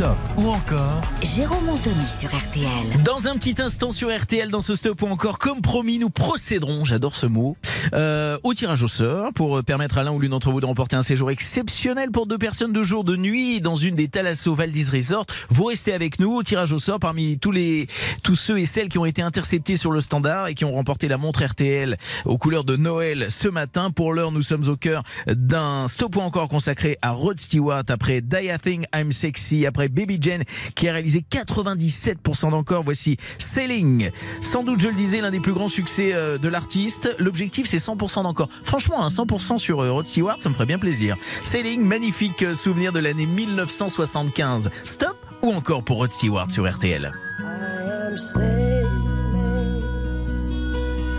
Stop 0.00 0.16
ou 0.38 0.48
encore 0.48 1.02
Jérôme 1.36 1.68
Anthony 1.68 2.06
sur 2.06 2.34
RTL. 2.34 3.02
Dans 3.04 3.28
un 3.28 3.36
petit 3.36 3.60
instant 3.60 3.92
sur 3.92 4.08
RTL, 4.08 4.50
dans 4.50 4.62
ce 4.62 4.74
stop 4.74 5.02
ou 5.02 5.06
encore, 5.06 5.38
comme 5.38 5.60
promis, 5.60 5.98
nous 5.98 6.08
procéderons, 6.08 6.86
j'adore 6.86 7.14
ce 7.14 7.26
mot, 7.26 7.58
euh, 7.92 8.38
au 8.42 8.54
tirage 8.54 8.82
au 8.82 8.88
sort 8.88 9.30
pour 9.34 9.58
euh, 9.58 9.62
permettre 9.62 9.98
à 9.98 10.02
l'un 10.02 10.12
ou 10.12 10.18
l'une 10.18 10.30
d'entre 10.30 10.52
vous 10.52 10.60
de 10.62 10.64
remporter 10.64 10.96
un 10.96 11.02
séjour 11.02 11.30
exceptionnel 11.30 12.10
pour 12.12 12.26
deux 12.26 12.38
personnes 12.38 12.72
de 12.72 12.82
jour, 12.82 13.04
de 13.04 13.14
nuit 13.14 13.60
dans 13.60 13.74
une 13.74 13.94
des 13.94 14.08
Thalasso 14.08 14.54
Valdis 14.54 14.88
Resort. 14.90 15.26
Vous 15.50 15.64
restez 15.64 15.92
avec 15.92 16.18
nous 16.18 16.34
au 16.34 16.42
tirage 16.42 16.72
au 16.72 16.78
sort 16.78 16.98
parmi 16.98 17.38
tous 17.38 17.52
les 17.52 17.86
tous 18.22 18.36
ceux 18.36 18.58
et 18.58 18.64
celles 18.64 18.88
qui 18.88 18.96
ont 18.96 19.04
été 19.04 19.20
interceptés 19.20 19.76
sur 19.76 19.90
le 19.90 20.00
standard 20.00 20.48
et 20.48 20.54
qui 20.54 20.64
ont 20.64 20.72
remporté 20.72 21.08
la 21.08 21.18
montre 21.18 21.44
RTL 21.44 21.98
aux 22.24 22.38
couleurs 22.38 22.64
de 22.64 22.76
Noël 22.76 23.26
ce 23.28 23.48
matin. 23.48 23.90
Pour 23.90 24.14
l'heure, 24.14 24.32
nous 24.32 24.40
sommes 24.40 24.66
au 24.66 24.76
cœur 24.76 25.02
d'un 25.26 25.88
stop 25.88 26.16
ou 26.16 26.20
encore 26.20 26.48
consacré 26.48 26.96
à 27.02 27.10
Rod 27.10 27.38
Stewart 27.38 27.84
après 27.88 28.22
Die 28.22 28.46
I 28.46 28.58
Think 28.58 28.86
I'm 28.94 29.12
Sexy, 29.12 29.66
après 29.66 29.89
Baby 29.90 30.18
Jane 30.20 30.44
qui 30.74 30.88
a 30.88 30.92
réalisé 30.92 31.24
97% 31.30 32.50
d'encore. 32.50 32.82
Voici 32.82 33.16
Sailing. 33.38 34.10
Sans 34.42 34.62
doute, 34.62 34.80
je 34.80 34.88
le 34.88 34.94
disais, 34.94 35.20
l'un 35.20 35.30
des 35.30 35.40
plus 35.40 35.52
grands 35.52 35.68
succès 35.68 36.12
euh, 36.14 36.38
de 36.38 36.48
l'artiste. 36.48 37.14
L'objectif, 37.18 37.66
c'est 37.68 37.78
100% 37.78 38.22
d'encore. 38.22 38.48
Franchement, 38.62 39.04
un 39.04 39.08
100% 39.08 39.58
sur 39.58 39.80
euh, 39.80 39.92
Rod 39.92 40.06
Stewart, 40.06 40.36
ça 40.40 40.48
me 40.48 40.54
ferait 40.54 40.66
bien 40.66 40.78
plaisir. 40.78 41.16
Sailing, 41.44 41.82
magnifique 41.82 42.42
euh, 42.42 42.54
souvenir 42.54 42.92
de 42.92 43.00
l'année 43.00 43.26
1975. 43.26 44.70
Stop 44.84 45.16
ou 45.42 45.52
encore 45.52 45.82
pour 45.82 45.98
Rod 45.98 46.12
Stewart 46.12 46.50
sur 46.50 46.70
RTL 46.70 47.12
I 47.40 48.06
am 48.10 48.16
sailing. 48.16 48.86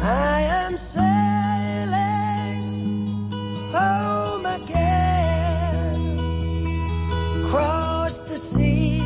I 0.04 0.42
am 0.68 0.78
sailing 0.78 1.22
the 8.20 8.36
sea. 8.36 9.02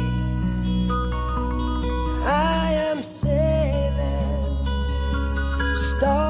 I 2.26 2.72
am 2.90 3.04
sailing 3.04 4.66
stormy 5.76 6.25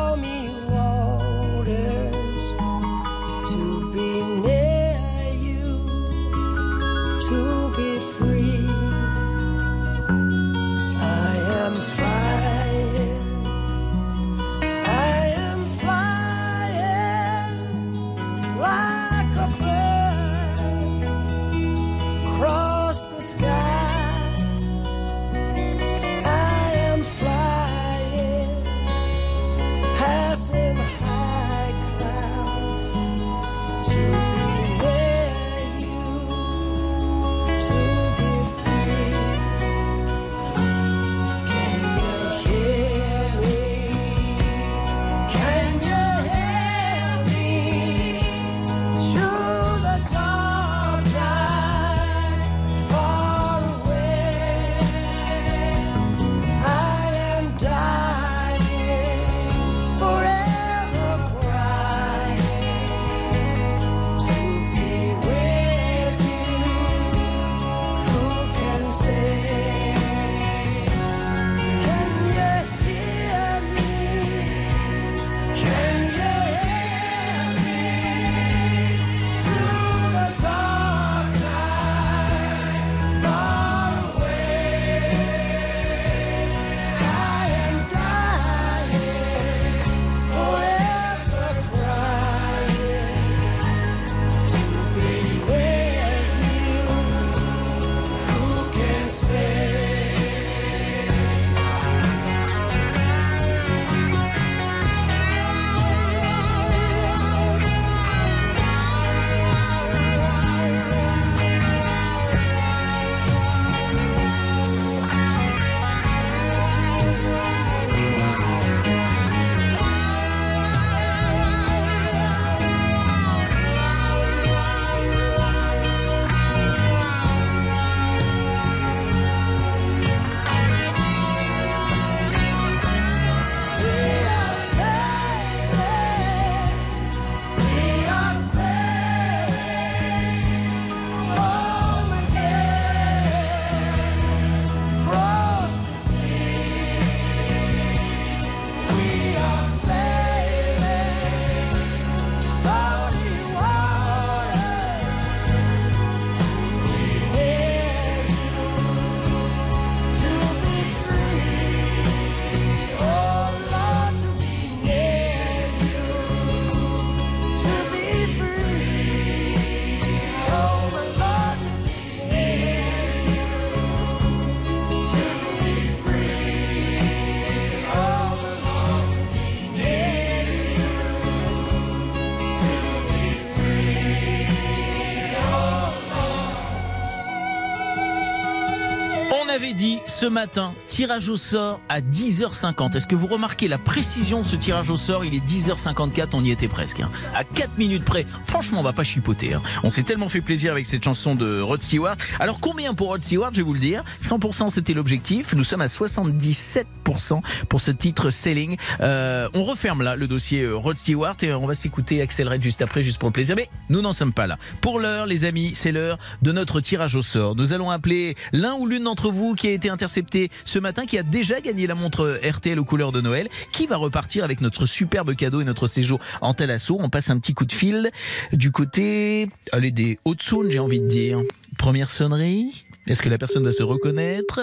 ce 190.26 190.30
matin, 190.32 190.74
tirage 190.88 191.30
au 191.30 191.38
sort 191.38 191.80
à 191.88 192.02
10h50. 192.02 192.96
Est-ce 192.98 193.06
que 193.06 193.14
vous 193.14 193.28
remarquez 193.28 193.68
la 193.68 193.78
précision 193.78 194.40
de 194.42 194.46
ce 194.46 194.56
tirage 194.56 194.90
au 194.90 194.98
sort? 194.98 195.24
Il 195.24 195.36
est 195.36 195.46
10h54, 195.48 196.30
on 196.34 196.44
y 196.44 196.50
était 196.50 196.68
presque. 196.68 197.00
hein. 197.02 197.12
À 197.36 197.44
4 197.44 197.78
minutes 197.78 198.04
près. 198.04 198.26
Franchement, 198.48 198.80
on 198.80 198.84
va 198.84 198.92
pas 198.92 199.04
chipoter. 199.04 199.54
hein. 199.54 199.62
On 199.84 199.92
s'est 199.92 200.02
tellement 200.02 200.28
fait 200.28 200.42
plaisir 200.42 200.72
avec 200.72 200.88
cette 200.88 201.04
chanson 201.04 201.36
de 201.36 201.62
Rod 201.62 201.84
Stewart. 201.84 202.16
Alors 202.40 202.60
combien 202.60 202.96
pour 202.96 203.10
Rod 203.10 203.22
Stewart 203.22 203.52
Je 203.52 203.58
vais 203.58 203.62
vous 203.62 203.76
le 203.76 203.80
dire? 203.80 204.04
100% 204.24 204.70
c'était 204.70 204.96
l'objectif. 204.96 205.54
Nous 205.54 205.64
sommes 205.64 205.82
à 205.82 205.86
77% 205.86 206.86
pour 207.06 207.82
ce 207.82 207.92
titre 207.92 208.32
Selling. 208.32 208.78
Euh, 209.02 209.48
on 209.54 209.64
referme 209.64 210.02
là 210.02 210.16
le 210.16 210.28
dossier 210.28 210.62
euh, 210.62 210.76
Rod 210.76 210.98
Stewart 210.98 211.36
et 211.44 211.54
on 211.54 211.68
va 211.68 211.76
s'écouter 211.76 212.22
Axel 212.22 212.50
Red 212.50 212.64
juste 212.64 212.82
après, 212.82 213.04
juste 213.04 213.20
pour 213.20 213.30
le 213.30 213.34
plaisir. 213.34 213.56
Mais 213.56 213.70
nous 213.90 214.02
n'en 214.02 214.12
sommes 214.12 214.34
pas 214.34 214.48
là. 214.48 214.58
Pour 214.82 215.00
l'heure, 215.00 215.28
les 215.28 215.46
amis, 215.46 215.72
c'est 215.76 215.92
l'heure 215.92 216.18
de 216.42 216.52
notre 216.52 216.82
tirage 216.82 217.16
au 217.16 217.22
sort. 217.22 217.56
Nous 217.56 217.74
allons 217.74 217.92
appeler 217.92 218.36
l'un 218.52 218.74
ou 218.74 218.88
l'une 218.88 219.04
d'entre 219.04 219.30
vous 219.30 219.54
qui 219.54 219.68
a 219.68 219.72
été 219.72 219.90
intercepté 219.90 220.50
ce 220.64 220.80
matin, 220.80 221.06
qui 221.06 221.18
a 221.18 221.24
déjà 221.24 221.62
gagné 221.62 221.86
la 221.86 221.96
montre 221.96 222.40
RTL 222.44 222.80
aux 222.80 222.86
couleurs 222.86 223.12
de 223.12 223.22
Noël, 223.22 223.48
qui 223.72 223.86
va 223.86 223.98
repartir 223.98 224.44
avec 224.44 224.62
notre 224.62 224.88
superbe 224.88 225.36
cadeau 225.36 225.62
et 225.62 225.66
notre 225.66 225.88
séjour 225.88 226.20
en 226.42 226.54
Talasso. 226.54 226.98
On 227.00 227.10
passe 227.10 227.30
un 227.30 227.38
petit 227.38 227.54
coup 227.54 227.66
de 227.66 227.74
fil 227.74 228.12
du 228.52 228.72
côté, 228.72 229.50
allez, 229.72 229.92
des 229.92 230.20
Hautes-Saônes, 230.26 230.72
j'ai 230.72 230.80
envie 230.80 231.02
de 231.02 231.08
dire. 231.08 231.40
Première 231.78 232.10
sonnerie. 232.10 232.86
Est-ce 233.08 233.22
que 233.22 233.30
la 233.30 233.38
personne 233.38 233.64
va 233.64 233.72
se 233.72 233.84
reconnaître? 233.84 234.60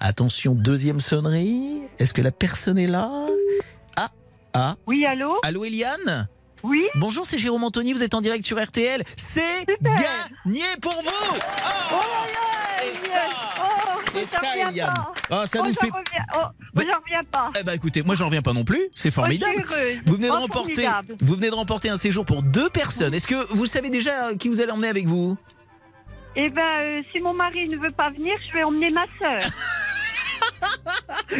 Attention, 0.00 0.54
deuxième 0.54 1.00
sonnerie. 1.00 1.80
Est-ce 1.98 2.12
que 2.12 2.20
la 2.22 2.30
personne 2.30 2.78
est 2.78 2.86
là? 2.86 3.10
Ah, 3.96 4.10
ah. 4.52 4.74
Oui, 4.86 5.06
allô? 5.06 5.36
Allô 5.42 5.64
Eliane? 5.64 6.28
Oui? 6.62 6.84
Bonjour, 6.96 7.26
c'est 7.26 7.38
Jérôme 7.38 7.64
Anthony, 7.64 7.92
vous 7.92 8.02
êtes 8.02 8.14
en 8.14 8.20
direct 8.20 8.44
sur 8.44 8.62
RTL. 8.62 9.02
C'est 9.16 9.64
gagné 9.82 10.64
pour 10.82 10.92
vous 11.02 11.36
Oh, 11.92 11.96
Et 12.84 12.94
ça 12.94 13.20
oh, 13.60 14.18
Et 14.18 14.26
ça, 14.26 14.40
Eliane. 14.68 14.92
Ah, 15.30 15.44
ça 15.46 15.60
Oh, 15.62 15.66
nous 15.66 15.72
j'en 15.72 15.80
fait... 15.80 15.86
reviens- 15.86 16.26
oh, 16.36 16.40
j'en 16.76 17.00
reviens 17.02 17.24
pas. 17.30 17.50
Eh 17.58 17.62
ben 17.62 17.72
écoutez, 17.72 18.02
moi 18.02 18.14
j'en 18.14 18.26
reviens 18.26 18.42
pas 18.42 18.52
non 18.52 18.64
plus, 18.64 18.88
c'est 18.94 19.10
formidable. 19.10 19.64
Oh, 19.66 19.72
heureuse. 19.72 19.98
Vous 20.06 20.14
venez 20.16 20.28
de 20.28 20.32
Oh, 20.32 20.38
remporter, 20.40 20.74
formidable. 20.84 21.16
vous 21.20 21.34
venez 21.36 21.50
de 21.50 21.54
remporter 21.54 21.88
un 21.88 21.96
séjour 21.96 22.24
pour 22.26 22.42
deux 22.42 22.68
personnes. 22.68 23.14
Est-ce 23.14 23.28
que 23.28 23.46
vous 23.54 23.66
savez 23.66 23.88
déjà 23.90 24.34
qui 24.34 24.48
vous 24.48 24.60
allez 24.60 24.72
emmener 24.72 24.88
avec 24.88 25.06
vous? 25.06 25.36
Eh 26.38 26.50
ben, 26.50 26.62
euh, 26.82 27.02
si 27.12 27.20
mon 27.20 27.32
mari 27.32 27.66
ne 27.68 27.78
veut 27.78 27.92
pas 27.92 28.10
venir, 28.10 28.34
je 28.48 28.52
vais 28.52 28.62
emmener 28.62 28.90
ma 28.90 29.04
sœur. 29.18 29.38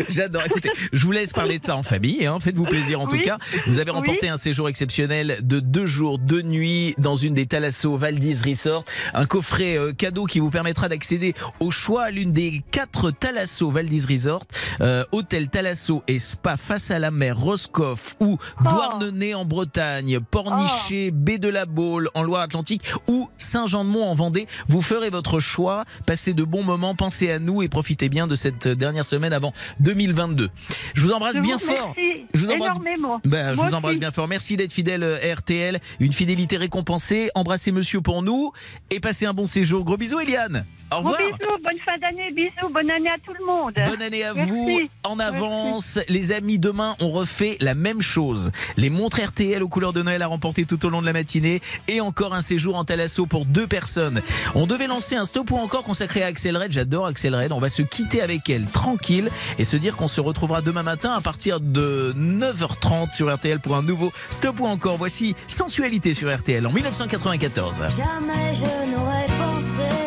J'adore. 0.08 0.42
Écoutez, 0.46 0.70
je 0.92 1.04
vous 1.04 1.12
laisse 1.12 1.32
parler 1.32 1.58
de 1.58 1.64
ça 1.64 1.76
en 1.76 1.82
famille. 1.82 2.26
hein. 2.26 2.38
Faites-vous 2.40 2.64
plaisir 2.64 3.00
en 3.00 3.06
tout 3.06 3.20
cas. 3.20 3.38
Vous 3.66 3.78
avez 3.78 3.90
remporté 3.90 4.20
Oui. 4.22 4.28
un 4.28 4.36
séjour 4.36 4.68
exceptionnel 4.68 5.38
de 5.42 5.60
deux 5.60 5.86
jours, 5.86 6.18
deux 6.18 6.42
nuits 6.42 6.94
dans 6.98 7.14
une 7.16 7.34
des 7.34 7.46
Thalasso 7.46 7.96
Valdis 7.96 8.40
Resort. 8.44 8.84
Un 9.14 9.26
coffret 9.26 9.78
euh, 9.78 9.92
cadeau 9.92 10.24
qui 10.26 10.40
vous 10.40 10.50
permettra 10.50 10.88
d'accéder 10.88 11.34
au 11.60 11.70
choix 11.70 12.04
à 12.04 12.10
l'une 12.10 12.32
des 12.32 12.62
quatre 12.70 13.10
Thalasso 13.10 13.70
Valdis 13.70 14.04
Resort. 14.08 14.44
Euh, 14.80 15.04
hôtel 15.12 15.48
Thalasso 15.48 16.02
et 16.08 16.18
Spa 16.18 16.56
face 16.56 16.90
à 16.90 16.98
la 16.98 17.10
mer, 17.10 17.38
Roscoff 17.38 18.16
ou 18.20 18.38
Douarnenez 18.60 19.34
en 19.34 19.44
Bretagne, 19.44 20.18
Pornichet, 20.20 21.10
Baie 21.10 21.38
de 21.38 21.48
la 21.48 21.64
Baule 21.66 22.10
en 22.14 22.22
Loire-Atlantique 22.22 22.82
ou 23.08 23.28
Saint-Jean-de-Mont 23.38 24.04
en 24.04 24.14
Vendée. 24.14 24.46
Vous 24.68 24.82
ferez 24.82 25.10
votre 25.10 25.40
choix. 25.40 25.84
Passez 26.06 26.34
de 26.34 26.44
bons 26.44 26.62
moments. 26.64 26.94
Pensez 26.94 27.30
à 27.30 27.38
nous 27.38 27.62
et 27.62 27.68
profitez 27.68 28.08
bien 28.08 28.26
de 28.26 28.34
cette 28.34 28.68
dernière 28.68 29.05
semaine 29.06 29.32
avant 29.32 29.52
2022. 29.80 30.48
Je 30.94 31.00
vous 31.02 31.12
embrasse 31.12 31.36
Je 31.36 31.40
bien 31.42 31.56
vous 31.56 31.66
fort. 31.66 31.94
Je 32.34 32.40
vous 32.40 32.50
embrasse. 32.50 32.76
énormément. 32.76 33.20
Ben, 33.24 33.50
je 33.52 33.56
Moi 33.56 33.66
vous 33.66 33.74
embrasse 33.74 33.90
aussi. 33.92 33.98
bien 34.00 34.10
fort. 34.10 34.28
Merci 34.28 34.56
d'être 34.56 34.72
fidèle 34.72 35.02
euh, 35.02 35.18
à 35.22 35.34
RTL. 35.36 35.80
Une 36.00 36.12
fidélité 36.12 36.56
récompensée. 36.56 37.30
Embrassez 37.34 37.72
monsieur 37.72 38.00
pour 38.00 38.22
nous 38.22 38.52
et 38.90 39.00
passez 39.00 39.26
un 39.26 39.32
bon 39.34 39.46
séjour. 39.46 39.84
Gros 39.84 39.96
bisous, 39.96 40.20
Eliane. 40.20 40.64
Au 40.92 40.98
revoir. 40.98 41.16
bisous, 41.18 41.62
bonne 41.64 41.78
fin 41.84 41.98
d'année, 41.98 42.30
bisous, 42.32 42.68
bonne 42.72 42.90
année 42.90 43.10
à 43.10 43.16
tout 43.24 43.32
le 43.38 43.44
monde. 43.44 43.74
Bonne 43.88 44.02
année 44.02 44.22
à 44.24 44.34
Merci. 44.34 44.50
vous. 44.50 44.80
En 45.04 45.18
avance, 45.18 45.98
les 46.08 46.32
amis. 46.32 46.58
Demain, 46.58 46.94
on 47.00 47.10
refait 47.10 47.56
la 47.60 47.74
même 47.74 48.02
chose. 48.02 48.50
Les 48.76 48.88
montres 48.88 49.20
RTL 49.20 49.62
aux 49.62 49.68
couleurs 49.68 49.92
de 49.92 50.02
Noël 50.02 50.22
à 50.22 50.26
remporter 50.28 50.64
tout 50.64 50.84
au 50.86 50.88
long 50.88 51.00
de 51.00 51.06
la 51.06 51.12
matinée 51.12 51.60
et 51.88 52.00
encore 52.00 52.34
un 52.34 52.40
séjour 52.40 52.76
en 52.76 52.84
Thalasso 52.84 53.26
pour 53.26 53.46
deux 53.46 53.66
personnes. 53.66 54.22
On 54.54 54.66
devait 54.66 54.86
lancer 54.86 55.16
un 55.16 55.26
stop 55.26 55.50
ou 55.50 55.56
encore 55.56 55.82
consacré 55.82 56.22
à 56.22 56.26
Axel 56.26 56.56
Red. 56.56 56.70
J'adore 56.72 57.06
Axel 57.06 57.34
Red. 57.34 57.50
On 57.52 57.58
va 57.58 57.68
se 57.68 57.82
quitter 57.82 58.22
avec 58.22 58.48
elle 58.48 58.66
tranquille 58.66 59.28
et 59.58 59.64
se 59.64 59.76
dire 59.76 59.96
qu'on 59.96 60.08
se 60.08 60.20
retrouvera 60.20 60.60
demain 60.62 60.82
matin 60.84 61.12
à 61.14 61.20
partir 61.20 61.60
de 61.60 62.14
9h30 62.16 63.14
sur 63.14 63.34
RTL 63.34 63.58
pour 63.60 63.74
un 63.76 63.82
nouveau 63.82 64.12
stop 64.30 64.60
ou 64.60 64.66
encore. 64.66 64.96
Voici 64.96 65.34
Sensualité 65.48 66.14
sur 66.14 66.34
RTL 66.34 66.64
en 66.66 66.70
1994. 66.72 67.76
Jamais 67.96 68.54
je 68.54 68.92
n'aurais 68.92 69.26
pensé 69.26 70.05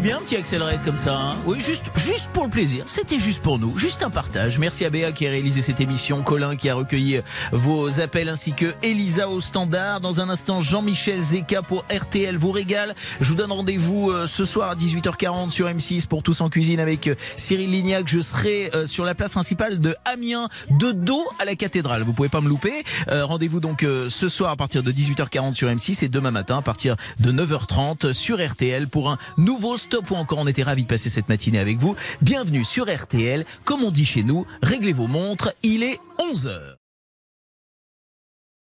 bien, 0.00 0.16
un 0.18 0.20
petit 0.20 0.36
accélérate 0.36 0.82
comme 0.84 0.98
ça. 0.98 1.14
hein 1.14 1.36
oui, 1.44 1.60
juste, 1.60 1.84
juste 1.96 2.28
pour 2.32 2.44
le 2.44 2.50
plaisir. 2.50 2.84
C'était 2.86 3.18
juste 3.18 3.42
pour 3.42 3.58
nous. 3.58 3.76
Juste 3.78 4.02
un 4.02 4.10
partage. 4.10 4.58
Merci 4.58 4.84
à 4.84 4.90
Béa 4.90 5.12
qui 5.12 5.26
a 5.26 5.30
réalisé 5.30 5.62
cette 5.62 5.80
émission, 5.80 6.22
Colin 6.22 6.56
qui 6.56 6.68
a 6.68 6.74
recueilli 6.74 7.20
vos 7.52 8.00
appels, 8.00 8.28
ainsi 8.28 8.52
que 8.52 8.74
Elisa 8.82 9.28
au 9.28 9.40
standard. 9.40 10.00
Dans 10.00 10.20
un 10.20 10.30
instant, 10.30 10.62
Jean-Michel 10.62 11.22
Zeka 11.22 11.62
pour 11.62 11.84
RTL 11.90 12.36
vous 12.38 12.50
régale. 12.50 12.94
Je 13.20 13.28
vous 13.28 13.34
donne 13.34 13.52
rendez-vous 13.52 14.10
euh, 14.10 14.26
ce 14.26 14.44
soir 14.44 14.70
à 14.70 14.76
18h40 14.76 15.50
sur 15.50 15.68
M6 15.68 16.06
pour 16.06 16.22
Tous 16.22 16.40
en 16.40 16.48
cuisine 16.48 16.80
avec 16.80 17.08
euh, 17.08 17.14
Cyril 17.36 17.70
Lignac. 17.70 18.08
Je 18.08 18.20
serai 18.20 18.70
euh, 18.74 18.86
sur 18.86 19.04
la 19.04 19.14
place 19.14 19.32
principale 19.32 19.80
de 19.80 19.96
Amiens, 20.06 20.48
de 20.70 20.92
dos 20.92 21.24
à 21.38 21.44
la 21.44 21.56
cathédrale. 21.56 22.02
Vous 22.02 22.12
pouvez 22.12 22.28
pas 22.28 22.40
me 22.40 22.48
louper. 22.48 22.84
Rendez-vous 23.10 23.60
donc 23.60 23.80
ce 23.82 24.28
soir 24.28 24.50
à 24.50 24.56
partir 24.56 24.82
de 24.82 24.92
18h40 24.92 25.54
sur 25.54 25.68
M6 25.68 26.04
et 26.04 26.08
demain 26.08 26.30
matin 26.30 26.58
à 26.58 26.62
partir 26.62 26.96
de 27.18 27.32
9h30 27.32 28.12
sur 28.12 28.44
RTL 28.44 28.88
pour 28.88 29.10
un 29.10 29.18
nouveau 29.36 29.76
stop 29.90 30.12
ou 30.12 30.14
encore 30.14 30.38
on 30.38 30.46
était 30.46 30.62
ravis 30.62 30.84
de 30.84 30.88
passer 30.88 31.08
cette 31.08 31.28
matinée 31.28 31.58
avec 31.58 31.78
vous. 31.78 31.96
Bienvenue 32.22 32.64
sur 32.64 32.86
RTL. 32.88 33.44
Comme 33.64 33.82
on 33.82 33.90
dit 33.90 34.06
chez 34.06 34.22
nous, 34.22 34.46
réglez 34.62 34.92
vos 34.92 35.08
montres. 35.08 35.52
Il 35.64 35.82
est 35.82 35.98
11h. 36.20 36.79